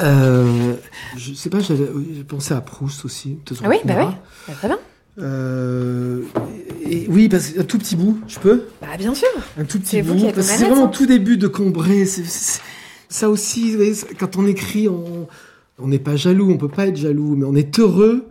euh, 0.00 0.74
Je 1.16 1.34
sais 1.34 1.50
pas, 1.50 1.60
j'ai 1.60 2.24
pensé 2.26 2.54
à 2.54 2.60
Proust 2.60 3.04
aussi. 3.04 3.38
Ah 3.62 3.68
oui, 3.68 3.76
bah 3.84 3.94
oui, 3.98 4.14
bah, 4.48 4.54
très 4.54 4.68
bien. 4.68 4.78
Euh, 5.18 6.22
et, 6.84 7.06
oui, 7.08 7.28
parce 7.28 7.52
un 7.56 7.62
tout 7.62 7.78
petit 7.78 7.94
bout, 7.94 8.18
je 8.26 8.38
peux? 8.38 8.64
Bah 8.80 8.96
bien 8.98 9.14
sûr. 9.14 9.28
Un 9.58 9.64
tout 9.64 9.78
petit 9.78 10.02
bout. 10.02 10.18
C'est 10.40 10.66
vraiment 10.66 10.88
tout 10.88 11.06
début 11.06 11.36
de 11.36 11.46
Combray. 11.46 12.06
ça 13.08 13.28
aussi, 13.28 13.76
quand 14.18 14.36
on 14.36 14.46
écrit, 14.46 14.88
on 14.88 15.28
n'est 15.78 15.98
pas 15.98 16.16
jaloux, 16.16 16.50
on 16.50 16.58
peut 16.58 16.68
pas 16.68 16.86
être 16.86 16.96
jaloux, 16.96 17.36
mais 17.36 17.44
on 17.44 17.54
est 17.54 17.78
heureux 17.78 18.28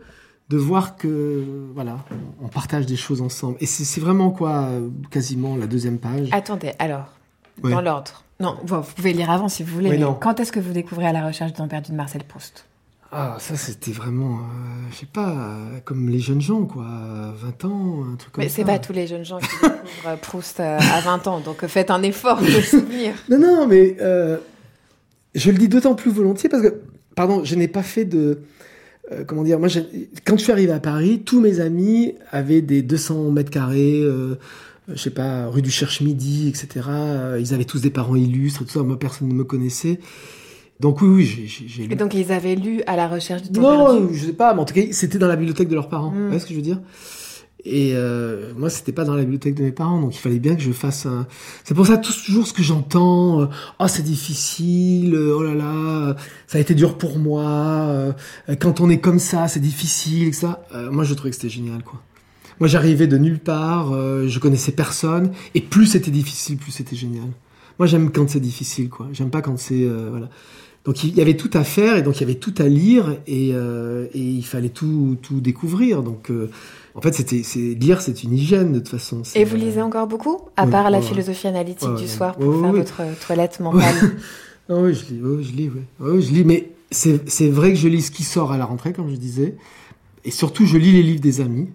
de 0.49 0.57
voir 0.57 0.97
que 0.97 1.43
voilà, 1.73 2.05
on 2.41 2.47
partage 2.47 2.85
des 2.85 2.95
choses 2.95 3.21
ensemble. 3.21 3.57
Et 3.59 3.65
c'est 3.65 4.01
vraiment 4.01 4.31
quoi, 4.31 4.69
quasiment 5.09 5.55
la 5.55 5.67
deuxième 5.67 5.99
page? 5.99 6.29
Attendez, 6.31 6.73
alors, 6.79 7.07
dans 7.63 7.81
l'ordre. 7.81 8.22
Non, 8.39 8.57
vous 8.63 8.81
pouvez 8.95 9.13
lire 9.13 9.29
avant 9.29 9.49
si 9.49 9.63
vous 9.63 9.73
voulez. 9.73 9.89
mais 9.89 10.03
quand 10.19 10.39
est-ce 10.39 10.51
que 10.51 10.59
vous 10.59 10.73
découvrez 10.73 11.05
à 11.05 11.13
la 11.13 11.25
recherche 11.25 11.51
du 11.51 11.57
temps 11.57 11.67
perdu 11.67 11.91
de 11.91 11.97
Marcel 11.97 12.23
Proust? 12.23 12.65
Ah, 13.15 13.37
ça 13.39 13.55
c'était 13.55 13.91
vraiment, 13.91 14.37
euh, 14.39 14.89
je 14.91 14.95
sais 14.95 15.05
pas, 15.05 15.35
comme 15.85 16.09
les 16.09 16.17
jeunes 16.17 16.41
gens, 16.41 16.65
quoi, 16.65 16.83
20 16.83 17.65
ans, 17.65 18.05
un 18.11 18.15
truc 18.15 18.31
comme 18.31 18.43
ça. 18.43 18.45
Mais 18.45 18.49
c'est 18.49 18.65
pas 18.65 18.79
tous 18.79 18.91
les 18.91 19.05
jeunes 19.05 19.23
gens 19.23 19.37
qui 19.37 19.49
découvrent 19.61 20.17
Proust 20.19 20.59
euh, 20.59 20.79
à 20.79 20.99
20 21.01 21.27
ans, 21.27 21.39
donc 21.39 21.63
faites 21.67 21.91
un 21.91 22.01
effort 22.01 22.41
de 22.41 22.47
souvenir. 22.61 23.13
non, 23.29 23.37
non, 23.37 23.67
mais 23.67 23.97
euh, 24.01 24.37
je 25.35 25.51
le 25.51 25.59
dis 25.59 25.67
d'autant 25.67 25.93
plus 25.93 26.09
volontiers 26.09 26.49
parce 26.49 26.63
que, 26.63 26.81
pardon, 27.15 27.43
je 27.43 27.53
n'ai 27.53 27.67
pas 27.67 27.83
fait 27.83 28.05
de, 28.05 28.41
comment 29.27 29.43
dire, 29.43 29.59
moi, 29.59 29.69
quand 30.25 30.37
je 30.37 30.43
suis 30.43 30.51
arrivé 30.51 30.71
à 30.71 30.79
Paris, 30.79 31.21
tous 31.23 31.39
mes 31.39 31.59
amis 31.59 32.15
avaient 32.31 32.63
des 32.63 32.81
200 32.81 33.29
mètres 33.29 33.51
carrés 33.51 34.03
je 34.87 34.95
sais 34.95 35.09
pas, 35.09 35.47
rue 35.47 35.61
du 35.61 35.71
Cherche-Midi, 35.71 36.49
etc. 36.49 36.87
Ils 37.39 37.53
avaient 37.53 37.65
tous 37.65 37.81
des 37.81 37.89
parents 37.89 38.15
illustres, 38.15 38.65
tout 38.65 38.71
ça. 38.71 38.83
Moi, 38.83 38.99
personne 38.99 39.27
ne 39.29 39.33
me 39.33 39.43
connaissait. 39.43 39.99
Donc 40.79 41.01
oui, 41.01 41.07
oui, 41.07 41.47
j'ai 41.47 41.83
lu. 41.83 41.93
Et 41.93 41.95
donc 41.95 42.13
ils 42.13 42.31
avaient 42.31 42.55
lu 42.55 42.81
à 42.87 42.95
la 42.95 43.07
recherche 43.07 43.43
du 43.43 43.51
temps 43.51 43.61
Non, 43.61 44.09
je 44.11 44.25
sais 44.25 44.33
pas, 44.33 44.53
mais 44.53 44.61
en 44.61 44.65
tout 44.65 44.73
cas, 44.73 44.81
c'était 44.91 45.17
dans 45.17 45.27
la 45.27 45.37
bibliothèque 45.37 45.69
de 45.69 45.75
leurs 45.75 45.87
parents. 45.87 46.11
Mm. 46.11 46.17
Vous 46.17 46.25
voyez 46.25 46.39
ce 46.39 46.45
que 46.45 46.51
je 46.51 46.57
veux 46.57 46.63
dire? 46.63 46.81
Et 47.65 47.91
euh, 47.93 48.51
moi, 48.57 48.69
c'était 48.69 48.91
pas 48.91 49.05
dans 49.05 49.13
la 49.13 49.21
bibliothèque 49.21 49.55
de 49.55 49.63
mes 49.63 49.71
parents, 49.71 50.01
donc 50.01 50.13
il 50.13 50.19
fallait 50.19 50.39
bien 50.39 50.55
que 50.55 50.61
je 50.61 50.73
fasse 50.73 51.05
un. 51.05 51.25
C'est 51.63 51.73
pour 51.73 51.87
ça 51.87 51.97
toujours 51.97 52.45
ce 52.45 52.51
que 52.51 52.63
j'entends. 52.63 53.41
Euh, 53.41 53.45
oh, 53.79 53.87
c'est 53.87 54.03
difficile. 54.03 55.15
Euh, 55.15 55.37
oh 55.37 55.43
là 55.43 55.53
là, 55.53 56.15
ça 56.47 56.57
a 56.57 56.61
été 56.61 56.75
dur 56.75 56.97
pour 56.97 57.17
moi. 57.17 57.43
Euh, 57.45 58.11
quand 58.59 58.81
on 58.81 58.89
est 58.89 58.99
comme 58.99 59.19
ça, 59.19 59.47
c'est 59.47 59.61
difficile, 59.61 60.27
etc. 60.27 60.47
moi, 60.91 61.05
je 61.05 61.13
trouvais 61.13 61.29
que 61.29 61.37
c'était 61.37 61.47
génial, 61.47 61.83
quoi. 61.83 62.01
Moi, 62.63 62.69
j'arrivais 62.69 63.07
de 63.07 63.17
nulle 63.17 63.39
part, 63.39 63.91
euh, 63.91 64.29
je 64.29 64.39
connaissais 64.39 64.71
personne, 64.71 65.31
et 65.53 65.59
plus 65.59 65.85
c'était 65.85 66.11
difficile, 66.11 66.55
plus 66.55 66.71
c'était 66.71 66.95
génial. 66.95 67.27
Moi, 67.77 67.87
j'aime 67.87 68.09
quand 68.09 68.29
c'est 68.29 68.39
difficile, 68.39 68.87
quoi. 68.87 69.09
J'aime 69.11 69.31
pas 69.31 69.41
quand 69.41 69.59
c'est 69.59 69.83
euh, 69.83 70.07
voilà. 70.09 70.29
Donc 70.85 71.03
il 71.03 71.13
y 71.13 71.19
avait 71.19 71.35
tout 71.35 71.49
à 71.51 71.65
faire 71.65 71.97
et 71.97 72.03
donc 72.03 72.15
il 72.15 72.21
y 72.21 72.23
avait 72.23 72.39
tout 72.39 72.53
à 72.57 72.63
lire 72.63 73.17
et, 73.27 73.51
euh, 73.53 74.07
et 74.13 74.21
il 74.21 74.45
fallait 74.45 74.69
tout 74.69 75.17
tout 75.21 75.41
découvrir. 75.41 76.03
Donc 76.03 76.31
en 76.95 77.01
fait, 77.01 77.13
c'était 77.13 77.43
c'est 77.43 77.73
lire, 77.73 77.99
c'est 77.99 78.23
une 78.23 78.31
hygiène 78.31 78.71
de 78.71 78.79
toute 78.79 78.87
façon. 78.87 79.23
Et 79.35 79.43
vous 79.43 79.57
lisez 79.57 79.81
encore 79.81 80.07
beaucoup, 80.07 80.39
à 80.55 80.65
part 80.65 80.89
la 80.89 81.01
philosophie 81.01 81.47
analytique 81.47 81.95
du 81.95 82.07
soir 82.07 82.37
pour 82.37 82.61
faire 82.61 82.71
votre 82.71 83.01
toilette 83.27 83.59
mentale. 83.59 83.95
Ah 84.69 84.75
oui, 84.77 84.93
je 84.93 85.13
lis, 85.13 85.19
oui, 85.21 85.43
je 85.43 85.51
lis, 85.51 85.69
oui. 85.99 86.21
je 86.21 86.31
lis, 86.31 86.45
mais 86.45 86.69
c'est 86.89 87.49
vrai 87.49 87.73
que 87.73 87.77
je 87.77 87.89
lis 87.89 88.03
ce 88.03 88.11
qui 88.11 88.23
sort 88.23 88.53
à 88.53 88.57
la 88.57 88.63
rentrée, 88.63 88.93
comme 88.93 89.09
je 89.09 89.17
disais, 89.17 89.57
et 90.23 90.31
surtout 90.31 90.65
je 90.65 90.77
lis 90.77 90.93
les 90.93 91.03
livres 91.03 91.19
des 91.19 91.41
amis. 91.41 91.67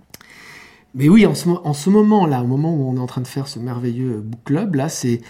Mais 0.94 1.08
oui, 1.08 1.26
en 1.26 1.34
ce, 1.34 1.48
en 1.48 1.72
ce 1.72 1.90
moment-là, 1.90 2.42
au 2.42 2.46
moment 2.46 2.74
où 2.74 2.88
on 2.88 2.96
est 2.96 3.00
en 3.00 3.06
train 3.06 3.20
de 3.20 3.26
faire 3.26 3.46
ce 3.46 3.58
merveilleux 3.58 4.20
book 4.20 4.40
club, 4.44 4.74
là, 4.74 4.88
c'est, 4.88 5.20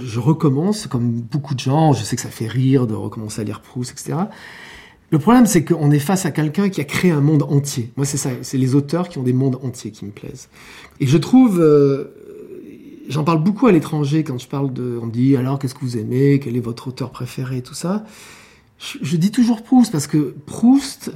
je 0.00 0.20
recommence, 0.20 0.86
comme 0.86 1.12
beaucoup 1.12 1.54
de 1.54 1.60
gens, 1.60 1.92
je 1.92 2.02
sais 2.02 2.16
que 2.16 2.22
ça 2.22 2.30
fait 2.30 2.46
rire 2.46 2.86
de 2.86 2.94
recommencer 2.94 3.40
à 3.40 3.44
lire 3.44 3.60
Proust, 3.60 3.92
etc. 3.92 4.16
Le 5.10 5.18
problème, 5.18 5.46
c'est 5.46 5.64
qu'on 5.64 5.90
est 5.90 6.00
face 6.00 6.26
à 6.26 6.30
quelqu'un 6.30 6.68
qui 6.68 6.80
a 6.80 6.84
créé 6.84 7.12
un 7.12 7.20
monde 7.20 7.44
entier. 7.44 7.92
Moi, 7.96 8.04
c'est 8.04 8.16
ça, 8.16 8.30
c'est 8.42 8.58
les 8.58 8.74
auteurs 8.74 9.08
qui 9.08 9.18
ont 9.18 9.22
des 9.22 9.32
mondes 9.32 9.58
entiers 9.62 9.92
qui 9.92 10.04
me 10.04 10.10
plaisent. 10.10 10.48
Et 10.98 11.06
je 11.06 11.16
trouve, 11.16 11.60
euh, 11.60 12.12
j'en 13.08 13.22
parle 13.22 13.42
beaucoup 13.42 13.68
à 13.68 13.72
l'étranger 13.72 14.24
quand 14.24 14.38
je 14.38 14.48
parle 14.48 14.72
de, 14.72 14.98
on 15.00 15.06
dit 15.06 15.36
alors 15.36 15.58
qu'est-ce 15.58 15.74
que 15.74 15.80
vous 15.80 15.96
aimez, 15.96 16.40
quel 16.40 16.56
est 16.56 16.60
votre 16.60 16.88
auteur 16.88 17.10
préféré, 17.10 17.62
tout 17.62 17.74
ça. 17.74 18.04
Je 18.78 19.16
dis 19.16 19.30
toujours 19.30 19.62
Proust 19.62 19.90
parce 19.92 20.06
que 20.06 20.34
Proust, 20.44 21.12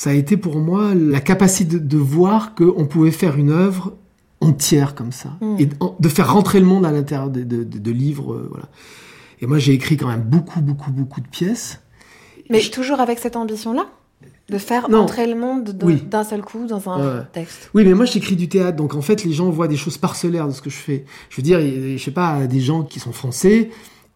ça 0.00 0.08
a 0.08 0.12
été 0.14 0.38
pour 0.38 0.56
moi 0.56 0.94
la 0.94 1.20
capacité 1.20 1.78
de, 1.78 1.96
voir 1.98 2.54
qu'on 2.54 2.86
pouvait 2.86 3.10
faire 3.10 3.36
une 3.36 3.50
œuvre 3.50 3.98
entière 4.40 4.94
comme 4.94 5.12
ça 5.12 5.36
mm. 5.42 5.56
et 5.58 5.66
de, 5.66 6.08
faire 6.08 6.32
rentrer 6.32 6.58
le 6.58 6.64
monde 6.64 6.86
à 6.86 6.90
l'intérieur 6.90 7.28
de, 7.28 7.90
livres. 7.90 8.32
Euh, 8.32 8.48
voilà. 8.48 8.70
Et 9.42 9.46
moi, 9.46 9.58
j'ai 9.58 9.74
écrit 9.74 9.98
quand 9.98 10.08
même 10.08 10.22
beaucoup, 10.22 10.62
beaucoup, 10.62 10.90
beaucoup 10.90 11.20
de 11.20 11.28
pièces. 11.28 11.82
Mais 12.48 12.62
toujours 12.62 13.00
avec 13.00 13.18
cette 13.18 13.36
ambition-là? 13.36 13.88
De 14.48 14.56
faire 14.56 14.88
entrer 14.90 15.26
le 15.26 15.38
monde 15.38 15.64
d'un 16.08 16.24
seul 16.24 16.40
coup 16.40 16.66
dans 16.66 16.88
un 16.88 17.26
texte. 17.34 17.70
Oui, 17.74 17.84
mais 17.84 17.92
moi 17.92 18.06
j'écris 18.06 18.36
du 18.36 18.48
théâtre, 18.48 18.76
donc 18.76 18.94
en 18.94 19.02
fait 19.02 19.22
les 19.22 19.32
gens 19.32 19.50
voient 19.50 19.68
des 19.68 19.76
choses 19.76 19.98
parcellaires 19.98 20.48
de 20.48 20.52
ce 20.52 20.62
que 20.62 20.70
je 20.70 20.76
fais. 20.76 21.04
Je 21.28 21.36
veux 21.36 21.42
dire, 21.42 21.60
je 21.60 22.02
sais 22.02 22.10
pas, 22.10 22.46
des 22.46 22.60
gens 22.60 22.82
qui 22.82 23.00
sont 23.00 23.12
français, 23.12 23.70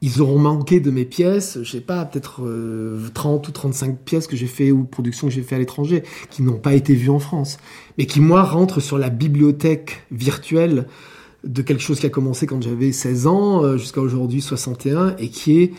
ils 0.04 0.20
auront 0.20 0.38
manqué 0.38 0.80
de 0.80 0.90
mes 0.90 1.06
pièces, 1.06 1.58
je 1.62 1.70
sais 1.70 1.80
pas, 1.80 2.04
peut-être 2.04 2.34
30 2.34 2.44
euh, 2.46 3.48
ou 3.48 3.52
35 3.52 3.98
pièces 4.00 4.26
que 4.26 4.36
j'ai 4.36 4.46
fait 4.46 4.70
ou 4.70 4.84
productions 4.84 5.28
que 5.28 5.32
j'ai 5.32 5.40
fait 5.40 5.54
à 5.54 5.58
l'étranger, 5.58 6.02
qui 6.28 6.42
n'ont 6.42 6.58
pas 6.58 6.74
été 6.74 6.94
vues 6.94 7.08
en 7.08 7.18
France, 7.18 7.56
mais 7.96 8.04
qui 8.04 8.20
moi 8.20 8.42
rentrent 8.42 8.80
sur 8.80 8.98
la 8.98 9.08
bibliothèque 9.08 10.02
virtuelle 10.10 10.88
de 11.42 11.62
quelque 11.62 11.80
chose 11.80 12.00
qui 12.00 12.06
a 12.06 12.10
commencé 12.10 12.46
quand 12.46 12.62
j'avais 12.62 12.92
16 12.92 13.26
ans 13.26 13.64
euh, 13.64 13.78
jusqu'à 13.78 14.02
aujourd'hui 14.02 14.42
61 14.42 15.16
et 15.16 15.30
qui 15.30 15.62
est 15.62 15.72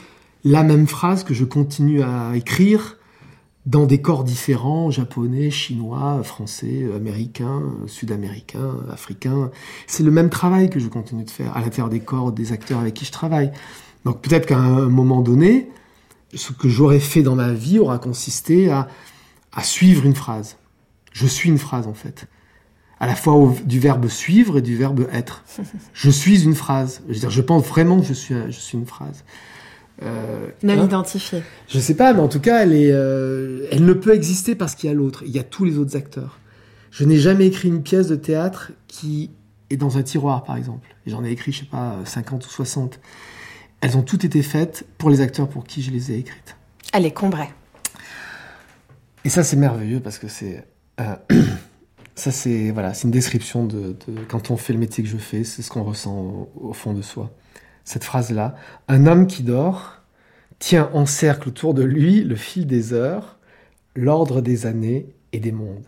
la 0.43 0.63
même 0.63 0.88
phrase 0.88 1.23
que 1.23 1.36
je 1.36 1.45
continue 1.45 2.01
à 2.01 2.32
écrire 2.36 2.97
dans 3.67 3.86
des 3.86 3.99
corps 3.99 4.23
différents, 4.23 4.89
japonais, 4.89 5.51
chinois, 5.51 6.21
français, 6.23 6.88
américains, 6.95 7.61
sud-américains, 7.86 8.76
africains. 8.91 9.51
C'est 9.86 10.03
le 10.03 10.11
même 10.11 10.30
travail 10.32 10.71
que 10.71 10.80
je 10.80 10.88
continue 10.88 11.26
de 11.26 11.32
faire 11.32 11.55
à 11.55 11.61
l'intérieur 11.61 11.89
des 11.89 11.99
corps 11.99 12.32
des 12.32 12.51
acteurs 12.53 12.80
avec 12.80 12.95
qui 12.95 13.05
je 13.05 13.11
travaille. 13.11 13.51
Donc 14.06 14.22
peut-être 14.22 14.45
qu'à 14.45 14.58
un 14.58 14.88
moment 14.88 15.22
donné, 15.22 15.70
ce 16.34 16.53
que 16.53 16.70
j'aurais 16.70 16.99
fait 16.99 17.24
dans 17.24 17.36
ma 17.36 17.51
vie 17.51 17.80
aura 17.80 17.97
consisté 17.97 18.70
à, 18.70 18.88
à 19.51 19.64
suivre 19.64 20.06
une 20.06 20.16
phrase. 20.16 20.58
Je 21.12 21.28
suis 21.28 21.49
une 21.49 21.58
phrase 21.58 21.88
en 21.88 21.93
fait. 21.93 22.28
À 22.99 23.08
la 23.08 23.16
fois 23.16 23.53
du 23.66 23.80
verbe 23.80 24.08
suivre 24.08 24.60
et 24.60 24.62
du 24.62 24.78
verbe 24.78 25.08
être. 25.12 25.43
Je 25.93 26.10
suis 26.10 26.43
une 26.43 26.56
phrase. 26.56 27.01
Je, 27.08 27.14
veux 27.14 27.20
dire, 27.20 27.30
je 27.30 27.41
pense 27.41 27.66
vraiment 27.66 27.99
que 27.99 28.06
je 28.06 28.14
suis, 28.14 28.36
je 28.47 28.58
suis 28.58 28.78
une 28.78 28.86
phrase. 28.86 29.26
Euh, 30.01 30.47
non 30.64 30.74
hein 30.74 30.86
identifiée. 30.86 31.43
Je 31.68 31.80
sais 31.80 31.95
pas, 31.95 32.14
mais 32.14 32.22
en 32.22 32.28
tout 32.28 32.39
cas, 32.39 32.64
elle, 32.64 32.74
est, 32.74 32.91
euh, 32.91 33.68
elle 33.72 33.86
ne 33.86 33.93
peut 33.93 34.14
exister 34.14 34.56
parce 34.56 34.76
qu'il 34.76 34.89
y 34.89 34.91
a 34.91 34.95
l'autre. 34.95 35.24
Il 35.26 35.32
y 35.32 35.39
a 35.39 35.43
tous 35.43 35.66
les 35.66 35.78
autres 35.78 35.95
acteurs. 35.95 36.39
Je 36.91 37.03
n'ai 37.03 37.18
jamais 37.18 37.47
écrit 37.47 37.68
une 37.68 37.84
pièce 37.84 38.08
de 38.08 38.16
théâtre 38.16 38.72
qui 38.88 39.32
est 39.70 39.78
dans 39.78 39.97
un 39.97 40.03
tiroir, 40.03 40.43
par 40.43 40.56
exemple. 40.58 40.88
J'en 41.06 41.24
ai 41.24 41.32
écrit, 41.32 41.51
je 41.51 41.60
sais 41.60 41.66
pas, 41.66 41.97
50 42.06 42.45
ou 42.45 42.49
60. 42.49 42.99
Elles 43.86 43.97
ont 43.97 44.01
toutes 44.01 44.25
été 44.25 44.41
faites 44.41 44.83
pour 44.97 45.11
les 45.11 45.21
acteurs 45.21 45.47
pour 45.47 45.63
qui 45.63 45.83
je 45.83 45.91
les 45.91 46.11
ai 46.11 46.17
écrites. 46.17 46.57
Allez, 46.91 47.11
Combray. 47.11 47.49
Et 49.23 49.29
ça, 49.29 49.43
c'est 49.43 49.57
merveilleux 49.57 49.99
parce 49.99 50.17
que 50.17 50.27
c'est. 50.27 50.65
Euh, 50.99 51.15
ça, 52.15 52.31
c'est 52.31 52.71
voilà, 52.71 52.95
c'est 52.95 53.03
une 53.03 53.11
description 53.11 53.63
de, 53.63 53.95
quand 54.27 54.49
on 54.49 54.57
fait 54.57 54.73
le 54.73 54.79
métier 54.79 55.03
que 55.03 55.09
je 55.11 55.17
fais, 55.17 55.43
c'est 55.43 55.61
ce 55.61 55.69
qu'on 55.69 55.83
ressent 55.83 56.49
au, 56.55 56.73
fond 56.73 56.93
de 56.93 57.03
soi. 57.03 57.29
Cette 57.83 58.03
phrase-là 58.03 58.55
un 58.88 59.05
homme 59.05 59.27
qui 59.27 59.43
dort 59.43 60.01
tient 60.57 60.89
en 60.93 61.05
cercle 61.05 61.49
autour 61.49 61.75
de 61.75 61.83
lui 61.83 62.23
le 62.23 62.36
fil 62.36 62.65
des 62.65 62.91
heures, 62.91 63.38
l'ordre 63.95 64.41
des 64.41 64.65
années 64.65 65.13
et 65.31 65.39
des 65.39 65.51
mondes. 65.51 65.86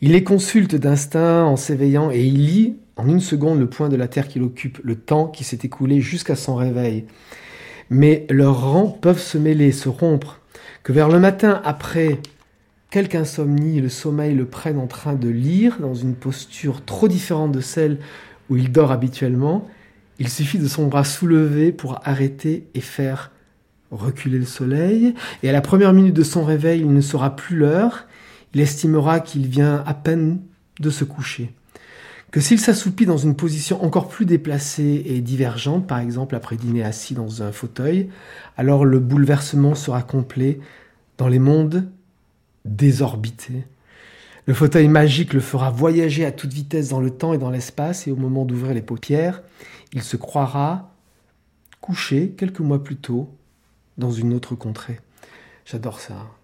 Il 0.00 0.12
les 0.12 0.22
consulte 0.22 0.76
d'instinct 0.76 1.46
en 1.46 1.56
s'éveillant 1.56 2.12
et 2.12 2.22
il 2.22 2.46
lit 2.46 2.76
en 2.96 3.08
une 3.08 3.20
seconde 3.20 3.60
le 3.60 3.68
point 3.68 3.88
de 3.88 3.96
la 3.96 4.08
Terre 4.08 4.28
qu'il 4.28 4.42
occupe, 4.42 4.80
le 4.82 4.96
temps 4.96 5.26
qui 5.26 5.44
s'est 5.44 5.60
écoulé 5.62 6.00
jusqu'à 6.00 6.36
son 6.36 6.56
réveil. 6.56 7.04
Mais 7.90 8.26
leurs 8.30 8.60
rangs 8.60 8.88
peuvent 8.88 9.20
se 9.20 9.38
mêler, 9.38 9.70
se 9.70 9.88
rompre, 9.88 10.40
que 10.82 10.92
vers 10.92 11.08
le 11.08 11.20
matin 11.20 11.60
après 11.64 12.20
quelque 12.90 13.16
insomnie, 13.16 13.80
le 13.80 13.88
sommeil 13.88 14.34
le 14.34 14.46
prenne 14.46 14.78
en 14.78 14.86
train 14.86 15.14
de 15.14 15.28
lire 15.28 15.78
dans 15.80 15.94
une 15.94 16.14
posture 16.14 16.84
trop 16.84 17.08
différente 17.08 17.52
de 17.52 17.60
celle 17.60 17.98
où 18.48 18.56
il 18.56 18.72
dort 18.72 18.92
habituellement, 18.92 19.68
il 20.18 20.28
suffit 20.28 20.58
de 20.58 20.68
son 20.68 20.86
bras 20.86 21.04
soulevé 21.04 21.72
pour 21.72 22.00
arrêter 22.04 22.66
et 22.74 22.80
faire 22.80 23.32
reculer 23.90 24.38
le 24.38 24.46
soleil, 24.46 25.14
et 25.42 25.48
à 25.48 25.52
la 25.52 25.60
première 25.60 25.92
minute 25.92 26.14
de 26.14 26.22
son 26.22 26.44
réveil, 26.44 26.80
il 26.80 26.92
ne 26.92 27.00
saura 27.00 27.36
plus 27.36 27.56
l'heure, 27.56 28.06
il 28.54 28.60
estimera 28.60 29.20
qu'il 29.20 29.46
vient 29.46 29.84
à 29.86 29.94
peine 29.94 30.40
de 30.80 30.90
se 30.90 31.04
coucher 31.04 31.52
que 32.36 32.42
s'il 32.42 32.60
s'assoupit 32.60 33.06
dans 33.06 33.16
une 33.16 33.34
position 33.34 33.82
encore 33.82 34.08
plus 34.08 34.26
déplacée 34.26 35.02
et 35.06 35.22
divergente, 35.22 35.86
par 35.86 36.00
exemple 36.00 36.34
après 36.34 36.56
dîner 36.56 36.84
assis 36.84 37.14
dans 37.14 37.42
un 37.42 37.50
fauteuil, 37.50 38.10
alors 38.58 38.84
le 38.84 38.98
bouleversement 38.98 39.74
sera 39.74 40.02
complet 40.02 40.60
dans 41.16 41.28
les 41.28 41.38
mondes 41.38 41.88
désorbités. 42.66 43.64
Le 44.44 44.52
fauteuil 44.52 44.86
magique 44.86 45.32
le 45.32 45.40
fera 45.40 45.70
voyager 45.70 46.26
à 46.26 46.30
toute 46.30 46.52
vitesse 46.52 46.90
dans 46.90 47.00
le 47.00 47.08
temps 47.08 47.32
et 47.32 47.38
dans 47.38 47.48
l'espace, 47.48 48.06
et 48.06 48.12
au 48.12 48.16
moment 48.16 48.44
d'ouvrir 48.44 48.74
les 48.74 48.82
paupières, 48.82 49.40
il 49.94 50.02
se 50.02 50.18
croira 50.18 50.92
couché 51.80 52.34
quelques 52.36 52.60
mois 52.60 52.84
plus 52.84 52.96
tôt 52.96 53.30
dans 53.96 54.10
une 54.10 54.34
autre 54.34 54.54
contrée. 54.54 55.00
J'adore 55.64 56.00
ça 56.00 56.35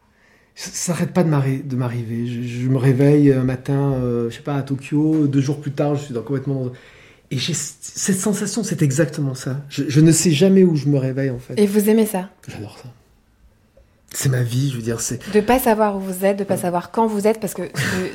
ça 0.55 0.93
n'arrête 0.93 1.13
pas 1.13 1.25
de 1.25 1.29
m'arriver. 1.29 2.27
Je, 2.27 2.69
me 2.69 2.77
réveille 2.77 3.33
un 3.33 3.45
matin, 3.45 3.93
euh, 3.95 4.31
je 4.31 4.37
sais 4.37 4.43
pas, 4.43 4.57
à 4.57 4.63
Tokyo, 4.63 5.27
deux 5.27 5.41
jours 5.41 5.61
plus 5.61 5.73
tard, 5.73 5.95
je 5.95 6.05
suis 6.05 6.15
dans 6.15 6.23
complètement... 6.23 6.71
Et 7.31 7.39
j'ai 7.39 7.55
cette 7.55 8.19
sensation, 8.19 8.63
c'est 8.63 8.83
exactement 8.83 9.35
ça. 9.35 9.63
Je, 9.71 10.01
ne 10.01 10.13
sais 10.13 10.33
jamais 10.33 10.65
où 10.65 10.77
je 10.77 10.87
me 10.87 10.99
réveille, 10.99 11.31
en 11.31 11.39
fait. 11.39 11.55
Et 11.57 11.67
vous 11.67 11.89
aimez 11.89 12.05
ça? 12.05 12.29
J'adore 12.47 12.77
ça. 12.77 12.91
C'est 14.11 14.29
ma 14.29 14.43
vie, 14.43 14.69
je 14.71 14.77
veux 14.77 14.83
dire. 14.83 15.01
c'est... 15.01 15.33
De 15.33 15.41
pas 15.41 15.59
savoir 15.59 15.97
où 15.97 16.01
vous 16.01 16.27
êtes, 16.27 16.39
de 16.39 16.45
pas 16.45 16.59
savoir 16.59 16.91
quand 16.91 17.07
vous 17.07 17.27
êtes, 17.27 17.41
parce 17.41 17.55
que 17.55 17.63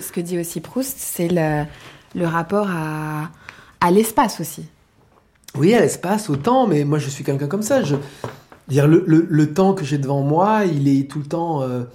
ce 0.01 0.11
que, 0.11 0.21
dit 0.21 0.37
aussi 0.37 0.61
Proust, 0.61 0.97
c'est 0.99 1.29
le, 1.29 1.63
le, 2.13 2.27
rapport 2.27 2.67
à, 2.69 3.31
à 3.81 3.89
l'espace 3.89 4.39
aussi. 4.39 4.67
Oui, 5.55 5.73
à 5.73 5.81
l'espace, 5.81 6.29
au 6.29 6.35
temps, 6.35 6.67
mais 6.67 6.83
moi 6.83 6.99
je 6.99 7.09
suis 7.09 7.23
quelqu'un 7.23 7.47
comme 7.47 7.63
ça. 7.63 7.81
Je, 7.81 7.95
dire, 8.67 8.87
le, 8.87 9.03
le, 9.07 9.25
le, 9.27 9.53
temps 9.53 9.73
que 9.73 9.83
j'ai 9.83 9.97
devant 9.97 10.21
moi, 10.21 10.65
il 10.65 10.87
est 10.87 11.09
tout 11.09 11.17
le 11.17 11.25
temps... 11.25 11.63
Euh, 11.63 11.85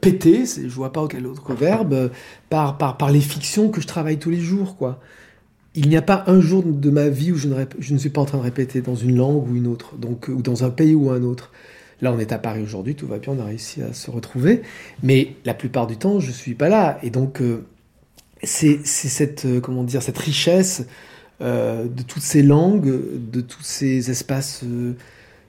pété, 0.00 0.44
je 0.44 0.66
vois 0.68 0.92
pas 0.92 1.02
auquel 1.02 1.26
autre 1.26 1.54
verbe, 1.54 1.92
euh, 1.92 2.08
par, 2.50 2.78
par, 2.78 2.96
par 2.96 3.10
les 3.10 3.20
fictions 3.20 3.70
que 3.70 3.80
je 3.80 3.86
travaille 3.86 4.18
tous 4.18 4.30
les 4.30 4.40
jours, 4.40 4.76
quoi. 4.76 5.00
Il 5.74 5.88
n'y 5.88 5.96
a 5.96 6.02
pas 6.02 6.24
un 6.26 6.40
jour 6.40 6.64
de 6.64 6.90
ma 6.90 7.08
vie 7.08 7.30
où 7.30 7.36
je 7.36 7.46
ne, 7.46 7.64
je 7.78 7.92
ne 7.92 7.98
suis 7.98 8.10
pas 8.10 8.20
en 8.20 8.24
train 8.24 8.38
de 8.38 8.42
répéter 8.42 8.80
dans 8.80 8.96
une 8.96 9.16
langue 9.16 9.48
ou 9.48 9.54
une 9.54 9.68
autre, 9.68 9.94
donc, 9.96 10.28
ou 10.28 10.42
dans 10.42 10.64
un 10.64 10.70
pays 10.70 10.94
ou 10.94 11.10
un 11.10 11.22
autre. 11.22 11.52
Là, 12.00 12.12
on 12.12 12.18
est 12.18 12.32
à 12.32 12.38
Paris 12.38 12.62
aujourd'hui, 12.62 12.96
tout 12.96 13.06
va 13.06 13.18
bien, 13.18 13.34
on 13.36 13.40
a 13.40 13.44
réussi 13.44 13.82
à 13.82 13.92
se 13.92 14.10
retrouver. 14.10 14.62
Mais 15.02 15.34
la 15.44 15.54
plupart 15.54 15.86
du 15.86 15.96
temps, 15.96 16.18
je 16.18 16.32
suis 16.32 16.54
pas 16.54 16.68
là. 16.68 16.98
Et 17.04 17.10
donc, 17.10 17.40
euh, 17.40 17.64
c'est 18.42 18.84
cette, 18.84 19.46
comment 19.60 19.84
dire, 19.84 20.02
cette 20.02 20.18
richesse 20.18 20.86
de 21.40 22.02
toutes 22.02 22.22
ces 22.22 22.42
langues, 22.42 23.00
de 23.30 23.40
tous 23.40 23.62
ces 23.62 24.10
espaces 24.10 24.64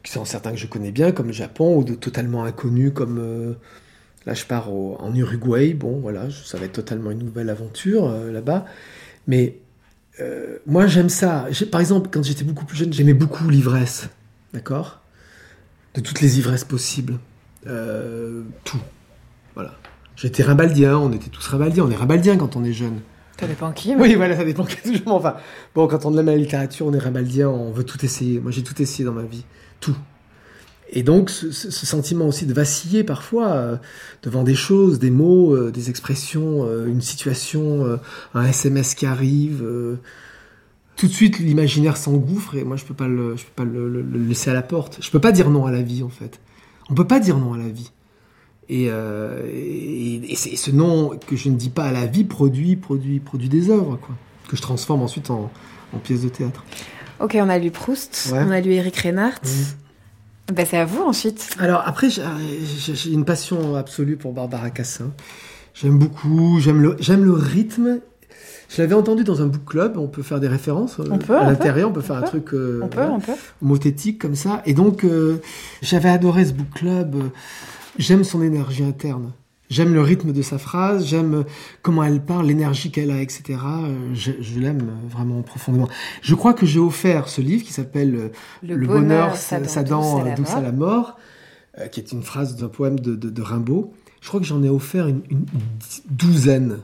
qui 0.03 0.11
sont 0.11 0.25
certains 0.25 0.51
que 0.51 0.57
je 0.57 0.67
connais 0.67 0.91
bien, 0.91 1.11
comme 1.11 1.27
le 1.27 1.33
Japon, 1.33 1.77
ou 1.77 1.83
de 1.83 1.95
totalement 1.95 2.43
inconnus, 2.43 2.91
comme 2.93 3.55
Là, 4.25 4.33
je 4.33 4.45
pars 4.45 4.69
en 4.69 5.13
Uruguay. 5.15 5.73
Bon, 5.73 5.99
voilà, 5.99 6.27
ça 6.29 6.57
va 6.57 6.65
être 6.65 6.73
totalement 6.73 7.11
une 7.11 7.23
nouvelle 7.23 7.49
aventure 7.49 8.09
euh, 8.09 8.31
là-bas. 8.31 8.65
Mais 9.27 9.57
euh, 10.19 10.57
moi, 10.65 10.87
j'aime 10.87 11.09
ça. 11.09 11.47
Par 11.71 11.81
exemple, 11.81 12.09
quand 12.11 12.23
j'étais 12.23 12.43
beaucoup 12.43 12.65
plus 12.65 12.77
jeune, 12.77 12.93
j'aimais 12.93 13.13
beaucoup 13.13 13.49
l'ivresse. 13.49 14.09
D'accord? 14.53 15.01
De 15.93 16.01
toutes 16.01 16.21
les 16.21 16.39
ivresses 16.39 16.63
possibles. 16.65 17.19
Euh, 17.67 18.43
tout. 18.63 18.81
Voilà. 19.55 19.75
J'étais 20.15 20.43
rimbaldien, 20.43 20.97
on 20.97 21.11
était 21.13 21.29
tous 21.29 21.45
rimbaldiens. 21.47 21.85
On 21.85 21.91
est 21.91 21.95
rimbaldien 21.95 22.37
quand 22.37 22.55
on 22.55 22.63
est 22.63 22.73
jeune. 22.73 22.99
Ça 23.39 23.47
dépend 23.47 23.71
qui. 23.71 23.95
Oui, 23.95 24.15
voilà, 24.15 24.35
ça 24.35 24.43
dépend 24.43 24.65
qui. 24.65 24.75
Toujours. 24.83 25.15
Enfin, 25.15 25.37
bon, 25.73 25.87
quand 25.87 26.05
on 26.05 26.17
aime 26.17 26.25
la 26.25 26.35
littérature, 26.35 26.85
on 26.85 26.93
est 26.93 26.99
rimbaldien, 26.99 27.49
on 27.49 27.71
veut 27.71 27.85
tout 27.85 28.03
essayer. 28.03 28.39
Moi, 28.39 28.51
j'ai 28.51 28.63
tout 28.63 28.79
essayé 28.81 29.05
dans 29.05 29.13
ma 29.13 29.23
vie. 29.23 29.45
Tout. 29.79 29.95
Et 30.91 31.03
donc 31.03 31.29
ce, 31.29 31.51
sentiment 31.51 32.25
aussi 32.27 32.45
de 32.45 32.53
vaciller 32.53 33.03
parfois 33.03 33.49
euh, 33.49 33.77
devant 34.23 34.43
des 34.43 34.55
choses, 34.55 34.97
des 34.97 35.11
mots, 35.11 35.55
euh, 35.55 35.71
des 35.71 35.89
expressions, 35.89 36.65
euh, 36.65 36.87
une 36.87 37.01
situation, 37.01 37.99
un 38.33 38.45
SMS 38.45 38.95
qui 38.95 39.05
arrive, 39.05 39.63
tout 40.95 41.07
de 41.07 41.11
suite 41.11 41.39
l'imaginaire 41.39 41.95
s'engouffre 41.95 42.55
et 42.55 42.63
moi 42.63 42.75
je 42.75 42.85
peux 42.85 42.93
pas 42.93 43.07
le, 43.07 43.35
je 43.37 43.43
peux 43.43 43.51
pas 43.55 43.65
le, 43.65 44.01
laisser 44.01 44.49
à 44.49 44.53
la 44.53 44.63
porte. 44.63 44.97
Je 45.01 45.11
peux 45.11 45.21
pas 45.21 45.31
dire 45.31 45.49
non 45.49 45.65
à 45.65 45.71
la 45.71 45.81
vie 45.81 46.01
en 46.01 46.09
fait. 46.09 46.39
On 46.89 46.95
peut 46.95 47.07
pas 47.07 47.19
dire 47.19 47.37
non 47.37 47.53
à 47.53 47.57
la 47.57 47.69
vie. 47.69 47.91
Et, 48.71 48.85
et, 48.85 50.35
ce 50.35 50.71
non 50.71 51.17
que 51.25 51.35
je 51.35 51.49
ne 51.49 51.55
dis 51.55 51.71
pas 51.71 51.85
à 51.85 51.91
la 51.91 52.05
vie 52.05 52.23
produit, 52.23 52.75
produit, 52.75 53.19
produit 53.19 53.49
des 53.49 53.71
œuvres 53.71 53.97
quoi, 53.97 54.15
que 54.47 54.55
je 54.55 54.61
transforme 54.61 55.01
ensuite 55.01 55.31
en, 55.31 55.51
en 55.93 55.97
pièces 55.97 56.21
de 56.21 56.29
théâtre. 56.29 56.63
Ok, 57.19 57.35
on 57.39 57.49
a 57.49 57.57
lu 57.57 57.71
Proust, 57.71 58.31
on 58.33 58.51
a 58.51 58.61
lu 58.61 58.73
Eric 58.73 58.95
Reinhardt. 58.97 59.41
Ben, 60.53 60.65
c'est 60.65 60.77
à 60.77 60.85
vous 60.85 61.03
ensuite. 61.03 61.49
Alors 61.59 61.83
après, 61.85 62.07
j'ai 62.09 63.11
une 63.11 63.25
passion 63.25 63.75
absolue 63.75 64.17
pour 64.17 64.33
Barbara 64.33 64.69
Cassin. 64.69 65.11
J'aime 65.73 65.97
beaucoup, 65.97 66.59
j'aime 66.59 66.81
le, 66.81 66.95
j'aime 66.99 67.23
le 67.23 67.33
rythme. 67.33 67.99
Je 68.69 68.81
l'avais 68.81 68.95
entendu 68.95 69.23
dans 69.23 69.41
un 69.41 69.47
book 69.47 69.65
club, 69.65 69.97
on 69.97 70.07
peut 70.07 70.21
faire 70.21 70.39
des 70.39 70.47
références 70.47 70.99
on 70.99 71.17
peut, 71.17 71.35
à 71.35 71.43
l'intérieur, 71.43 71.89
on 71.89 71.93
peut 71.93 72.01
faire 72.01 72.17
un 72.17 72.21
truc 72.21 72.53
euh, 72.53 72.81
on 72.83 72.87
peut, 72.87 73.01
on 73.01 73.19
peut. 73.19 73.31
mothétique 73.61 74.19
comme 74.19 74.35
ça. 74.35 74.61
Et 74.65 74.73
donc, 74.73 75.03
euh, 75.03 75.41
j'avais 75.81 76.09
adoré 76.09 76.45
ce 76.45 76.53
book 76.53 76.69
club. 76.75 77.15
J'aime 77.97 78.23
son 78.23 78.43
énergie 78.43 78.83
interne. 78.83 79.31
J'aime 79.69 79.93
le 79.93 80.01
rythme 80.01 80.33
de 80.33 80.41
sa 80.41 80.57
phrase, 80.57 81.05
j'aime 81.05 81.45
comment 81.83 82.03
elle 82.03 82.21
parle, 82.21 82.47
l'énergie 82.47 82.89
qu'elle 82.89 83.11
a, 83.11 83.21
etc. 83.21 83.59
Je, 84.13 84.59
l'aime 84.59 84.89
vraiment 85.07 85.43
profondément. 85.43 85.87
Je 86.23 86.33
crois 86.33 86.55
que 86.55 86.65
j'ai 86.65 86.79
offert 86.79 87.29
ce 87.29 87.39
livre 87.41 87.63
qui 87.63 87.71
s'appelle 87.71 88.31
Le, 88.63 88.87
bonheur, 88.87 89.35
ça, 89.35 89.59
dent 89.83 90.23
douce 90.35 90.53
à 90.53 90.61
la 90.61 90.71
mort. 90.71 91.19
qui 91.91 91.99
est 91.99 92.11
une 92.11 92.23
phrase 92.23 92.55
d'un 92.55 92.67
poème 92.67 92.99
de, 92.99 93.41
Rimbaud. 93.41 93.93
Je 94.21 94.27
crois 94.27 94.39
que 94.39 94.45
j'en 94.47 94.63
ai 94.63 94.69
offert 94.69 95.07
une, 95.07 95.21
douzaine. 96.09 96.79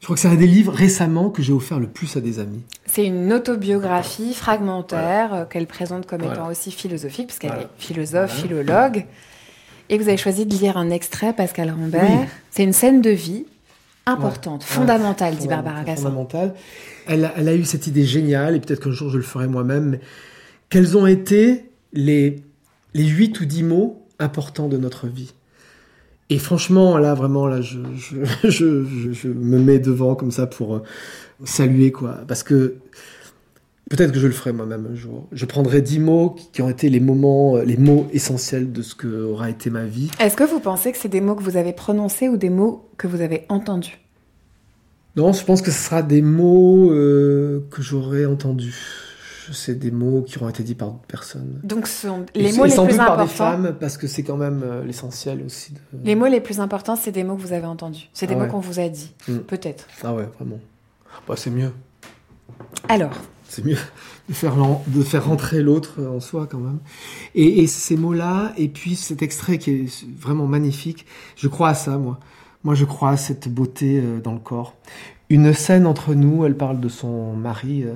Je 0.00 0.06
crois 0.06 0.16
que 0.16 0.20
c'est 0.20 0.28
un 0.28 0.34
des 0.34 0.46
livres 0.46 0.72
récemment 0.72 1.28
que 1.28 1.42
j'ai 1.42 1.52
offert 1.52 1.78
le 1.78 1.88
plus 1.88 2.16
à 2.16 2.20
des 2.20 2.38
amis. 2.38 2.62
C'est 2.86 3.04
une 3.04 3.32
autobiographie 3.34 4.32
fragmentaire 4.32 5.46
qu'elle 5.50 5.66
présente 5.66 6.06
comme 6.06 6.22
étant 6.22 6.48
aussi 6.48 6.70
philosophique, 6.70 7.26
puisqu'elle 7.26 7.52
est 7.52 7.68
philosophe, 7.76 8.32
philologue. 8.32 9.04
Et 9.90 9.98
vous 9.98 10.08
avez 10.08 10.16
choisi 10.16 10.46
de 10.46 10.54
lire 10.54 10.76
un 10.76 10.90
extrait, 10.90 11.32
Pascal 11.32 11.70
Rambert. 11.70 12.28
C'est 12.50 12.64
une 12.64 12.72
scène 12.72 13.00
de 13.00 13.10
vie 13.10 13.46
importante, 14.06 14.64
fondamentale, 14.64 15.36
dit 15.36 15.48
Barbara 15.48 15.84
Cassin. 15.84 16.04
Fondamentale. 16.04 16.54
Elle 17.06 17.24
a, 17.24 17.34
elle 17.36 17.48
a, 17.48 17.54
eu 17.54 17.64
cette 17.64 17.86
idée 17.86 18.04
géniale, 18.04 18.56
et 18.56 18.60
peut-être 18.60 18.82
qu'un 18.82 18.90
jour 18.90 19.10
je 19.10 19.16
le 19.16 19.22
ferai 19.22 19.46
moi-même, 19.46 19.98
quels 20.70 20.96
ont 20.96 21.06
été 21.06 21.64
les, 21.92 22.42
les 22.94 23.04
8 23.04 23.40
ou 23.40 23.44
10 23.44 23.62
mots 23.64 24.06
importants 24.18 24.68
de 24.68 24.76
notre 24.76 25.06
vie? 25.06 25.32
Et 26.30 26.38
franchement, 26.38 26.98
là, 26.98 27.14
vraiment, 27.14 27.46
là, 27.46 27.60
je, 27.62 27.78
je, 28.44 28.84
je, 28.84 29.12
je 29.12 29.28
me 29.28 29.58
mets 29.58 29.78
devant 29.78 30.14
comme 30.14 30.30
ça 30.30 30.46
pour 30.46 30.76
euh, 30.76 30.82
saluer, 31.44 31.92
quoi. 31.92 32.18
Parce 32.26 32.42
que 32.42 32.76
Peut-être 33.90 34.12
que 34.12 34.18
je 34.18 34.26
le 34.26 34.32
ferai 34.32 34.52
moi-même 34.52 34.86
un 34.92 34.94
jour. 34.94 35.26
Je 35.32 35.46
prendrai 35.46 35.80
dix 35.80 35.98
mots 35.98 36.36
qui 36.52 36.60
ont 36.60 36.68
été 36.68 36.90
les 36.90 37.00
moments, 37.00 37.56
euh, 37.56 37.64
les 37.64 37.78
mots 37.78 38.06
essentiels 38.12 38.70
de 38.70 38.82
ce 38.82 38.94
que 38.94 39.24
aura 39.24 39.48
été 39.48 39.70
ma 39.70 39.84
vie. 39.84 40.10
Est-ce 40.20 40.36
que 40.36 40.44
vous 40.44 40.60
pensez 40.60 40.92
que 40.92 40.98
c'est 40.98 41.08
des 41.08 41.22
mots 41.22 41.34
que 41.34 41.42
vous 41.42 41.56
avez 41.56 41.72
prononcés 41.72 42.28
ou 42.28 42.36
des 42.36 42.50
mots 42.50 42.90
que 42.98 43.06
vous 43.06 43.22
avez 43.22 43.46
entendus? 43.48 43.98
Non, 45.16 45.32
je 45.32 45.42
pense 45.42 45.62
que 45.62 45.70
ce 45.70 45.82
sera 45.82 46.02
des 46.02 46.20
mots 46.20 46.92
euh, 46.92 47.66
que 47.70 47.80
j'aurai 47.80 48.26
entendus. 48.26 48.76
C'est 49.50 49.78
des 49.78 49.90
mots 49.90 50.20
qui 50.20 50.36
auront 50.36 50.50
été 50.50 50.62
dits 50.62 50.74
par 50.74 50.88
d'autres 50.88 51.06
personnes. 51.06 51.58
Donc 51.64 51.86
ce 51.86 52.06
sont 52.06 52.26
les 52.34 52.52
mots 52.52 52.66
les 52.66 52.70
plus 52.70 52.78
importants. 52.78 53.06
par 53.06 53.24
des 53.24 53.32
femmes, 53.32 53.76
parce 53.80 53.96
que 53.96 54.06
c'est 54.06 54.22
quand 54.22 54.36
même 54.36 54.62
euh, 54.62 54.84
l'essentiel 54.84 55.42
aussi. 55.42 55.72
De... 55.72 55.78
Les 56.04 56.14
mots 56.14 56.26
les 56.26 56.42
plus 56.42 56.60
importants, 56.60 56.96
c'est 56.96 57.12
des 57.12 57.24
mots 57.24 57.36
que 57.36 57.40
vous 57.40 57.54
avez 57.54 57.66
entendus. 57.66 58.10
C'est 58.12 58.26
des 58.26 58.34
ah 58.34 58.44
mots 58.44 58.46
qu'on 58.46 58.60
vous 58.60 58.78
a 58.78 58.90
dit, 58.90 59.14
mm. 59.26 59.38
peut-être. 59.38 59.86
Ah 60.04 60.14
ouais, 60.14 60.28
vraiment. 60.38 60.60
Bah, 61.26 61.34
c'est 61.38 61.50
mieux. 61.50 61.72
Alors, 62.90 63.12
c'est 63.48 63.64
mieux 63.64 63.78
de 64.28 64.34
faire, 64.34 64.54
de 64.86 65.02
faire 65.02 65.26
rentrer 65.26 65.62
l'autre 65.62 66.02
en 66.02 66.20
soi 66.20 66.46
quand 66.50 66.58
même. 66.58 66.78
Et, 67.34 67.66
ces 67.66 67.96
mots-là, 67.96 68.52
et 68.56 68.68
puis 68.68 68.94
cet 68.94 69.22
extrait 69.22 69.58
qui 69.58 69.70
est 69.70 70.06
vraiment 70.18 70.46
magnifique, 70.46 71.06
je 71.36 71.48
crois 71.48 71.70
à 71.70 71.74
ça, 71.74 71.98
moi. 71.98 72.20
Moi, 72.64 72.74
je 72.74 72.84
crois 72.84 73.10
à 73.10 73.16
cette 73.16 73.48
beauté 73.48 74.00
euh, 74.00 74.20
dans 74.20 74.32
le 74.32 74.40
corps. 74.40 74.74
Une 75.30 75.52
scène 75.52 75.86
entre 75.86 76.14
nous, 76.14 76.44
elle 76.44 76.56
parle 76.56 76.80
de 76.80 76.88
son 76.88 77.34
mari, 77.34 77.84
euh, 77.84 77.94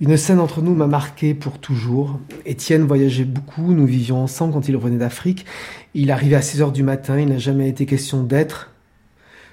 une 0.00 0.16
scène 0.16 0.40
entre 0.40 0.60
nous 0.60 0.74
m'a 0.74 0.86
marqué 0.86 1.34
pour 1.34 1.58
toujours. 1.58 2.18
Étienne 2.44 2.82
voyageait 2.82 3.24
beaucoup, 3.24 3.72
nous 3.72 3.86
vivions 3.86 4.22
ensemble 4.22 4.54
quand 4.54 4.68
il 4.68 4.76
revenait 4.76 4.98
d'Afrique. 4.98 5.46
Il 5.94 6.10
arrivait 6.10 6.36
à 6.36 6.42
6 6.42 6.62
heures 6.62 6.72
du 6.72 6.82
matin, 6.82 7.18
il 7.18 7.28
n'a 7.28 7.38
jamais 7.38 7.68
été 7.68 7.86
question 7.86 8.24
d'être, 8.24 8.70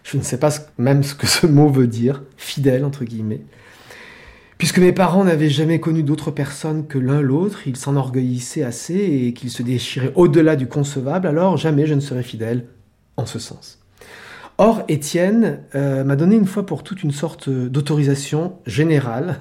je 0.03 0.17
ne 0.17 0.23
sais 0.23 0.39
pas 0.39 0.49
même 0.77 1.03
ce 1.03 1.13
que 1.13 1.27
ce 1.27 1.45
mot 1.45 1.69
veut 1.69 1.87
dire, 1.87 2.23
fidèle 2.37 2.83
entre 2.83 3.03
guillemets. 3.03 3.41
Puisque 4.60 4.80
mes 4.80 4.91
parents 4.91 5.24
n'avaient 5.24 5.49
jamais 5.49 5.80
connu 5.80 6.03
d'autre 6.03 6.32
personne 6.32 6.86
que 6.86 6.97
l'un 6.99 7.22
l'autre, 7.22 7.66
ils 7.66 7.78
s'enorgueillissaient 7.78 8.62
assez 8.62 8.93
et 8.93 9.34
qu'ils 9.34 9.51
se 9.51 9.64
déchiraient 9.64 10.12
au-delà 10.16 10.57
du 10.57 10.68
concevable, 10.68 11.28
alors 11.28 11.55
jamais 11.55 11.88
je 11.88 11.93
ne 11.93 12.01
serais 12.01 12.24
fidèle 12.24 12.66
en 13.16 13.26
ce 13.26 13.39
sens. 13.39 13.80
Or, 14.57 14.84
Étienne 14.89 15.60
euh, 15.76 16.03
m'a 16.03 16.18
donné 16.18 16.36
une 16.36 16.45
fois 16.45 16.66
pour 16.66 16.84
toute 16.84 17.03
une 17.03 17.14
sorte 17.14 17.49
d'autorisation 17.49 18.57
générale 18.66 19.38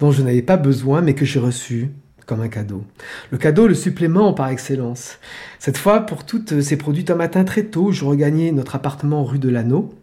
dont 0.00 0.10
je 0.10 0.22
n'avais 0.22 0.42
pas 0.42 0.56
besoin 0.56 1.00
mais 1.00 1.14
que 1.14 1.24
j'ai 1.24 1.38
reçue 1.38 1.92
comme 2.26 2.40
un 2.40 2.48
cadeau. 2.48 2.82
Le 3.30 3.38
cadeau, 3.38 3.68
le 3.68 3.74
supplément 3.74 4.32
par 4.32 4.48
excellence. 4.48 5.20
Cette 5.60 5.78
fois, 5.78 6.00
pour 6.00 6.26
toutes 6.26 6.60
ces 6.60 6.76
produits, 6.76 7.04
un 7.08 7.14
matin 7.14 7.44
très 7.44 7.62
tôt, 7.62 7.92
je 7.92 8.04
regagnais 8.04 8.50
notre 8.50 8.74
appartement 8.74 9.22
rue 9.22 9.38
de 9.38 9.48
l'Anneau, 9.48 9.94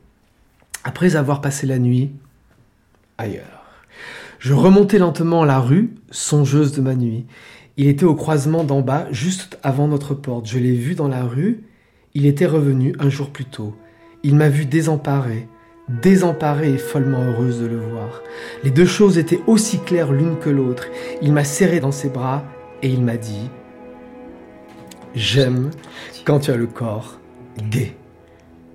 après 0.85 1.17
avoir 1.17 1.41
passé 1.41 1.67
la 1.67 1.79
nuit 1.79 2.11
ailleurs. 3.17 3.62
Je 4.43 4.53
remontais 4.53 4.97
lentement 4.97 5.45
la 5.45 5.61
rue, 5.61 5.95
songeuse 6.11 6.73
de 6.73 6.81
ma 6.81 6.95
nuit. 6.95 7.25
Il 7.77 7.87
était 7.87 8.03
au 8.03 8.13
croisement 8.13 8.65
d'en 8.65 8.81
bas, 8.81 9.07
juste 9.09 9.57
avant 9.63 9.87
notre 9.87 10.15
porte. 10.15 10.47
Je 10.47 10.59
l'ai 10.59 10.73
vu 10.73 10.95
dans 10.95 11.07
la 11.07 11.23
rue. 11.23 11.63
Il 12.13 12.25
était 12.25 12.45
revenu 12.45 12.93
un 12.99 13.07
jour 13.07 13.29
plus 13.29 13.45
tôt. 13.45 13.73
Il 14.21 14.35
m'a 14.35 14.49
vu 14.49 14.65
désemparé, 14.65 15.47
désemparée 15.87 16.73
et 16.73 16.77
follement 16.77 17.23
heureuse 17.23 17.61
de 17.61 17.67
le 17.67 17.77
voir. 17.77 18.21
Les 18.65 18.69
deux 18.69 18.85
choses 18.85 19.17
étaient 19.17 19.39
aussi 19.47 19.79
claires 19.79 20.11
l'une 20.11 20.37
que 20.37 20.49
l'autre. 20.49 20.87
Il 21.21 21.31
m'a 21.31 21.45
serré 21.45 21.79
dans 21.79 21.93
ses 21.93 22.09
bras 22.09 22.43
et 22.81 22.89
il 22.89 23.01
m'a 23.01 23.15
dit 23.15 23.49
J'aime 25.15 25.71
quand 26.25 26.39
tu 26.39 26.51
as 26.51 26.57
le 26.57 26.67
corps 26.67 27.17
gai. 27.69 27.95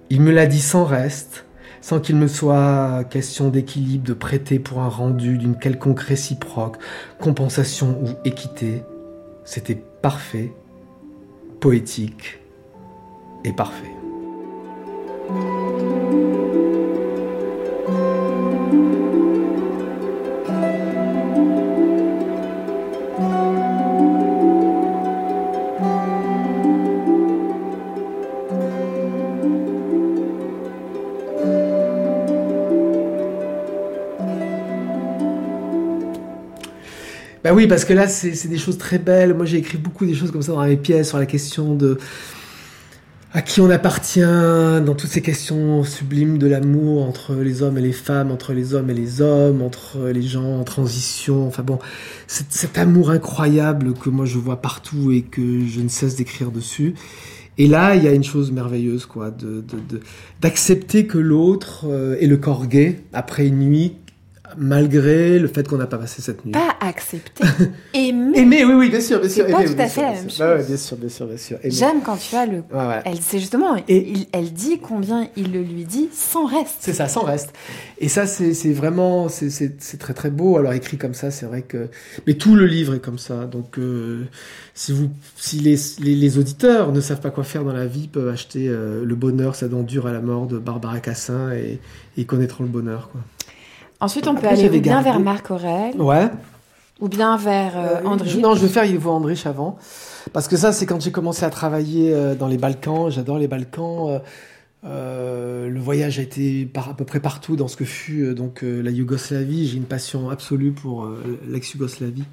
Il 0.08 0.22
me 0.22 0.32
l'a 0.32 0.46
dit 0.46 0.62
sans 0.62 0.86
reste, 0.86 1.44
sans 1.80 2.00
qu'il 2.00 2.16
me 2.16 2.28
soit 2.28 3.04
question 3.10 3.48
d'équilibre, 3.48 4.04
de 4.06 4.14
prêter 4.14 4.58
pour 4.58 4.80
un 4.80 4.88
rendu 4.88 5.38
d'une 5.38 5.56
quelconque 5.56 6.00
réciproque, 6.00 6.76
compensation 7.18 7.98
ou 8.02 8.08
équité. 8.24 8.82
C'était 9.44 9.80
parfait, 10.02 10.52
poétique 11.60 12.40
et 13.44 13.52
parfait. 13.52 13.92
Bah 37.48 37.54
oui, 37.54 37.66
parce 37.66 37.86
que 37.86 37.94
là, 37.94 38.08
c'est 38.08 38.48
des 38.48 38.58
choses 38.58 38.76
très 38.76 38.98
belles. 38.98 39.32
Moi, 39.32 39.46
j'ai 39.46 39.56
écrit 39.56 39.78
beaucoup 39.78 40.04
des 40.04 40.12
choses 40.12 40.30
comme 40.30 40.42
ça 40.42 40.52
dans 40.52 40.66
mes 40.66 40.76
pièces 40.76 41.08
sur 41.08 41.18
la 41.18 41.24
question 41.24 41.74
de 41.74 41.96
à 43.32 43.40
qui 43.40 43.62
on 43.62 43.70
appartient, 43.70 44.20
dans 44.20 44.94
toutes 44.94 45.08
ces 45.08 45.22
questions 45.22 45.82
sublimes 45.82 46.36
de 46.36 46.46
l'amour 46.46 47.02
entre 47.08 47.36
les 47.36 47.62
hommes 47.62 47.78
et 47.78 47.80
les 47.80 47.92
femmes, 47.92 48.30
entre 48.30 48.52
les 48.52 48.74
hommes 48.74 48.90
et 48.90 48.94
les 48.94 49.22
hommes, 49.22 49.62
entre 49.62 50.08
les 50.08 50.20
gens 50.20 50.60
en 50.60 50.64
transition. 50.64 51.46
Enfin 51.46 51.62
bon, 51.62 51.78
cet 52.26 52.76
amour 52.76 53.10
incroyable 53.10 53.94
que 53.94 54.10
moi 54.10 54.26
je 54.26 54.36
vois 54.36 54.60
partout 54.60 55.10
et 55.10 55.22
que 55.22 55.66
je 55.66 55.80
ne 55.80 55.88
cesse 55.88 56.16
d'écrire 56.16 56.50
dessus. 56.50 56.92
Et 57.56 57.66
là, 57.66 57.94
il 57.96 58.04
y 58.04 58.08
a 58.08 58.12
une 58.12 58.24
chose 58.24 58.52
merveilleuse, 58.52 59.06
quoi, 59.06 59.34
d'accepter 60.42 61.06
que 61.06 61.16
l'autre 61.16 61.86
euh, 61.88 62.18
est 62.20 62.26
le 62.26 62.36
corps 62.36 62.66
gay 62.66 63.00
après 63.14 63.46
une 63.46 63.60
nuit 63.60 63.96
malgré 64.56 65.38
le 65.38 65.48
fait 65.48 65.66
qu'on 65.66 65.76
n'a 65.76 65.86
pas 65.86 65.98
passé 65.98 66.22
cette 66.22 66.44
nuit. 66.44 66.52
Pas 66.52 66.76
accepter. 66.80 67.44
Aimer. 67.94 68.38
Aimer, 68.38 68.64
oui, 68.64 68.74
oui, 68.74 68.90
bien 68.90 69.00
sûr, 69.00 69.20
bien 69.20 69.28
sûr. 69.28 69.44
C'est 69.46 69.52
pas 69.52 69.64
tout 69.64 69.74
à 69.78 69.86
fait 69.86 70.02
la 70.02 70.12
même 70.12 70.30
chose. 70.30 70.38
Bah 70.38 70.56
bien 70.56 70.76
sûr, 70.76 70.96
bien 70.96 71.08
sûr, 71.08 71.26
bien 71.26 71.36
sûr. 71.36 71.58
J'aime 71.64 72.02
quand 72.02 72.16
tu 72.16 72.34
as 72.36 72.46
le. 72.46 72.62
Elle, 73.04 73.20
c'est 73.20 73.38
justement. 73.38 73.76
Et 73.88 74.26
elle 74.32 74.52
dit 74.52 74.78
combien 74.78 75.28
il 75.36 75.52
le 75.52 75.62
lui 75.62 75.84
dit 75.84 76.08
sans 76.12 76.46
reste. 76.46 76.76
C'est 76.80 76.92
ça, 76.92 77.08
sans 77.08 77.22
reste. 77.22 77.52
Et 77.98 78.08
ça, 78.08 78.26
c'est 78.26 78.72
vraiment, 78.72 79.28
c'est 79.28 79.98
très 79.98 80.14
très 80.14 80.30
beau. 80.30 80.56
Alors 80.56 80.72
écrit 80.72 80.98
comme 80.98 81.14
ça, 81.14 81.30
c'est 81.30 81.46
vrai 81.46 81.62
que. 81.62 81.88
Mais 82.26 82.34
tout 82.34 82.54
le 82.54 82.66
livre 82.66 82.94
est 82.94 83.00
comme 83.00 83.18
ça. 83.18 83.46
Donc, 83.46 83.78
euh, 83.78 84.24
si 84.74 84.92
vous, 84.92 85.10
si 85.36 85.58
les, 85.58 85.76
les, 86.00 86.38
auditeurs 86.38 86.92
ne 86.92 87.00
savent 87.00 87.20
pas 87.20 87.30
quoi 87.30 87.44
faire 87.44 87.64
dans 87.64 87.72
la 87.72 87.86
vie, 87.86 88.08
peuvent 88.08 88.28
acheter 88.28 88.68
euh, 88.68 89.04
Le 89.04 89.14
Bonheur, 89.14 89.54
ça 89.54 89.68
donne 89.68 89.84
dur 89.84 90.06
à 90.06 90.12
la 90.12 90.20
mort 90.20 90.46
de 90.46 90.58
Barbara 90.58 91.00
Cassin 91.00 91.52
et, 91.52 91.72
et 91.72 91.80
ils 92.16 92.26
connaîtront 92.26 92.64
le 92.64 92.70
bonheur, 92.70 93.08
quoi. 93.10 93.20
Ensuite, 94.00 94.28
on 94.28 94.34
peut 94.34 94.46
aller 94.46 94.68
bien 94.80 95.02
vers 95.02 95.20
Marc 95.20 95.50
Aurel. 95.50 96.00
Ouais. 96.00 96.30
Ou 97.00 97.08
bien 97.08 97.36
vers 97.36 97.76
euh, 97.76 98.00
euh 98.04 98.40
Non, 98.40 98.54
je 98.54 98.60
vais 98.60 98.68
faire 98.68 98.84
Yves 98.84 99.08
Andrich 99.08 99.46
avant. 99.46 99.78
Parce 100.32 100.48
que 100.48 100.56
ça, 100.56 100.72
c'est 100.72 100.86
quand 100.86 101.00
j'ai 101.00 101.12
commencé 101.12 101.44
à 101.44 101.50
travailler 101.50 102.12
euh, 102.12 102.34
dans 102.34 102.48
les 102.48 102.58
Balkans. 102.58 103.10
J'adore 103.10 103.38
les 103.38 103.48
Balkans. 103.48 104.20
Euh, 104.84 105.68
le 105.68 105.80
voyage 105.80 106.18
a 106.18 106.22
été 106.22 106.64
par, 106.66 106.90
à 106.90 106.94
peu 106.94 107.04
près 107.04 107.20
partout 107.20 107.56
dans 107.56 107.66
ce 107.66 107.76
que 107.76 107.84
fut 107.84 108.34
donc 108.34 108.62
la 108.62 108.90
Yougoslavie. 108.90 109.66
J'ai 109.68 109.76
une 109.76 109.84
passion 109.84 110.30
absolue 110.30 110.72
pour 110.72 111.08
l'ex-Yougoslavie. 111.48 112.24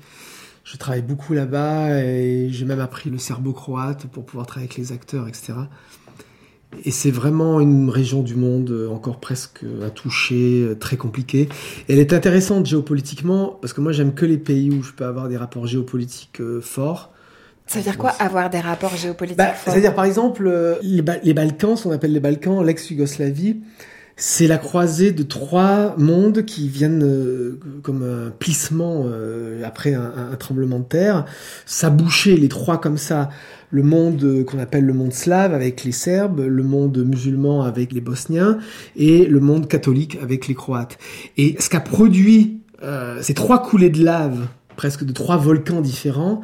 Je 0.63 0.77
travaille 0.77 1.03
beaucoup 1.03 1.33
là-bas 1.33 2.01
et 2.01 2.47
j'ai 2.49 2.65
même 2.65 2.79
appris 2.79 3.11
le 3.11 3.19
serbo-croate 3.19 4.07
pour 4.07 4.25
pouvoir 4.25 4.47
travailler 4.47 4.67
avec 4.67 4.77
les 4.77 4.91
acteurs, 4.91 5.27
etc. 5.27 5.53
Et 6.83 6.91
c'est 6.91 7.11
vraiment 7.11 7.59
une 7.59 7.89
région 7.89 8.21
du 8.21 8.35
monde 8.35 8.69
euh, 8.71 8.89
encore 8.89 9.19
presque 9.19 9.61
à 9.85 9.89
toucher, 9.89 10.61
euh, 10.61 10.75
très 10.75 10.97
compliquée. 10.97 11.49
elle 11.87 11.99
est 11.99 12.13
intéressante 12.13 12.65
géopolitiquement, 12.65 13.57
parce 13.61 13.73
que 13.73 13.81
moi 13.81 13.91
j'aime 13.91 14.13
que 14.13 14.25
les 14.25 14.37
pays 14.37 14.69
où 14.71 14.83
je 14.83 14.91
peux 14.91 15.05
avoir 15.05 15.27
des 15.27 15.37
rapports 15.37 15.67
géopolitiques 15.67 16.41
euh, 16.41 16.61
forts. 16.61 17.11
Ça 17.67 17.79
veut 17.79 17.83
dire 17.83 17.97
quoi 17.97 18.11
avoir 18.11 18.49
des 18.49 18.59
rapports 18.59 18.95
géopolitiques 18.95 19.37
bah, 19.37 19.53
forts 19.53 19.73
C'est-à-dire 19.73 19.95
par 19.95 20.05
exemple 20.05 20.51
les, 20.83 21.01
Balkans, 21.01 21.75
ce 21.75 21.83
qu'on 21.83 21.91
appelle 21.91 22.13
les 22.13 22.19
Balkans, 22.19 22.63
l'ex-Yougoslavie, 22.63 23.57
c'est 24.17 24.47
la 24.47 24.57
croisée 24.57 25.11
de 25.11 25.23
trois 25.23 25.93
mondes 25.97 26.45
qui 26.45 26.69
viennent 26.69 27.03
euh, 27.03 27.59
comme 27.83 28.03
un 28.03 28.31
plissement 28.31 29.03
euh, 29.05 29.61
après 29.65 29.93
un, 29.93 30.29
un, 30.31 30.35
tremblement 30.37 30.79
de 30.79 30.85
terre. 30.85 31.25
Ça 31.65 31.89
bouchait 31.89 32.37
les 32.37 32.47
trois 32.47 32.79
comme 32.79 32.97
ça. 32.97 33.29
Le 33.71 33.83
monde 33.83 34.45
qu'on 34.45 34.59
appelle 34.59 34.85
le 34.85 34.93
monde 34.93 35.13
slave 35.13 35.53
avec 35.53 35.83
les 35.83 35.91
Serbes, 35.91 36.41
le 36.41 36.63
monde 36.63 36.97
musulman 36.97 37.63
avec 37.63 37.91
les 37.91 38.01
Bosniens 38.01 38.59
et 38.95 39.25
le 39.25 39.39
monde 39.39 39.67
catholique 39.67 40.17
avec 40.21 40.47
les 40.47 40.55
Croates. 40.55 40.97
Et 41.37 41.55
ce 41.59 41.69
qu'a 41.69 41.79
produit 41.79 42.61
euh, 42.83 43.21
ces 43.21 43.33
trois 43.33 43.61
coulées 43.61 43.89
de 43.89 44.03
lave, 44.03 44.47
presque 44.75 45.03
de 45.03 45.13
trois 45.13 45.37
volcans 45.37 45.81
différents, 45.81 46.41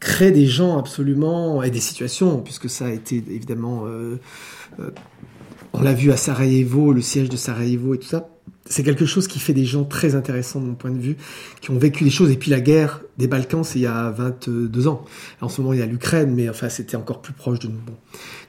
crée 0.00 0.30
des 0.30 0.46
gens 0.46 0.78
absolument 0.78 1.62
et 1.62 1.70
des 1.70 1.80
situations, 1.80 2.40
puisque 2.40 2.68
ça 2.68 2.86
a 2.86 2.90
été 2.90 3.16
évidemment 3.16 3.84
euh, 3.86 4.18
euh, 4.80 4.90
on 5.72 5.82
l'a 5.82 5.92
vu 5.92 6.10
à 6.10 6.16
Sarajevo, 6.16 6.92
le 6.92 7.00
siège 7.00 7.28
de 7.28 7.36
Sarajevo 7.36 7.94
et 7.94 7.98
tout 7.98 8.08
ça. 8.08 8.28
C'est 8.70 8.82
quelque 8.82 9.04
chose 9.04 9.28
qui 9.28 9.38
fait 9.38 9.52
des 9.52 9.66
gens 9.66 9.84
très 9.84 10.14
intéressants 10.14 10.60
de 10.60 10.66
mon 10.66 10.74
point 10.74 10.90
de 10.90 10.98
vue, 10.98 11.16
qui 11.60 11.70
ont 11.70 11.78
vécu 11.78 12.04
des 12.04 12.10
choses. 12.10 12.30
Et 12.30 12.36
puis 12.36 12.50
la 12.50 12.60
guerre 12.60 13.02
des 13.18 13.26
Balkans, 13.26 13.64
c'est 13.64 13.78
il 13.80 13.82
y 13.82 13.86
a 13.86 14.10
22 14.10 14.88
ans. 14.88 15.04
En 15.40 15.48
ce 15.48 15.60
moment, 15.60 15.74
il 15.74 15.80
y 15.80 15.82
a 15.82 15.86
l'Ukraine, 15.86 16.32
mais 16.34 16.48
enfin, 16.48 16.68
c'était 16.68 16.96
encore 16.96 17.20
plus 17.20 17.32
proche 17.32 17.58
de 17.58 17.68
nous. 17.68 17.80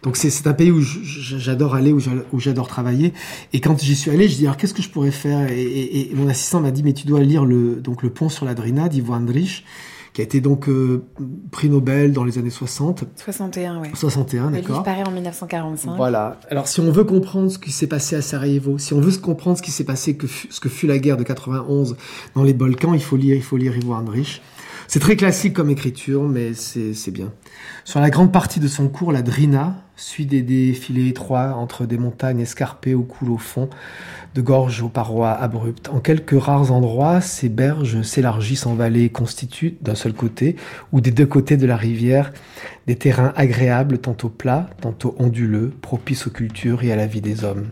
Donc 0.04 0.16
c'est 0.16 0.48
un 0.48 0.54
pays 0.54 0.72
où 0.72 0.82
j'adore 0.82 1.76
aller, 1.76 1.92
où 1.92 2.40
j'adore 2.40 2.68
travailler. 2.68 3.14
Et 3.52 3.60
quand 3.60 3.80
j'y 3.82 3.96
suis 3.96 4.12
allé, 4.12 4.30
je 4.30 4.36
dis 4.36 4.46
alors 4.46 4.58
qu'est-ce 4.58 4.74
que 4.74 4.82
je 4.82 4.90
pourrais 4.90 5.12
faire? 5.12 5.52
Et, 5.52 6.12
mon 6.14 6.30
assistant 6.30 6.62
m'a 6.62 6.72
dit 6.72 6.84
mais 6.84 6.94
tu 6.94 7.08
dois 7.08 7.22
lire 7.22 7.44
le 7.44 7.76
donc 7.76 8.04
le 8.04 8.10
pont 8.10 8.30
sur 8.30 8.46
la 8.46 8.54
Drina 8.54 8.90
d'Ivo 8.90 9.14
Andrich 9.14 9.66
qui 10.14 10.22
a 10.22 10.24
été 10.24 10.42
donc 10.42 10.68
euh, 10.68 11.04
prix 11.52 11.70
Nobel 11.70 12.12
dans 12.12 12.24
les 12.24 12.38
années 12.38 12.50
60. 12.50 13.06
61, 13.16 13.82
oui. 13.82 13.88
61, 13.94 14.52
d'accord. 14.52 14.80
Le 14.80 14.84
paraît 14.84 15.08
en 15.08 15.12
1945. 15.12 15.96
Voilà. 15.96 16.38
Alors, 16.50 16.68
si 16.68 16.82
on 16.82 16.92
veut 16.92 17.06
comprendre 17.06 17.50
ce 17.50 17.58
qui 17.58 17.72
s'est 17.72 17.88
passé 17.88 18.16
à 18.16 18.22
Sarajevo, 18.22 18.78
si 18.78 18.94
on 18.94 19.00
veut 19.00 19.12
comprendre 19.20 19.58
ce 19.58 19.62
qui 19.62 19.72
s'est 19.72 19.86
passé, 19.86 20.18
que 20.18 20.28
ce 20.28 20.60
que 20.60 20.70
fut 20.70 20.88
la 20.88 20.98
guerre 20.98 21.18
de 21.18 21.24
91 21.24 21.96
dans 22.36 22.44
les 22.44 22.54
Balkans, 22.54 22.94
il 22.94 23.02
faut 23.02 23.16
lire, 23.16 23.36
il 23.36 23.44
faut 23.44 23.58
lire 23.58 23.76
Ivo 23.78 23.94
Andrich. 23.94 24.42
C'est 24.94 25.00
très 25.00 25.16
classique 25.16 25.54
comme 25.54 25.70
écriture, 25.70 26.24
mais 26.24 26.54
c'est 26.54 27.12
bien. 27.12 27.32
Sur 27.86 28.02
la 28.02 28.10
grande 28.10 28.34
partie 28.34 28.60
de 28.60 28.68
son 28.68 28.90
cours, 28.90 29.14
la 29.14 29.22
Drina 29.22 29.86
suit 29.96 30.26
des 30.26 30.42
défilés 30.42 31.08
étroits 31.08 31.54
entre 31.56 31.86
des 31.86 31.98
montagnes 31.98 32.42
escarpées 32.42 32.94
au 32.94 33.04
coule 33.04 33.30
au 33.30 33.38
fond, 33.38 33.70
de 34.36 34.42
gorges 34.42 34.82
aux 34.82 34.90
parois 34.90 35.32
abruptes. 35.32 35.88
En 35.88 36.02
quelques 36.02 36.38
rares 36.38 36.74
endroits, 36.74 37.22
ces 37.22 37.48
berges 37.48 38.02
s'élargissent 38.02 38.66
en 38.66 38.76
vallées 38.76 39.08
constituent, 39.08 39.78
d'un 39.80 39.96
seul 39.96 40.12
côté, 40.12 40.58
ou 40.92 41.00
des 41.00 41.12
deux 41.12 41.26
côtés 41.26 41.56
de 41.56 41.66
la 41.66 41.78
rivière, 41.78 42.34
des 42.86 42.98
terrains 42.98 43.32
agréables, 43.38 44.00
tantôt 44.00 44.28
plats, 44.28 44.70
tantôt 44.82 45.16
onduleux, 45.20 45.72
propices 45.82 46.28
aux 46.28 46.32
cultures 46.32 46.84
et 46.84 46.92
à 46.92 46.98
la 46.98 47.08
vie 47.08 47.22
des 47.22 47.46
hommes. 47.46 47.68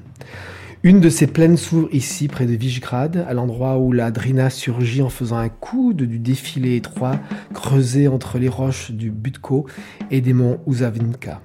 Une 0.81 1.01
de 1.01 1.09
ces 1.09 1.27
plaines 1.27 1.57
s'ouvre 1.57 1.89
ici, 1.91 2.29
près 2.29 2.45
de 2.45 2.53
Vichgrad, 2.53 3.25
à 3.27 3.33
l'endroit 3.33 3.77
où 3.77 3.91
la 3.91 4.11
Drina 4.11 4.49
surgit 4.49 5.01
en 5.01 5.09
faisant 5.09 5.35
un 5.35 5.49
coude 5.49 6.03
du 6.03 6.19
défilé 6.19 6.77
étroit 6.77 7.19
creusé 7.53 8.07
entre 8.07 8.39
les 8.39 8.47
roches 8.47 8.91
du 8.91 9.11
Butko 9.11 9.65
et 10.09 10.21
des 10.21 10.31
monts 10.31 10.61
Uzavinka. 10.67 11.41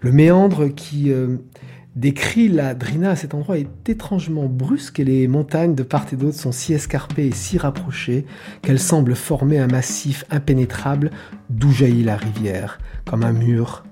Le 0.00 0.12
méandre 0.12 0.68
qui 0.68 1.12
euh, 1.12 1.36
décrit 1.94 2.48
la 2.48 2.74
Drina 2.74 3.10
à 3.10 3.16
cet 3.16 3.34
endroit 3.34 3.58
est 3.58 3.86
étrangement 3.86 4.46
brusque 4.46 4.98
et 4.98 5.04
les 5.04 5.28
montagnes 5.28 5.74
de 5.74 5.82
part 5.82 6.06
et 6.10 6.16
d'autre 6.16 6.38
sont 6.38 6.52
si 6.52 6.72
escarpées 6.72 7.26
et 7.26 7.34
si 7.34 7.58
rapprochées 7.58 8.24
qu'elles 8.62 8.78
semblent 8.78 9.14
former 9.14 9.58
un 9.58 9.68
massif 9.68 10.24
impénétrable 10.30 11.10
d'où 11.50 11.70
jaillit 11.70 12.04
la 12.04 12.16
rivière, 12.16 12.78
comme 13.04 13.24
un 13.24 13.34
mur 13.34 13.84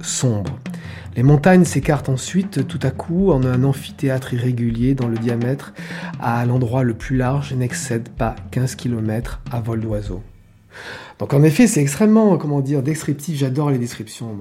sombre. 0.00 0.58
Les 1.14 1.22
montagnes 1.22 1.64
s'écartent 1.64 2.08
ensuite 2.08 2.66
tout 2.66 2.78
à 2.82 2.90
coup 2.90 3.32
en 3.32 3.44
un 3.44 3.64
amphithéâtre 3.64 4.32
irrégulier 4.32 4.94
dont 4.94 5.08
le 5.08 5.18
diamètre 5.18 5.74
à 6.20 6.44
l'endroit 6.46 6.84
le 6.84 6.94
plus 6.94 7.16
large 7.16 7.52
n'excède 7.52 8.08
pas 8.08 8.34
15 8.50 8.76
km 8.76 9.40
à 9.50 9.60
vol 9.60 9.80
d'oiseau. 9.80 10.22
Donc 11.18 11.34
en 11.34 11.42
effet, 11.42 11.66
c'est 11.66 11.82
extrêmement, 11.82 12.38
comment 12.38 12.60
dire, 12.60 12.82
descriptif. 12.82 13.36
J'adore 13.36 13.70
les 13.70 13.78
descriptions. 13.78 14.38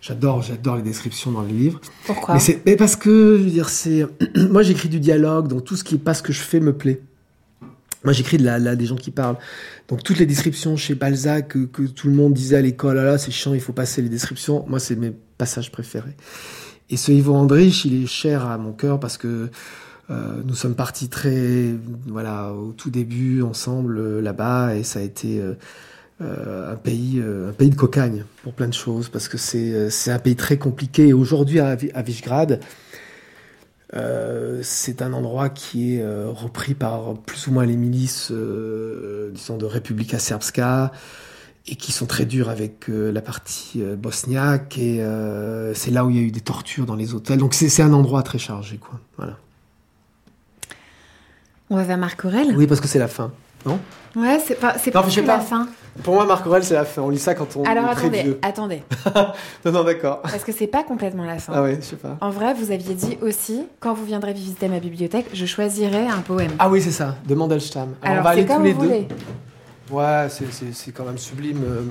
J'adore, 0.00 0.42
j'adore 0.42 0.76
les 0.76 0.82
descriptions 0.82 1.30
dans 1.30 1.42
les 1.42 1.52
livres. 1.52 1.80
Pourquoi? 2.06 2.34
Mais, 2.34 2.60
mais 2.66 2.76
parce 2.76 2.96
que, 2.96 3.36
je 3.38 3.44
veux 3.44 3.50
dire, 3.50 3.68
c'est, 3.68 4.04
moi 4.50 4.62
j'écris 4.62 4.88
du 4.88 4.98
dialogue, 4.98 5.46
donc 5.46 5.64
tout 5.64 5.76
ce 5.76 5.84
qui 5.84 5.94
est 5.94 5.98
pas 5.98 6.14
ce 6.14 6.22
que 6.22 6.32
je 6.32 6.40
fais 6.40 6.60
me 6.60 6.72
plaît. 6.72 7.00
Moi, 8.04 8.12
j'écris 8.12 8.36
de 8.36 8.44
la, 8.44 8.76
des 8.76 8.86
gens 8.86 8.96
qui 8.96 9.10
parlent. 9.10 9.38
Donc, 9.88 10.04
toutes 10.04 10.18
les 10.18 10.26
descriptions 10.26 10.76
chez 10.76 10.94
Balzac 10.94 11.48
que, 11.48 11.64
que 11.64 11.82
tout 11.82 12.06
le 12.06 12.14
monde 12.14 12.32
disait 12.32 12.56
à 12.56 12.60
l'école, 12.60 12.96
ah 12.96 13.04
là, 13.04 13.18
c'est 13.18 13.32
chiant, 13.32 13.54
il 13.54 13.60
faut 13.60 13.72
passer 13.72 14.02
les 14.02 14.08
descriptions. 14.08 14.64
Moi, 14.68 14.78
c'est 14.78 14.94
mes 14.94 15.12
passages 15.38 15.72
préférés. 15.72 16.16
Et 16.90 16.96
ce 16.96 17.12
Ivo 17.12 17.34
Andrich, 17.34 17.84
il 17.84 18.02
est 18.02 18.06
cher 18.06 18.46
à 18.46 18.58
mon 18.58 18.72
cœur 18.72 18.98
parce 18.98 19.16
que 19.16 19.50
euh, 20.10 20.40
nous 20.44 20.54
sommes 20.54 20.74
partis 20.74 21.08
très, 21.08 21.74
voilà, 22.06 22.52
au 22.52 22.72
tout 22.72 22.88
début 22.88 23.42
ensemble 23.42 23.98
euh, 23.98 24.20
là-bas 24.22 24.74
et 24.74 24.82
ça 24.82 25.00
a 25.00 25.02
été 25.02 25.40
euh, 25.40 26.72
un 26.72 26.76
pays, 26.76 27.22
un 27.22 27.52
pays 27.52 27.68
de 27.68 27.76
cocagne 27.76 28.24
pour 28.42 28.54
plein 28.54 28.68
de 28.68 28.74
choses 28.74 29.08
parce 29.10 29.28
que 29.28 29.36
c'est 29.36 30.10
un 30.10 30.18
pays 30.18 30.36
très 30.36 30.56
compliqué. 30.56 31.08
Et 31.08 31.12
aujourd'hui 31.12 31.60
à, 31.60 31.76
à 31.94 32.02
Visegrad, 32.02 32.60
c'est 34.62 35.00
un 35.02 35.12
endroit 35.12 35.48
qui 35.48 35.94
est 35.94 36.04
repris 36.04 36.74
par 36.74 37.14
plus 37.18 37.46
ou 37.46 37.52
moins 37.52 37.64
les 37.64 37.76
milices, 37.76 38.32
disons, 38.32 39.58
de 39.58 39.64
Republika 39.64 40.18
Srpska, 40.18 40.90
et 41.66 41.76
qui 41.76 41.92
sont 41.92 42.06
très 42.06 42.24
durs 42.24 42.48
avec 42.48 42.86
la 42.88 43.20
partie 43.20 43.82
bosniaque, 43.82 44.78
et 44.78 45.04
c'est 45.74 45.90
là 45.90 46.04
où 46.04 46.10
il 46.10 46.16
y 46.16 46.18
a 46.18 46.22
eu 46.22 46.30
des 46.30 46.40
tortures 46.40 46.86
dans 46.86 46.94
les 46.94 47.14
hôtels. 47.14 47.38
Donc 47.38 47.54
c'est 47.54 47.82
un 47.82 47.92
endroit 47.92 48.22
très 48.22 48.38
chargé, 48.38 48.78
quoi. 48.78 48.98
Voilà. 49.16 49.36
On 51.70 51.76
va 51.76 51.82
vers 51.82 51.98
Marc 51.98 52.24
Aurel 52.24 52.54
Oui, 52.56 52.66
parce 52.66 52.80
que 52.80 52.88
c'est 52.88 52.98
la 52.98 53.08
fin, 53.08 53.30
non? 53.66 53.78
Ouais, 54.16 54.38
c'est 54.44 54.54
pas, 54.54 54.78
c'est 54.78 54.90
pas, 54.90 55.04
la 55.26 55.38
fin. 55.40 55.68
Pour 56.02 56.14
moi, 56.14 56.24
Marc 56.24 56.46
Aurel, 56.46 56.64
c'est 56.64 56.74
la 56.74 56.86
fin. 56.86 57.02
On 57.02 57.10
lit 57.10 57.18
ça 57.18 57.34
quand 57.34 57.56
on 57.56 57.64
Alors 57.64 57.84
est 57.84 57.90
attendez, 57.90 58.22
vieux. 58.22 58.38
attendez. 58.40 58.82
non, 59.64 59.72
non, 59.72 59.84
d'accord. 59.84 60.22
Parce 60.22 60.44
que 60.44 60.52
c'est 60.52 60.66
pas 60.66 60.82
complètement 60.82 61.24
la 61.24 61.38
fin. 61.38 61.52
Ah 61.54 61.62
ouais, 61.62 61.76
je 61.80 61.84
sais 61.86 61.96
pas. 61.96 62.16
En 62.22 62.30
vrai, 62.30 62.54
vous 62.54 62.70
aviez 62.70 62.94
dit 62.94 63.18
aussi, 63.20 63.64
quand 63.80 63.92
vous 63.92 64.06
viendrez 64.06 64.32
visiter 64.32 64.68
ma 64.68 64.80
bibliothèque, 64.80 65.26
je 65.34 65.44
choisirai 65.44 66.06
un 66.06 66.20
poème. 66.20 66.52
Ah 66.58 66.70
oui, 66.70 66.80
c'est 66.80 66.90
ça, 66.90 67.16
de 67.26 67.34
Mandelstam. 67.34 67.90
Alors, 68.02 68.20
on 68.20 68.22
va 68.22 68.30
aller 68.30 68.46
tous 68.46 68.62
les 68.62 68.72
vous 68.72 68.80
deux. 68.80 68.86
voulez. 68.86 69.08
Ouais, 69.90 70.26
c'est- 70.30 70.92
quand 70.92 71.04
même 71.04 71.18
sublime. 71.18 71.60
euh. 71.64 71.82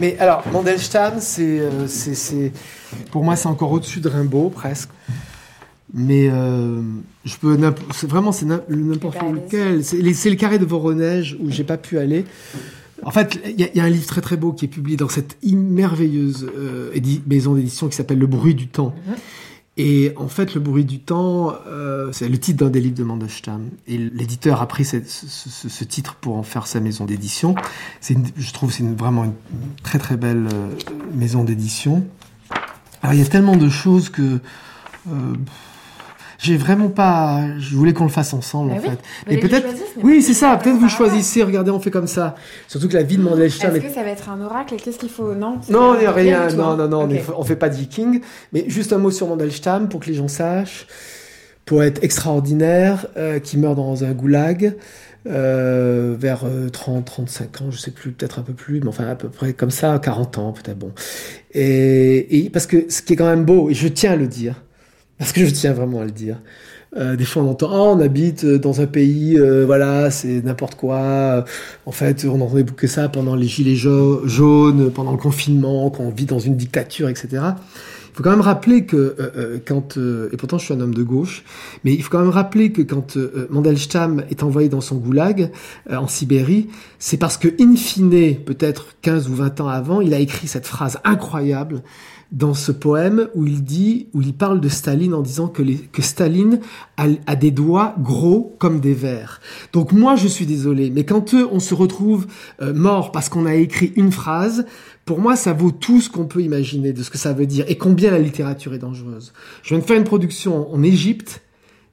Mais 0.00 0.16
alors, 0.18 0.44
Mandelstam, 0.52 1.14
c'est, 1.18 1.58
euh, 1.60 1.88
c'est, 1.88 2.52
pour 3.10 3.24
moi, 3.24 3.34
c'est 3.36 3.48
encore 3.48 3.72
au-dessus 3.72 4.00
de 4.00 4.08
Rimbaud, 4.08 4.50
presque. 4.50 4.90
Mais 5.92 6.28
euh, 6.30 6.80
je 7.24 7.36
peux, 7.36 7.58
vraiment, 8.06 8.30
c'est 8.30 8.46
n'im- 8.46 8.62
n'importe 8.68 9.18
ben, 9.20 9.32
lequel. 9.32 9.82
C'est 9.84 10.30
le 10.30 10.36
carré 10.36 10.58
de 10.58 10.64
Voronège 10.64 11.36
où 11.40 11.50
j'ai 11.50 11.64
pas 11.64 11.78
pu 11.78 11.98
aller. 11.98 12.24
En 13.02 13.10
fait, 13.10 13.38
il 13.44 13.58
y, 13.58 13.64
a- 13.64 13.68
il 13.74 13.76
y 13.76 13.80
a 13.80 13.84
un 13.84 13.88
livre 13.88 14.06
très 14.06 14.20
très 14.20 14.36
beau 14.36 14.52
qui 14.52 14.66
est 14.66 14.68
publié 14.68 14.96
dans 14.96 15.08
cette 15.08 15.36
merveilleuse 15.42 16.48
euh, 16.56 16.90
maison 17.26 17.54
d'édition 17.54 17.88
qui 17.88 17.96
s'appelle 17.96 18.18
Le 18.18 18.26
bruit 18.26 18.54
du 18.54 18.68
temps. 18.68 18.94
Et 19.80 20.12
en 20.16 20.26
fait, 20.26 20.54
Le 20.54 20.60
bruit 20.60 20.84
du 20.84 20.98
temps, 20.98 21.54
euh, 21.68 22.10
c'est 22.10 22.28
le 22.28 22.36
titre 22.36 22.64
d'un 22.64 22.70
des 22.70 22.80
livres 22.80 22.96
de 22.96 23.04
Mandelstam. 23.04 23.70
Et 23.86 23.96
l'éditeur 23.96 24.60
a 24.60 24.66
pris 24.66 24.84
ce, 24.84 25.84
titre 25.84 26.16
pour 26.16 26.36
en 26.36 26.42
faire 26.42 26.66
sa 26.66 26.80
maison 26.80 27.04
d'édition. 27.04 27.54
Je 28.02 28.52
trouve, 28.52 28.70
que 28.70 28.76
c'est 28.76 28.96
vraiment 28.96 29.24
une 29.24 29.34
très 29.84 30.00
très 30.00 30.16
belle 30.16 30.48
euh, 30.52 30.68
maison 31.14 31.44
d'édition. 31.44 32.04
Alors, 33.02 33.14
il 33.14 33.20
y 33.20 33.22
a 33.22 33.26
tellement 33.26 33.56
de 33.56 33.68
choses 33.68 34.08
que 34.08 34.40
euh, 35.10 35.34
j'ai 36.38 36.56
vraiment 36.56 36.88
pas. 36.88 37.44
Je 37.58 37.74
voulais 37.74 37.92
qu'on 37.92 38.04
le 38.04 38.10
fasse 38.10 38.32
ensemble, 38.32 38.70
Bah 38.70 38.76
en 38.76 38.80
oui, 38.80 38.88
fait. 38.90 38.98
Mais 39.28 39.38
peut-être. 39.38 39.66
Oui, 40.02 40.22
c'est 40.22 40.34
ça. 40.34 40.56
Peut-être 40.56 40.76
vous 40.76 40.84
hasard. 40.86 40.96
choisissez. 40.96 41.42
Regardez, 41.42 41.70
on 41.72 41.80
fait 41.80 41.90
comme 41.90 42.06
ça. 42.06 42.36
Surtout 42.68 42.88
que 42.88 42.94
la 42.94 43.02
vie 43.02 43.16
de 43.16 43.22
Mandelstam 43.22 43.74
Est-ce 43.74 43.84
est 43.84 43.88
que 43.88 43.94
ça 43.94 44.04
va 44.04 44.10
être 44.10 44.30
un 44.30 44.40
oracle 44.40 44.74
et 44.74 44.76
qu'est-ce 44.76 44.98
qu'il 44.98 45.10
faut 45.10 45.34
Non? 45.34 45.58
Non, 45.68 45.94
il 45.96 46.00
n'y 46.00 46.06
a 46.06 46.12
rien. 46.12 46.48
Non, 46.50 46.76
non, 46.76 46.88
non, 46.88 47.08
on 47.36 47.44
fait 47.44 47.56
pas 47.56 47.68
de 47.68 47.74
viking. 47.74 48.20
Mais 48.52 48.64
juste 48.68 48.92
un 48.92 48.98
mot 48.98 49.10
sur 49.10 49.26
Mandelstam 49.26 49.88
pour 49.88 50.00
que 50.00 50.06
les 50.06 50.14
gens 50.14 50.28
sachent. 50.28 50.86
Poète 51.66 51.98
extraordinaire 52.02 53.06
euh, 53.18 53.40
qui 53.40 53.58
meurt 53.58 53.76
dans 53.76 54.02
un 54.02 54.12
goulag 54.12 54.74
euh, 55.26 56.16
vers 56.18 56.44
30, 56.72 57.04
35 57.04 57.60
ans, 57.60 57.70
je 57.70 57.76
sais 57.76 57.90
plus, 57.90 58.12
peut-être 58.12 58.38
un 58.38 58.42
peu 58.42 58.54
plus, 58.54 58.80
mais 58.80 58.88
enfin 58.88 59.06
à 59.06 59.14
peu 59.16 59.28
près 59.28 59.52
comme 59.52 59.70
ça, 59.70 59.98
40 59.98 60.38
ans 60.38 60.52
peut-être. 60.52 60.78
Bon. 60.78 60.92
Et, 61.52 62.38
et 62.38 62.48
parce 62.48 62.66
que 62.66 62.86
ce 62.88 63.02
qui 63.02 63.12
est 63.12 63.16
quand 63.16 63.26
même 63.28 63.44
beau, 63.44 63.68
et 63.68 63.74
je 63.74 63.86
tiens 63.88 64.12
à 64.12 64.16
le 64.16 64.28
dire, 64.28 64.62
parce 65.18 65.32
que 65.32 65.44
je 65.44 65.50
tiens 65.50 65.72
vraiment 65.72 66.00
à 66.00 66.04
le 66.04 66.10
dire. 66.10 66.36
Euh, 66.96 67.16
des 67.16 67.26
fois, 67.26 67.42
on 67.42 67.50
entend, 67.50 67.68
ah, 67.70 67.94
on 67.96 68.00
habite 68.00 68.46
dans 68.46 68.80
un 68.80 68.86
pays, 68.86 69.38
euh, 69.38 69.66
voilà, 69.66 70.10
c'est 70.10 70.42
n'importe 70.42 70.74
quoi. 70.74 71.44
En 71.84 71.92
fait, 71.92 72.24
on 72.24 72.40
entendait 72.40 72.64
que 72.64 72.86
ça 72.86 73.08
pendant 73.10 73.34
les 73.36 73.46
gilets 73.46 73.76
jau- 73.76 74.26
jaunes, 74.26 74.90
pendant 74.90 75.12
le 75.12 75.18
confinement, 75.18 75.90
quand 75.90 76.04
on 76.04 76.10
vit 76.10 76.24
dans 76.24 76.38
une 76.38 76.56
dictature, 76.56 77.08
etc. 77.10 77.28
Il 77.32 78.16
faut 78.16 78.22
quand 78.24 78.30
même 78.30 78.40
rappeler 78.40 78.84
que 78.84 78.96
euh, 78.96 79.14
euh, 79.36 79.58
quand 79.64 79.96
et 80.32 80.36
pourtant 80.36 80.58
je 80.58 80.64
suis 80.64 80.74
un 80.74 80.80
homme 80.80 80.94
de 80.94 81.02
gauche, 81.04 81.44
mais 81.84 81.92
il 81.92 82.02
faut 82.02 82.10
quand 82.10 82.18
même 82.20 82.30
rappeler 82.30 82.72
que 82.72 82.82
quand 82.82 83.16
Mandelstam 83.50 84.24
est 84.30 84.42
envoyé 84.42 84.68
dans 84.68 84.80
son 84.80 84.96
goulag 84.96 85.50
en 85.88 86.08
Sibérie, 86.08 86.68
c'est 86.98 87.18
parce 87.18 87.36
que 87.36 87.48
in 87.60 87.76
fine, 87.76 88.34
peut-être 88.44 88.96
15 89.02 89.28
ou 89.28 89.34
20 89.34 89.60
ans 89.60 89.68
avant, 89.68 90.00
il 90.00 90.14
a 90.14 90.18
écrit 90.18 90.48
cette 90.48 90.66
phrase 90.66 90.98
incroyable 91.04 91.82
dans 92.30 92.52
ce 92.52 92.72
poème 92.72 93.28
où 93.34 93.46
il 93.46 93.64
dit, 93.64 94.08
où 94.12 94.20
il 94.20 94.34
parle 94.34 94.60
de 94.60 94.68
Staline 94.68 95.14
en 95.14 95.22
disant 95.22 95.48
que, 95.48 95.62
les, 95.62 95.76
que 95.76 96.02
Staline 96.02 96.60
a, 96.96 97.36
des 97.36 97.50
doigts 97.50 97.94
gros 97.98 98.54
comme 98.58 98.80
des 98.80 98.92
vers. 98.92 99.40
Donc 99.72 99.92
moi, 99.92 100.16
je 100.16 100.28
suis 100.28 100.44
désolé, 100.44 100.90
mais 100.90 101.04
quand 101.04 101.32
eux, 101.34 101.48
on 101.50 101.60
se 101.60 101.74
retrouve 101.74 102.26
euh, 102.60 102.74
mort 102.74 103.12
parce 103.12 103.28
qu'on 103.28 103.46
a 103.46 103.54
écrit 103.54 103.92
une 103.96 104.12
phrase, 104.12 104.66
pour 105.06 105.20
moi, 105.20 105.36
ça 105.36 105.54
vaut 105.54 105.70
tout 105.70 106.02
ce 106.02 106.10
qu'on 106.10 106.26
peut 106.26 106.42
imaginer 106.42 106.92
de 106.92 107.02
ce 107.02 107.08
que 107.08 107.16
ça 107.16 107.32
veut 107.32 107.46
dire 107.46 107.64
et 107.68 107.78
combien 107.78 108.10
la 108.10 108.18
littérature 108.18 108.74
est 108.74 108.78
dangereuse. 108.78 109.32
Je 109.62 109.70
viens 109.70 109.78
de 109.78 109.84
faire 109.84 109.96
une 109.96 110.04
production 110.04 110.72
en 110.72 110.82
Égypte. 110.82 111.42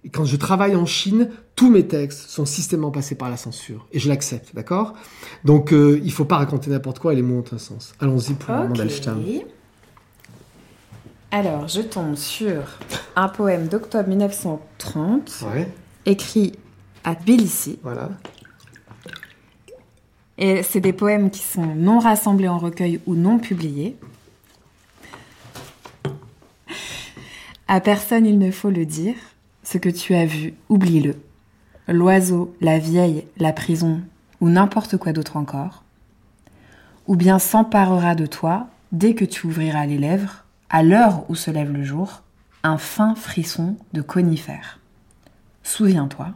Et 0.03 0.09
quand 0.09 0.25
je 0.25 0.35
travaille 0.35 0.75
en 0.75 0.85
Chine, 0.85 1.29
tous 1.55 1.71
mes 1.71 1.87
textes 1.87 2.29
sont 2.29 2.45
systématiquement 2.45 2.91
passés 2.91 3.15
par 3.15 3.29
la 3.29 3.37
censure. 3.37 3.87
Et 3.91 3.97
je 3.97 4.09
l'accepte, 4.09 4.53
d'accord? 4.53 4.93
Donc, 5.45 5.73
euh, 5.73 5.99
il 6.03 6.11
faut 6.11 6.25
pas 6.25 6.37
raconter 6.37 6.69
n'importe 6.69 6.99
quoi 6.99 7.13
et 7.13 7.15
les 7.15 7.23
mots 7.23 7.39
ont 7.39 7.55
un 7.55 7.57
sens. 7.57 7.95
Allons-y 7.99 8.33
pour 8.33 8.53
okay. 8.53 8.67
Mandelstam. 8.67 9.23
Alors, 11.35 11.67
je 11.67 11.81
tombe 11.81 12.15
sur 12.15 12.79
un 13.17 13.27
poème 13.27 13.67
d'octobre 13.67 14.07
1930, 14.07 15.43
écrit 16.05 16.53
à 17.03 17.13
Tbilissi. 17.13 17.77
Voilà. 17.83 18.07
Et 20.37 20.63
c'est 20.63 20.79
des 20.79 20.93
poèmes 20.93 21.29
qui 21.29 21.43
sont 21.43 21.75
non 21.75 21.99
rassemblés 21.99 22.47
en 22.47 22.57
recueil 22.57 23.01
ou 23.05 23.15
non 23.15 23.37
publiés. 23.37 23.97
À 27.67 27.81
personne 27.81 28.25
il 28.25 28.39
ne 28.39 28.49
faut 28.49 28.69
le 28.69 28.85
dire, 28.85 29.15
ce 29.61 29.77
que 29.77 29.89
tu 29.89 30.15
as 30.15 30.25
vu, 30.25 30.53
oublie-le. 30.69 31.15
L'oiseau, 31.89 32.55
la 32.61 32.79
vieille, 32.79 33.25
la 33.35 33.51
prison, 33.51 33.99
ou 34.39 34.47
n'importe 34.47 34.95
quoi 34.95 35.11
d'autre 35.11 35.35
encore. 35.35 35.83
Ou 37.07 37.17
bien 37.17 37.39
s'emparera 37.39 38.15
de 38.15 38.25
toi 38.25 38.67
dès 38.93 39.15
que 39.15 39.25
tu 39.25 39.47
ouvriras 39.47 39.85
les 39.85 39.97
lèvres 39.97 40.44
à 40.69 40.83
l'heure 40.83 41.29
où 41.29 41.35
se 41.35 41.51
lève 41.51 41.71
le 41.71 41.83
jour, 41.83 42.23
un 42.63 42.77
fin 42.77 43.15
frisson 43.15 43.77
de 43.93 44.01
conifères. 44.01 44.79
Souviens-toi, 45.63 46.33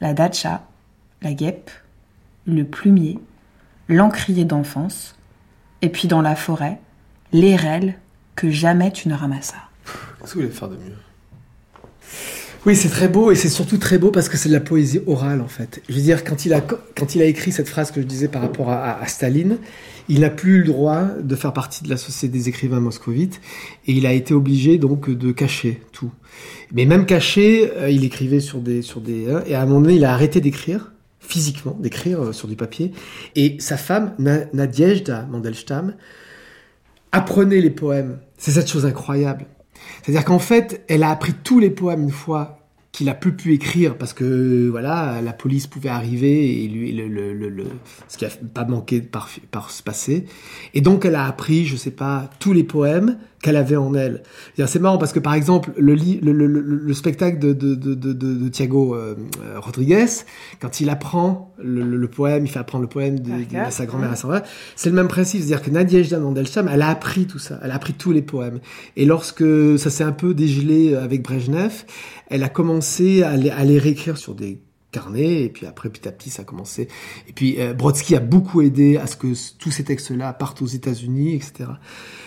la 0.00 0.14
datcha, 0.14 0.62
la 1.22 1.32
guêpe, 1.32 1.70
le 2.46 2.64
plumier, 2.64 3.18
l'encrier 3.88 4.44
d'enfance, 4.44 5.16
et 5.82 5.88
puis 5.88 6.08
dans 6.08 6.22
la 6.22 6.36
forêt, 6.36 6.80
l'érel 7.32 7.98
que 8.34 8.50
jamais 8.50 8.92
tu 8.92 9.08
ne 9.08 9.14
ramassas. 9.14 9.56
Qu'est-ce 9.84 10.34
que 10.34 10.38
vous 10.38 10.44
voulez 10.44 10.54
faire 10.54 10.68
de 10.68 10.76
mieux? 10.76 10.96
Oui, 12.68 12.76
c'est 12.76 12.90
très 12.90 13.08
beau 13.08 13.30
et 13.30 13.34
c'est 13.34 13.48
surtout 13.48 13.78
très 13.78 13.96
beau 13.96 14.10
parce 14.10 14.28
que 14.28 14.36
c'est 14.36 14.50
de 14.50 14.54
la 14.54 14.60
poésie 14.60 15.00
orale 15.06 15.40
en 15.40 15.48
fait. 15.48 15.80
Je 15.88 15.94
veux 15.94 16.02
dire, 16.02 16.22
quand 16.22 16.44
il 16.44 16.52
a, 16.52 16.60
quand 16.60 17.14
il 17.14 17.22
a 17.22 17.24
écrit 17.24 17.50
cette 17.50 17.66
phrase 17.66 17.90
que 17.90 18.02
je 18.02 18.06
disais 18.06 18.28
par 18.28 18.42
rapport 18.42 18.68
à, 18.68 19.06
Staline, 19.06 19.56
il 20.10 20.20
n'a 20.20 20.28
plus 20.28 20.58
le 20.58 20.64
droit 20.64 21.06
de 21.18 21.34
faire 21.34 21.54
partie 21.54 21.82
de 21.82 21.88
la 21.88 21.96
Société 21.96 22.36
des 22.36 22.50
écrivains 22.50 22.80
moscovites 22.80 23.40
et 23.86 23.92
il 23.92 24.06
a 24.06 24.12
été 24.12 24.34
obligé 24.34 24.76
donc 24.76 25.08
de 25.08 25.32
cacher 25.32 25.80
tout. 25.92 26.10
Mais 26.70 26.84
même 26.84 27.06
caché, 27.06 27.72
euh, 27.74 27.88
il 27.88 28.04
écrivait 28.04 28.40
sur 28.40 28.58
des, 28.58 28.82
sur 28.82 29.00
des, 29.00 29.30
hein, 29.30 29.42
et 29.46 29.54
à 29.54 29.62
un 29.62 29.64
moment 29.64 29.80
donné, 29.80 29.94
il 29.94 30.04
a 30.04 30.12
arrêté 30.12 30.42
d'écrire 30.42 30.92
physiquement, 31.20 31.74
d'écrire 31.80 32.20
euh, 32.22 32.32
sur 32.34 32.48
du 32.48 32.56
papier. 32.56 32.92
Et 33.34 33.56
sa 33.60 33.78
femme, 33.78 34.12
Nadiejda 34.18 35.26
Mandelstam, 35.30 35.94
apprenait 37.12 37.62
les 37.62 37.70
poèmes. 37.70 38.18
C'est 38.36 38.50
cette 38.50 38.70
chose 38.70 38.84
incroyable. 38.84 39.46
C'est-à-dire 40.02 40.26
qu'en 40.26 40.38
fait, 40.38 40.84
elle 40.88 41.02
a 41.02 41.08
appris 41.10 41.32
tous 41.32 41.60
les 41.60 41.70
poèmes 41.70 42.02
une 42.02 42.10
fois 42.10 42.57
qu'il 42.98 43.08
a 43.08 43.14
peu 43.14 43.30
pu 43.30 43.54
écrire 43.54 43.96
parce 43.96 44.12
que 44.12 44.68
voilà 44.68 45.22
la 45.22 45.32
police 45.32 45.68
pouvait 45.68 45.88
arriver 45.88 46.64
et 46.64 46.66
lui 46.66 46.92
le, 46.92 47.64
ce 48.08 48.18
qui 48.18 48.24
a 48.24 48.28
pas 48.52 48.64
manqué 48.64 49.00
par, 49.00 49.30
par 49.52 49.70
se 49.70 49.84
passer. 49.84 50.24
Et 50.74 50.80
donc 50.80 51.04
elle 51.04 51.14
a 51.14 51.24
appris 51.24 51.64
je 51.64 51.76
sais 51.76 51.92
pas 51.92 52.28
tous 52.40 52.52
les 52.52 52.64
poèmes 52.64 53.16
qu'elle 53.42 53.56
avait 53.56 53.76
en 53.76 53.94
elle. 53.94 54.22
C'est 54.66 54.80
marrant 54.80 54.98
parce 54.98 55.12
que 55.12 55.20
par 55.20 55.34
exemple 55.34 55.72
le, 55.76 55.94
le, 55.94 56.94
spectacle 56.94 57.38
de, 57.38 57.52
de, 57.52 57.74
de, 57.74 57.94
de, 57.94 58.12
de 58.12 58.48
Thiago 58.48 58.94
euh, 58.94 59.14
Rodriguez 59.56 60.06
quand 60.60 60.80
il 60.80 60.90
apprend 60.90 61.54
le, 61.62 62.06
poème 62.06 62.44
il 62.44 62.48
fait 62.48 62.58
apprendre 62.58 62.82
le 62.82 62.88
poème 62.88 63.20
de, 63.20 63.30
sa 63.70 63.86
grand-mère 63.86 64.12
à 64.12 64.16
sa 64.16 64.42
c'est 64.74 64.90
le 64.90 64.96
même 64.96 65.08
principe 65.08 65.40
c'est-à-dire 65.40 65.62
que 65.62 65.70
Nadia 65.70 66.18
Mandelstam 66.18 66.68
elle 66.72 66.82
a 66.82 66.88
appris 66.88 67.26
tout 67.26 67.38
ça 67.38 67.60
elle 67.62 67.70
a 67.70 67.74
appris 67.74 67.94
tous 67.94 68.12
les 68.12 68.22
poèmes. 68.22 68.60
Et 68.96 69.04
lorsque 69.04 69.44
ça 69.78 69.90
s'est 69.90 70.04
un 70.04 70.12
peu 70.12 70.34
dégelé 70.34 70.94
avec 70.96 71.22
Brejnev 71.22 71.84
elle 72.28 72.42
a 72.42 72.48
commencé 72.48 73.22
à 73.22 73.36
les, 73.36 73.50
à 73.50 73.64
les 73.64 73.78
réécrire 73.78 74.18
sur 74.18 74.34
des 74.34 74.60
carnets, 74.90 75.44
et 75.44 75.48
puis 75.48 75.66
après, 75.66 75.88
petit 75.90 76.08
à 76.08 76.12
petit, 76.12 76.30
ça 76.30 76.42
a 76.42 76.44
commencé. 76.44 76.88
Et 77.28 77.32
puis, 77.32 77.60
euh, 77.60 77.74
Brodsky 77.74 78.16
a 78.16 78.20
beaucoup 78.20 78.62
aidé 78.62 78.96
à 78.96 79.06
ce 79.06 79.16
que 79.16 79.28
tous 79.58 79.70
ces 79.70 79.84
textes-là 79.84 80.32
partent 80.32 80.62
aux 80.62 80.66
États-Unis, 80.66 81.34
etc. 81.34 81.70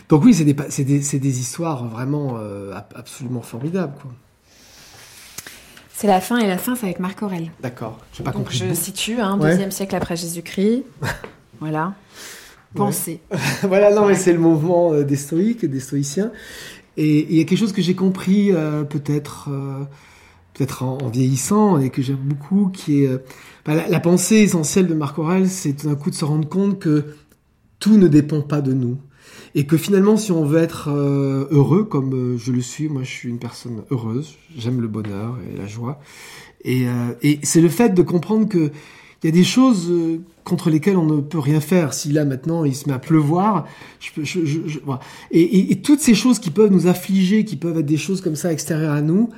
Donc 0.09 0.23
oui, 0.23 0.33
c'est 0.33 0.43
des, 0.43 1.39
histoires 1.39 1.87
vraiment 1.87 2.37
euh, 2.37 2.73
absolument 2.95 3.41
formidables, 3.41 3.93
quoi. 4.01 4.11
C'est 5.93 6.07
la 6.07 6.19
fin, 6.19 6.39
et 6.39 6.47
la 6.47 6.57
fin, 6.57 6.75
c'est 6.75 6.87
avec 6.87 6.99
Marc 6.99 7.21
Aurel. 7.21 7.51
D'accord, 7.61 7.99
j'ai 8.11 8.23
pas 8.23 8.31
compris. 8.31 8.57
Je 8.57 8.73
situe, 8.73 9.19
hein, 9.19 9.37
deuxième 9.37 9.69
siècle 9.69 9.95
après 9.95 10.15
Jésus-Christ. 10.15 10.83
voilà. 11.59 11.93
Pensez. 12.73 13.19
voilà, 13.61 13.93
non, 13.93 14.07
mais 14.07 14.15
c'est 14.15 14.33
le 14.33 14.39
mouvement 14.39 14.93
euh, 14.93 15.03
des 15.03 15.15
stoïques, 15.15 15.63
des 15.63 15.79
stoïciens. 15.79 16.31
Et 16.97 17.31
il 17.31 17.37
y 17.37 17.41
a 17.41 17.43
quelque 17.43 17.59
chose 17.59 17.73
que 17.73 17.81
j'ai 17.81 17.93
compris 17.93 18.51
euh, 18.51 18.83
peut-être 18.83 19.49
peut-être 20.53 20.83
en, 20.83 21.09
vieillissant 21.09 21.79
et 21.79 21.89
que 21.89 22.01
j'aime 22.01 22.17
beaucoup, 22.17 22.69
qui 22.69 23.03
est 23.03 23.07
euh, 23.07 23.17
bah, 23.65 23.87
la, 23.87 23.99
pensée 23.99 24.37
essentielle 24.37 24.87
de 24.87 24.93
Marc 24.93 25.17
Aurel, 25.19 25.49
c'est 25.49 25.73
tout 25.73 25.87
d'un 25.87 25.95
coup 25.95 26.09
de 26.09 26.15
se 26.15 26.25
rendre 26.25 26.47
compte 26.47 26.79
que 26.79 27.05
tout 27.79 27.97
ne 27.97 28.07
dépend 28.07 28.41
pas 28.41 28.61
de 28.61 28.73
nous. 28.73 28.97
Et 29.53 29.65
que 29.65 29.77
finalement, 29.77 30.17
si 30.17 30.31
on 30.31 30.45
veut 30.45 30.59
être 30.59 30.89
heureux, 30.89 31.83
comme 31.83 32.37
je 32.37 32.51
le 32.51 32.61
suis, 32.61 32.87
moi 32.87 33.03
je 33.03 33.09
suis 33.09 33.29
une 33.29 33.37
personne 33.37 33.83
heureuse, 33.91 34.35
j'aime 34.57 34.79
le 34.79 34.87
bonheur 34.87 35.37
et 35.51 35.57
la 35.57 35.67
joie. 35.67 35.99
Et, 36.63 36.85
c'est 37.43 37.61
le 37.61 37.69
fait 37.69 37.93
de 37.93 38.01
comprendre 38.01 38.47
que 38.47 38.71
il 39.23 39.27
y 39.27 39.29
a 39.29 39.31
des 39.31 39.43
choses 39.43 39.87
euh, 39.91 40.19
contre 40.43 40.71
lesquelles 40.71 40.97
on 40.97 41.05
ne 41.05 41.21
peut 41.21 41.39
rien 41.39 41.61
faire. 41.61 41.93
Si 41.93 42.11
là 42.11 42.25
maintenant 42.25 42.65
il 42.65 42.75
se 42.75 42.87
met 42.87 42.95
à 42.95 42.99
pleuvoir, 42.99 43.67
je, 43.99 44.23
je, 44.23 44.45
je, 44.45 44.59
je 44.65 44.79
et, 45.29 45.79
toutes 45.81 45.99
ces 45.99 46.15
choses 46.15 46.39
qui 46.39 46.49
peuvent 46.49 46.71
nous 46.71 46.87
affliger, 46.87 47.45
qui 47.45 47.55
peuvent 47.55 47.77
être 47.77 47.85
des 47.85 47.97
choses 47.97 48.21
comme 48.21 48.35
ça 48.35 48.51
extérieures 48.51 48.93
à 48.93 49.01
nous, 49.01 49.29
euh, 49.29 49.35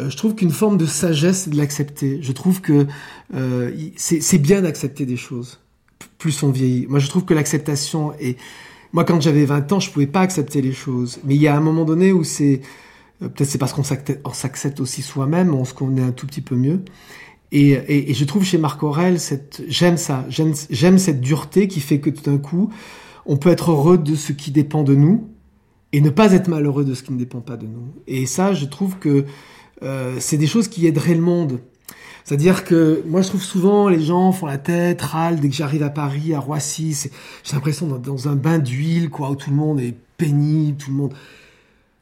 je 0.00 0.16
trouve 0.16 0.34
qu'une 0.34 0.50
forme 0.50 0.78
de 0.78 0.86
sagesse 0.86 1.42
c'est 1.44 1.50
de 1.50 1.56
l'accepter. 1.56 2.18
Je 2.22 2.32
trouve 2.32 2.60
que 2.60 2.86
euh, 3.34 3.70
c'est 3.96 4.38
bien 4.38 4.62
d'accepter 4.62 5.06
des 5.06 5.16
choses. 5.16 5.60
Plus 6.18 6.42
on 6.42 6.50
vieillit. 6.50 6.86
Moi 6.88 6.98
je 6.98 7.08
trouve 7.08 7.24
que 7.24 7.34
l'acceptation 7.34 8.12
est... 8.20 8.38
Moi 8.92 9.04
quand 9.04 9.20
j'avais 9.20 9.44
20 9.44 9.72
ans 9.72 9.80
je 9.80 9.90
pouvais 9.90 10.06
pas 10.06 10.20
accepter 10.20 10.62
les 10.62 10.72
choses. 10.72 11.18
Mais 11.24 11.34
il 11.34 11.42
y 11.42 11.48
a 11.48 11.56
un 11.56 11.60
moment 11.60 11.84
donné 11.84 12.12
où 12.12 12.24
c'est... 12.24 12.60
Euh, 13.22 13.28
peut-être 13.28 13.50
c'est 13.50 13.58
parce 13.58 13.72
qu'on 13.72 13.82
s'accepte 13.82 14.80
aussi 14.80 15.02
soi-même, 15.02 15.54
on 15.54 15.64
se 15.64 15.74
connaît 15.74 16.02
un 16.02 16.12
tout 16.12 16.26
petit 16.26 16.42
peu 16.42 16.54
mieux. 16.54 16.82
Et, 17.50 18.12
je 18.12 18.24
trouve 18.24 18.44
chez 18.44 18.58
Marc 18.58 18.82
Aurel, 18.82 19.18
cette, 19.18 19.62
j'aime 19.68 19.96
ça, 19.96 20.26
j'aime 20.28 20.98
cette 20.98 21.20
dureté 21.20 21.66
qui 21.66 21.80
fait 21.80 21.98
que 21.98 22.10
tout 22.10 22.30
d'un 22.30 22.36
coup, 22.36 22.70
on 23.24 23.36
peut 23.36 23.48
être 23.48 23.70
heureux 23.70 23.96
de 23.96 24.14
ce 24.14 24.32
qui 24.32 24.50
dépend 24.50 24.82
de 24.82 24.94
nous 24.94 25.28
et 25.92 26.00
ne 26.02 26.10
pas 26.10 26.32
être 26.32 26.48
malheureux 26.48 26.84
de 26.84 26.94
ce 26.94 27.02
qui 27.02 27.12
ne 27.12 27.18
dépend 27.18 27.40
pas 27.40 27.56
de 27.56 27.66
nous. 27.66 27.94
Et 28.06 28.26
ça, 28.26 28.52
je 28.52 28.66
trouve 28.66 28.98
que 28.98 29.24
euh, 29.82 30.16
c'est 30.18 30.36
des 30.36 30.46
choses 30.46 30.68
qui 30.68 30.86
aideraient 30.86 31.14
le 31.14 31.20
monde. 31.20 31.60
C'est-à-dire 32.24 32.64
que 32.64 33.02
moi, 33.06 33.22
je 33.22 33.28
trouve 33.28 33.42
souvent 33.42 33.88
les 33.88 34.00
gens 34.00 34.32
font 34.32 34.46
la 34.46 34.58
tête, 34.58 35.00
râlent 35.00 35.40
dès 35.40 35.48
que 35.48 35.54
j'arrive 35.54 35.82
à 35.82 35.88
Paris, 35.88 36.34
à 36.34 36.40
Roissy. 36.40 37.08
J'ai 37.42 37.54
l'impression 37.54 37.86
d'être 37.86 38.02
dans 38.02 38.28
un 38.28 38.34
bain 38.34 38.58
d'huile, 38.58 39.08
quoi, 39.08 39.30
où 39.30 39.36
tout 39.36 39.50
le 39.50 39.56
monde 39.56 39.80
est 39.80 39.94
pénible, 40.18 40.76
tout 40.76 40.90
le 40.90 40.96
monde. 40.96 41.14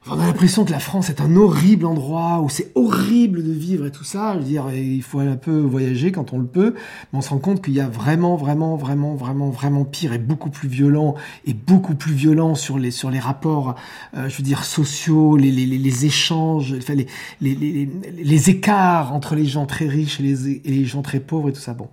On 0.09 0.21
a 0.21 0.27
l'impression 0.27 0.65
que 0.65 0.71
la 0.71 0.79
France 0.79 1.11
est 1.11 1.21
un 1.21 1.35
horrible 1.35 1.85
endroit 1.85 2.41
où 2.41 2.49
c'est 2.49 2.71
horrible 2.77 3.43
de 3.43 3.51
vivre 3.51 3.87
et 3.87 3.91
tout 3.91 4.05
ça. 4.05 4.35
Je 4.35 4.39
veux 4.39 4.45
dire, 4.45 4.71
il 4.73 5.03
faut 5.03 5.19
un 5.19 5.35
peu 5.35 5.59
voyager 5.59 6.13
quand 6.13 6.33
on 6.33 6.39
le 6.39 6.47
peut, 6.47 6.75
mais 7.13 7.19
on 7.19 7.21
se 7.21 7.31
rend 7.31 7.39
compte 7.39 7.61
qu'il 7.61 7.75
y 7.75 7.81
a 7.81 7.89
vraiment, 7.89 8.37
vraiment, 8.37 8.77
vraiment, 8.77 9.17
vraiment, 9.17 9.51
vraiment 9.51 9.85
pire 9.85 10.13
et 10.13 10.19
beaucoup 10.19 10.49
plus 10.49 10.69
violent 10.69 11.17
et 11.45 11.55
beaucoup 11.55 11.97
plus 11.97 12.13
violent 12.13 12.55
sur 12.55 12.79
les 12.79 12.93
sur 12.93 13.11
les 13.11 13.19
rapports, 13.19 13.75
euh, 14.17 14.29
je 14.29 14.37
veux 14.37 14.45
dire 14.45 14.65
sociaux, 14.65 15.37
les 15.37 15.51
les, 15.51 15.67
les 15.67 16.07
échanges, 16.07 16.73
enfin 16.79 16.95
les, 16.95 17.07
les 17.41 17.57
les, 17.57 17.89
les 18.17 18.51
écarts 18.51 19.13
entre 19.13 19.35
les 19.35 19.47
gens 19.47 19.67
très 19.67 19.89
riches 19.89 20.21
et 20.21 20.23
les 20.23 20.49
et 20.51 20.71
les 20.71 20.85
gens 20.85 21.03
très 21.03 21.19
pauvres 21.19 21.49
et 21.49 21.53
tout 21.53 21.61
ça. 21.61 21.75
Bon, 21.75 21.89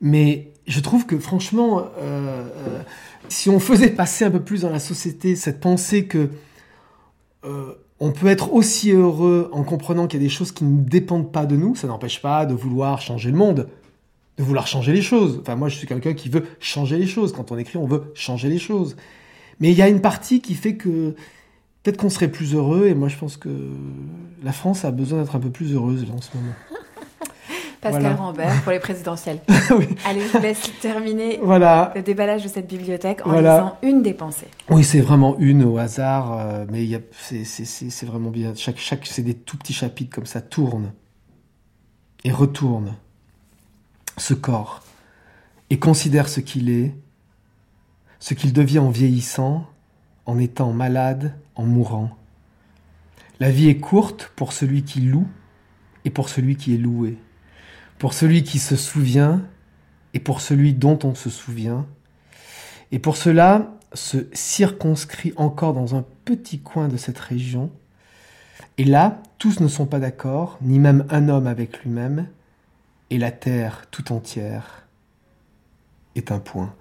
mais 0.00 0.52
je 0.66 0.80
trouve 0.80 1.04
que 1.04 1.18
franchement, 1.18 1.80
euh, 1.80 2.48
euh, 2.56 2.82
si 3.28 3.50
on 3.50 3.60
faisait 3.60 3.90
passer 3.90 4.24
un 4.24 4.30
peu 4.30 4.40
plus 4.40 4.62
dans 4.62 4.70
la 4.70 4.80
société 4.80 5.36
cette 5.36 5.60
pensée 5.60 6.06
que 6.06 6.30
euh, 7.44 7.74
on 8.00 8.12
peut 8.12 8.26
être 8.26 8.52
aussi 8.52 8.90
heureux 8.90 9.48
en 9.52 9.62
comprenant 9.62 10.06
qu'il 10.06 10.20
y 10.20 10.22
a 10.22 10.26
des 10.26 10.30
choses 10.30 10.52
qui 10.52 10.64
ne 10.64 10.82
dépendent 10.82 11.30
pas 11.30 11.46
de 11.46 11.56
nous. 11.56 11.74
Ça 11.74 11.86
n'empêche 11.86 12.20
pas 12.20 12.46
de 12.46 12.54
vouloir 12.54 13.00
changer 13.00 13.30
le 13.30 13.36
monde, 13.36 13.68
de 14.36 14.42
vouloir 14.42 14.66
changer 14.66 14.92
les 14.92 15.02
choses. 15.02 15.38
Enfin, 15.40 15.56
moi, 15.56 15.68
je 15.68 15.76
suis 15.76 15.86
quelqu'un 15.86 16.14
qui 16.14 16.28
veut 16.28 16.44
changer 16.60 16.98
les 16.98 17.06
choses. 17.06 17.32
Quand 17.32 17.52
on 17.52 17.58
écrit, 17.58 17.78
on 17.78 17.86
veut 17.86 18.12
changer 18.14 18.48
les 18.48 18.58
choses. 18.58 18.96
Mais 19.60 19.70
il 19.70 19.76
y 19.76 19.82
a 19.82 19.88
une 19.88 20.00
partie 20.00 20.40
qui 20.40 20.54
fait 20.54 20.74
que 20.74 21.14
peut-être 21.82 21.96
qu'on 21.96 22.10
serait 22.10 22.30
plus 22.30 22.54
heureux. 22.54 22.86
Et 22.86 22.94
moi, 22.94 23.08
je 23.08 23.16
pense 23.16 23.36
que 23.36 23.50
la 24.42 24.52
France 24.52 24.84
a 24.84 24.90
besoin 24.90 25.20
d'être 25.20 25.36
un 25.36 25.40
peu 25.40 25.50
plus 25.50 25.74
heureuse 25.74 26.04
en 26.10 26.20
ce 26.20 26.36
moment. 26.36 26.54
Pascal 27.84 28.00
Voilà. 28.00 28.16
Rambert 28.16 28.62
pour 28.62 28.72
les 28.72 28.80
présidentielles. 28.80 29.40
oui. 29.78 29.86
Allez, 30.06 30.22
je 30.22 30.28
vous 30.38 30.42
laisse 30.42 30.72
terminer 30.80 31.38
Voilà. 31.42 31.92
le 31.94 32.00
déballage 32.02 32.42
de 32.42 32.48
cette 32.48 32.66
bibliothèque 32.66 33.24
en 33.26 33.30
Voilà. 33.30 33.54
lisant 33.58 33.78
une 33.82 34.02
des 34.02 34.14
pensées. 34.14 34.48
Oui, 34.70 34.82
c'est 34.82 35.00
vraiment 35.02 35.36
une 35.38 35.62
au 35.64 35.76
hasard, 35.76 36.32
euh, 36.38 36.64
mais 36.70 36.88
c'est- 37.12 38.06
vraiment 38.06 38.30
bien. 38.30 38.54
Chaque, 38.56 38.78
chaque, 38.78 39.04
c'est 39.06 39.20
des 39.22 39.34
tout 39.34 39.58
petits 39.58 39.74
chapitres 39.74 40.14
comme 40.14 40.24
ça, 40.24 40.40
tourne 40.40 40.92
et 42.24 42.32
retourne 42.32 42.94
ce 44.16 44.32
corps 44.32 44.82
et 45.68 45.78
considère 45.78 46.28
ce 46.30 46.40
qu'il 46.40 46.70
est, 46.70 46.94
ce 48.18 48.32
qu'il 48.32 48.54
devient 48.54 48.78
en 48.78 48.88
vieillissant, 48.90 49.66
en 50.24 50.38
étant 50.38 50.72
malade, 50.72 51.34
en 51.54 51.64
mourant. 51.64 52.10
La 53.40 53.50
vie 53.50 53.68
est 53.68 53.76
courte 53.76 54.32
pour 54.36 54.54
celui 54.54 54.84
qui 54.84 55.00
loue 55.02 55.26
et 56.06 56.10
pour 56.10 56.30
celui 56.30 56.56
qui 56.56 56.74
est 56.74 56.78
loué, 56.78 57.18
pour 58.04 58.12
celui 58.12 58.42
qui 58.42 58.58
se 58.58 58.76
souvient 58.76 59.40
et 60.12 60.18
pour 60.18 60.42
celui 60.42 60.74
dont 60.74 60.98
on 61.04 61.14
se 61.14 61.30
souvient. 61.30 61.86
Et 62.92 62.98
pour 62.98 63.16
cela, 63.16 63.78
se 63.94 64.26
circonscrit 64.34 65.32
encore 65.36 65.72
dans 65.72 65.94
un 65.94 66.04
petit 66.26 66.58
coin 66.58 66.88
de 66.88 66.98
cette 66.98 67.18
région. 67.18 67.70
Et 68.76 68.84
là, 68.84 69.22
tous 69.38 69.60
ne 69.60 69.68
sont 69.68 69.86
pas 69.86 70.00
d'accord, 70.00 70.58
ni 70.60 70.78
même 70.78 71.06
un 71.08 71.30
homme 71.30 71.46
avec 71.46 71.82
lui-même, 71.82 72.26
et 73.08 73.16
la 73.16 73.30
terre 73.30 73.86
tout 73.90 74.12
entière 74.12 74.86
est 76.14 76.30
un 76.30 76.40
point. 76.40 76.74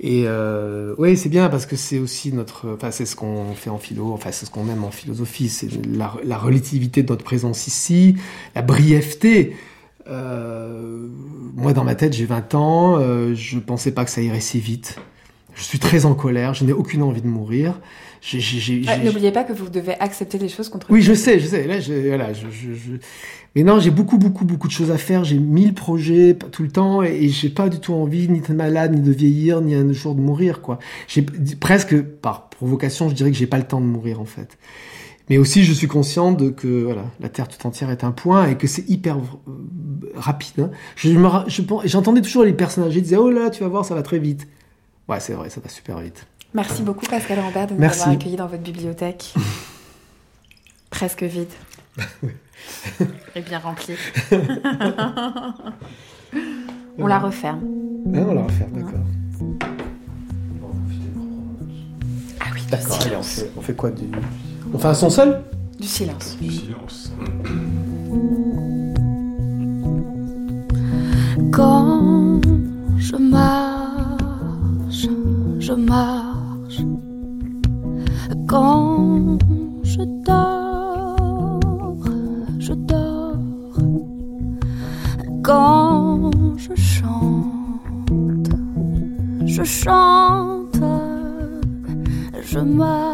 Et 0.00 0.22
euh, 0.24 0.94
oui, 0.96 1.18
c'est 1.18 1.28
bien 1.28 1.50
parce 1.50 1.66
que 1.66 1.76
c'est 1.76 1.98
aussi 1.98 2.32
notre, 2.32 2.72
enfin 2.72 2.92
c'est 2.92 3.04
ce 3.04 3.14
qu'on 3.14 3.52
fait 3.52 3.68
en 3.68 3.78
philo, 3.78 4.14
enfin 4.14 4.32
c'est 4.32 4.46
ce 4.46 4.50
qu'on 4.50 4.70
aime 4.70 4.84
en 4.84 4.90
philosophie, 4.90 5.50
c'est 5.50 5.68
la, 5.86 6.14
la 6.24 6.38
relativité 6.38 7.02
de 7.02 7.10
notre 7.10 7.24
présence 7.24 7.66
ici, 7.66 8.16
la 8.54 8.62
brièveté. 8.62 9.54
Euh, 10.08 11.08
moi, 11.54 11.72
dans 11.72 11.84
ma 11.84 11.94
tête, 11.94 12.12
j'ai 12.12 12.26
20 12.26 12.54
ans, 12.54 12.96
euh, 12.98 13.34
je 13.34 13.58
pensais 13.58 13.92
pas 13.92 14.04
que 14.04 14.10
ça 14.10 14.20
irait 14.22 14.40
si 14.40 14.60
vite. 14.60 14.96
Je 15.54 15.62
suis 15.62 15.78
très 15.78 16.04
en 16.04 16.14
colère, 16.14 16.52
je 16.52 16.64
n'ai 16.64 16.72
aucune 16.72 17.02
envie 17.02 17.22
de 17.22 17.28
mourir. 17.28 17.80
Ouais, 18.32 18.40
j'ai- 18.40 18.82
N'oubliez 19.04 19.30
pas 19.30 19.44
que 19.44 19.52
vous 19.52 19.68
devez 19.68 19.94
accepter 20.00 20.38
les 20.38 20.48
choses 20.48 20.68
contre 20.68 20.86
oui, 20.90 21.00
je 21.02 21.12
sais, 21.12 21.38
je 21.38 21.46
sais. 21.46 21.66
Là, 21.66 21.78
je, 21.78 21.92
voilà, 22.08 22.32
je, 22.32 22.46
je, 22.50 22.72
je- 22.74 22.92
Mais 23.54 23.62
non, 23.62 23.78
j'ai 23.78 23.90
beaucoup, 23.90 24.18
beaucoup, 24.18 24.44
beaucoup 24.44 24.66
de 24.66 24.72
choses 24.72 24.90
à 24.90 24.96
faire. 24.98 25.24
J'ai 25.24 25.38
mille 25.38 25.74
projets 25.74 26.34
tout 26.50 26.62
le 26.64 26.70
temps 26.70 27.02
et, 27.02 27.14
et 27.14 27.28
j'ai 27.28 27.50
pas 27.50 27.68
du 27.68 27.78
tout 27.78 27.92
envie 27.94 28.28
ni 28.28 28.40
d'être 28.40 28.52
malade, 28.52 28.94
ni 28.94 29.00
de 29.00 29.12
vieillir, 29.12 29.60
ni 29.60 29.74
un 29.74 29.92
jour 29.92 30.14
de 30.14 30.20
mourir, 30.20 30.60
quoi. 30.60 30.78
J'ai 31.06 31.22
presque, 31.60 32.00
par 32.02 32.48
provocation, 32.48 33.08
je 33.10 33.14
dirais 33.14 33.30
que 33.30 33.36
j'ai 33.36 33.46
pas 33.46 33.58
le 33.58 33.64
temps 33.64 33.80
de 33.80 33.86
mourir, 33.86 34.20
en 34.20 34.24
fait. 34.24 34.58
Mais 35.30 35.38
aussi, 35.38 35.64
je 35.64 35.72
suis 35.72 35.86
conscient 35.86 36.32
de 36.32 36.50
que 36.50 36.84
voilà, 36.84 37.04
la 37.20 37.28
Terre 37.30 37.48
tout 37.48 37.66
entière 37.66 37.90
est 37.90 38.04
un 38.04 38.12
point 38.12 38.46
et 38.48 38.56
que 38.58 38.66
c'est 38.66 38.86
hyper 38.90 39.16
euh, 39.16 39.22
rapide. 40.14 40.60
hein. 40.60 40.70
Je 40.96 41.10
je 41.48 41.62
J'entendais 41.86 42.20
toujours 42.20 42.44
les 42.44 42.52
personnages 42.52 42.92
qui 42.92 43.00
disaient 43.02 43.16
Oh 43.16 43.30
là, 43.30 43.48
tu 43.50 43.62
vas 43.62 43.68
voir, 43.68 43.84
ça 43.86 43.94
va 43.94 44.02
très 44.02 44.18
vite. 44.18 44.46
Ouais, 45.08 45.20
c'est 45.20 45.32
vrai, 45.34 45.48
ça 45.50 45.60
va 45.62 45.68
super 45.70 45.98
vite. 46.00 46.26
Merci 46.52 46.82
beaucoup 46.82 47.06
Pascal 47.06 47.40
Rambert 47.40 47.66
de 47.68 47.72
nous 47.74 47.80
Merci. 47.80 48.00
avoir 48.02 48.14
accueillis 48.16 48.36
dans 48.36 48.46
votre 48.46 48.62
bibliothèque. 48.62 49.34
Presque 50.90 51.22
vide. 51.24 51.48
Et 53.34 53.40
bien 53.40 53.58
remplie. 53.58 53.94
On 56.98 57.06
la 57.08 57.18
referme. 57.18 57.60
Ah, 58.14 58.18
on 58.28 58.34
la 58.34 58.42
refaire, 58.44 58.68
d'accord. 58.68 59.00
Ah 62.40 62.44
oui, 62.54 62.60
D'accord, 62.70 62.98
allez, 63.04 63.16
on 63.16 63.58
on 63.58 63.60
fait 63.62 63.74
quoi 63.74 63.90
du... 63.90 64.04
On 64.74 64.78
fait 64.78 64.88
un 64.88 64.94
son 64.94 65.08
seul 65.08 65.40
Du 65.78 65.86
silence. 65.86 66.36
Du 66.40 66.50
silence. 66.50 67.12
Quand 71.52 72.40
je 72.96 73.16
marche, 73.16 75.06
je 75.60 75.72
marche. 75.74 76.80
Quand 78.48 79.38
je 79.84 80.00
dors, 80.26 82.04
je 82.58 82.72
dors. 82.72 83.36
Quand 85.44 86.32
je 86.56 86.74
chante, 86.74 88.50
je 89.46 89.62
chante. 89.62 90.80
Je 92.42 92.58
m'abandonne. 92.58 93.13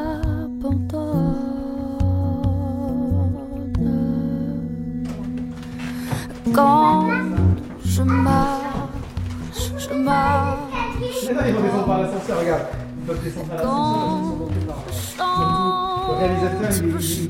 Ils 11.31 11.55
vont 11.55 11.61
descendre 11.63 11.87
par 11.87 12.01
l'ascenseur, 12.03 12.41
regarde. 12.41 12.63
Ils 12.99 13.07
peuvent 13.07 13.23
descendre 13.25 13.47
par 13.47 13.57
l'ascenseur, 13.57 14.19
ils 14.21 14.29
sont 14.29 14.37
montés 14.37 14.67
par 14.67 14.77
là. 14.77 14.83
Le 16.09 16.15
réalisateur, 16.19 16.71
il 16.71 16.77
est, 16.77 16.89
il 16.89 16.97
est- 16.97 16.99
il 17.01 17.25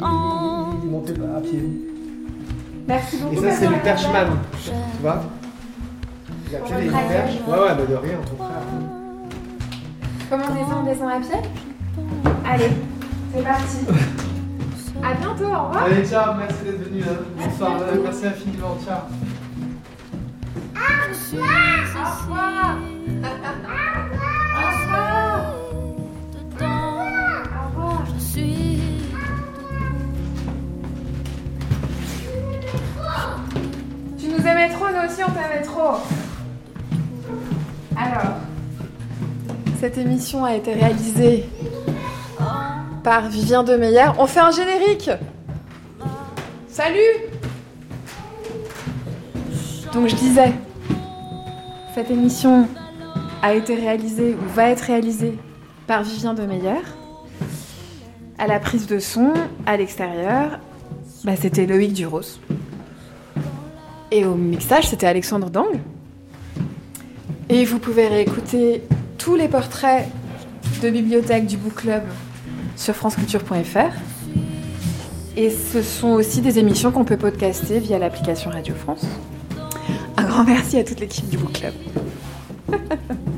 il 0.82 0.88
est 0.88 0.90
monté 0.90 1.12
à 1.12 1.40
pied. 1.40 1.62
Merci 2.88 3.16
beaucoup. 3.18 3.34
Et 3.34 3.36
ça, 3.36 3.50
c'est 3.52 3.66
le 3.68 3.76
perchman, 3.76 4.26
tu 4.64 4.70
vois 5.02 5.22
Il 6.50 6.56
a 6.56 6.58
pied, 6.60 6.74
il 6.82 6.90
perche. 6.90 7.34
Ouais, 7.46 7.52
ouais, 7.58 7.68
bah 7.68 7.86
de 7.88 7.94
rien, 7.94 8.18
au 8.18 8.30
contraire. 8.30 8.62
Comment 10.30 10.44
on 10.50 10.54
descend 10.54 10.78
On 10.80 10.84
descend 10.84 11.10
à 11.10 11.20
pied 11.20 11.50
Allez, 12.50 12.70
c'est 13.34 13.44
parti. 13.44 13.78
À 15.02 15.14
bientôt, 15.14 15.44
au 15.44 15.64
revoir. 15.66 15.84
Allez, 15.84 16.04
ciao, 16.06 16.34
merci 16.38 16.64
d'être 16.64 16.82
venu. 16.88 17.02
Hein. 17.02 17.16
Bonsoir, 17.38 17.72
euh, 17.80 17.96
merci 18.02 18.26
infiniment, 18.26 18.76
ciao. 18.84 19.00
Je 21.10 21.14
suis 21.16 21.38
Au 21.38 21.42
revoir. 21.42 22.76
Nous 34.60 34.66
aussi 34.66 35.22
on 35.26 35.30
t'aimait 35.30 35.62
trop. 35.62 35.96
Alors, 37.96 38.34
cette 39.80 39.96
émission 39.96 40.44
a 40.44 40.54
été 40.54 40.74
réalisée 40.74 41.48
par 43.02 43.28
Vivien 43.28 43.62
Demeyer. 43.62 44.08
On 44.18 44.26
fait 44.26 44.40
un 44.40 44.50
générique 44.50 45.10
Salut 46.68 46.98
Donc 49.94 50.08
je 50.08 50.14
disais, 50.16 50.52
cette 51.94 52.10
émission 52.10 52.68
a 53.40 53.54
été 53.54 53.74
réalisée 53.74 54.34
ou 54.34 54.46
va 54.54 54.68
être 54.68 54.82
réalisée 54.82 55.38
par 55.86 56.02
Vivien 56.02 56.34
Demeyer. 56.34 56.82
À 58.36 58.46
la 58.46 58.60
prise 58.60 58.86
de 58.86 58.98
son, 58.98 59.32
à 59.64 59.78
l'extérieur, 59.78 60.60
bah, 61.24 61.32
c'était 61.36 61.64
Loïc 61.64 61.94
Duros. 61.94 62.38
Et 64.12 64.24
au 64.24 64.34
mixage, 64.34 64.88
c'était 64.88 65.06
Alexandre 65.06 65.50
Dang. 65.50 65.80
Et 67.48 67.64
vous 67.64 67.78
pouvez 67.78 68.08
réécouter 68.08 68.82
tous 69.18 69.36
les 69.36 69.48
portraits 69.48 70.08
de 70.82 70.90
bibliothèque 70.90 71.46
du 71.46 71.56
Book 71.56 71.74
Club 71.74 72.02
sur 72.76 72.94
franceculture.fr. 72.94 73.92
Et 75.36 75.50
ce 75.50 75.82
sont 75.82 76.10
aussi 76.10 76.40
des 76.40 76.58
émissions 76.58 76.90
qu'on 76.90 77.04
peut 77.04 77.16
podcaster 77.16 77.78
via 77.78 77.98
l'application 77.98 78.50
Radio 78.50 78.74
France. 78.74 79.06
Un 80.16 80.24
grand 80.24 80.44
merci 80.44 80.78
à 80.78 80.84
toute 80.84 81.00
l'équipe 81.00 81.28
du 81.28 81.38
Book 81.38 81.52
Club. 81.52 81.74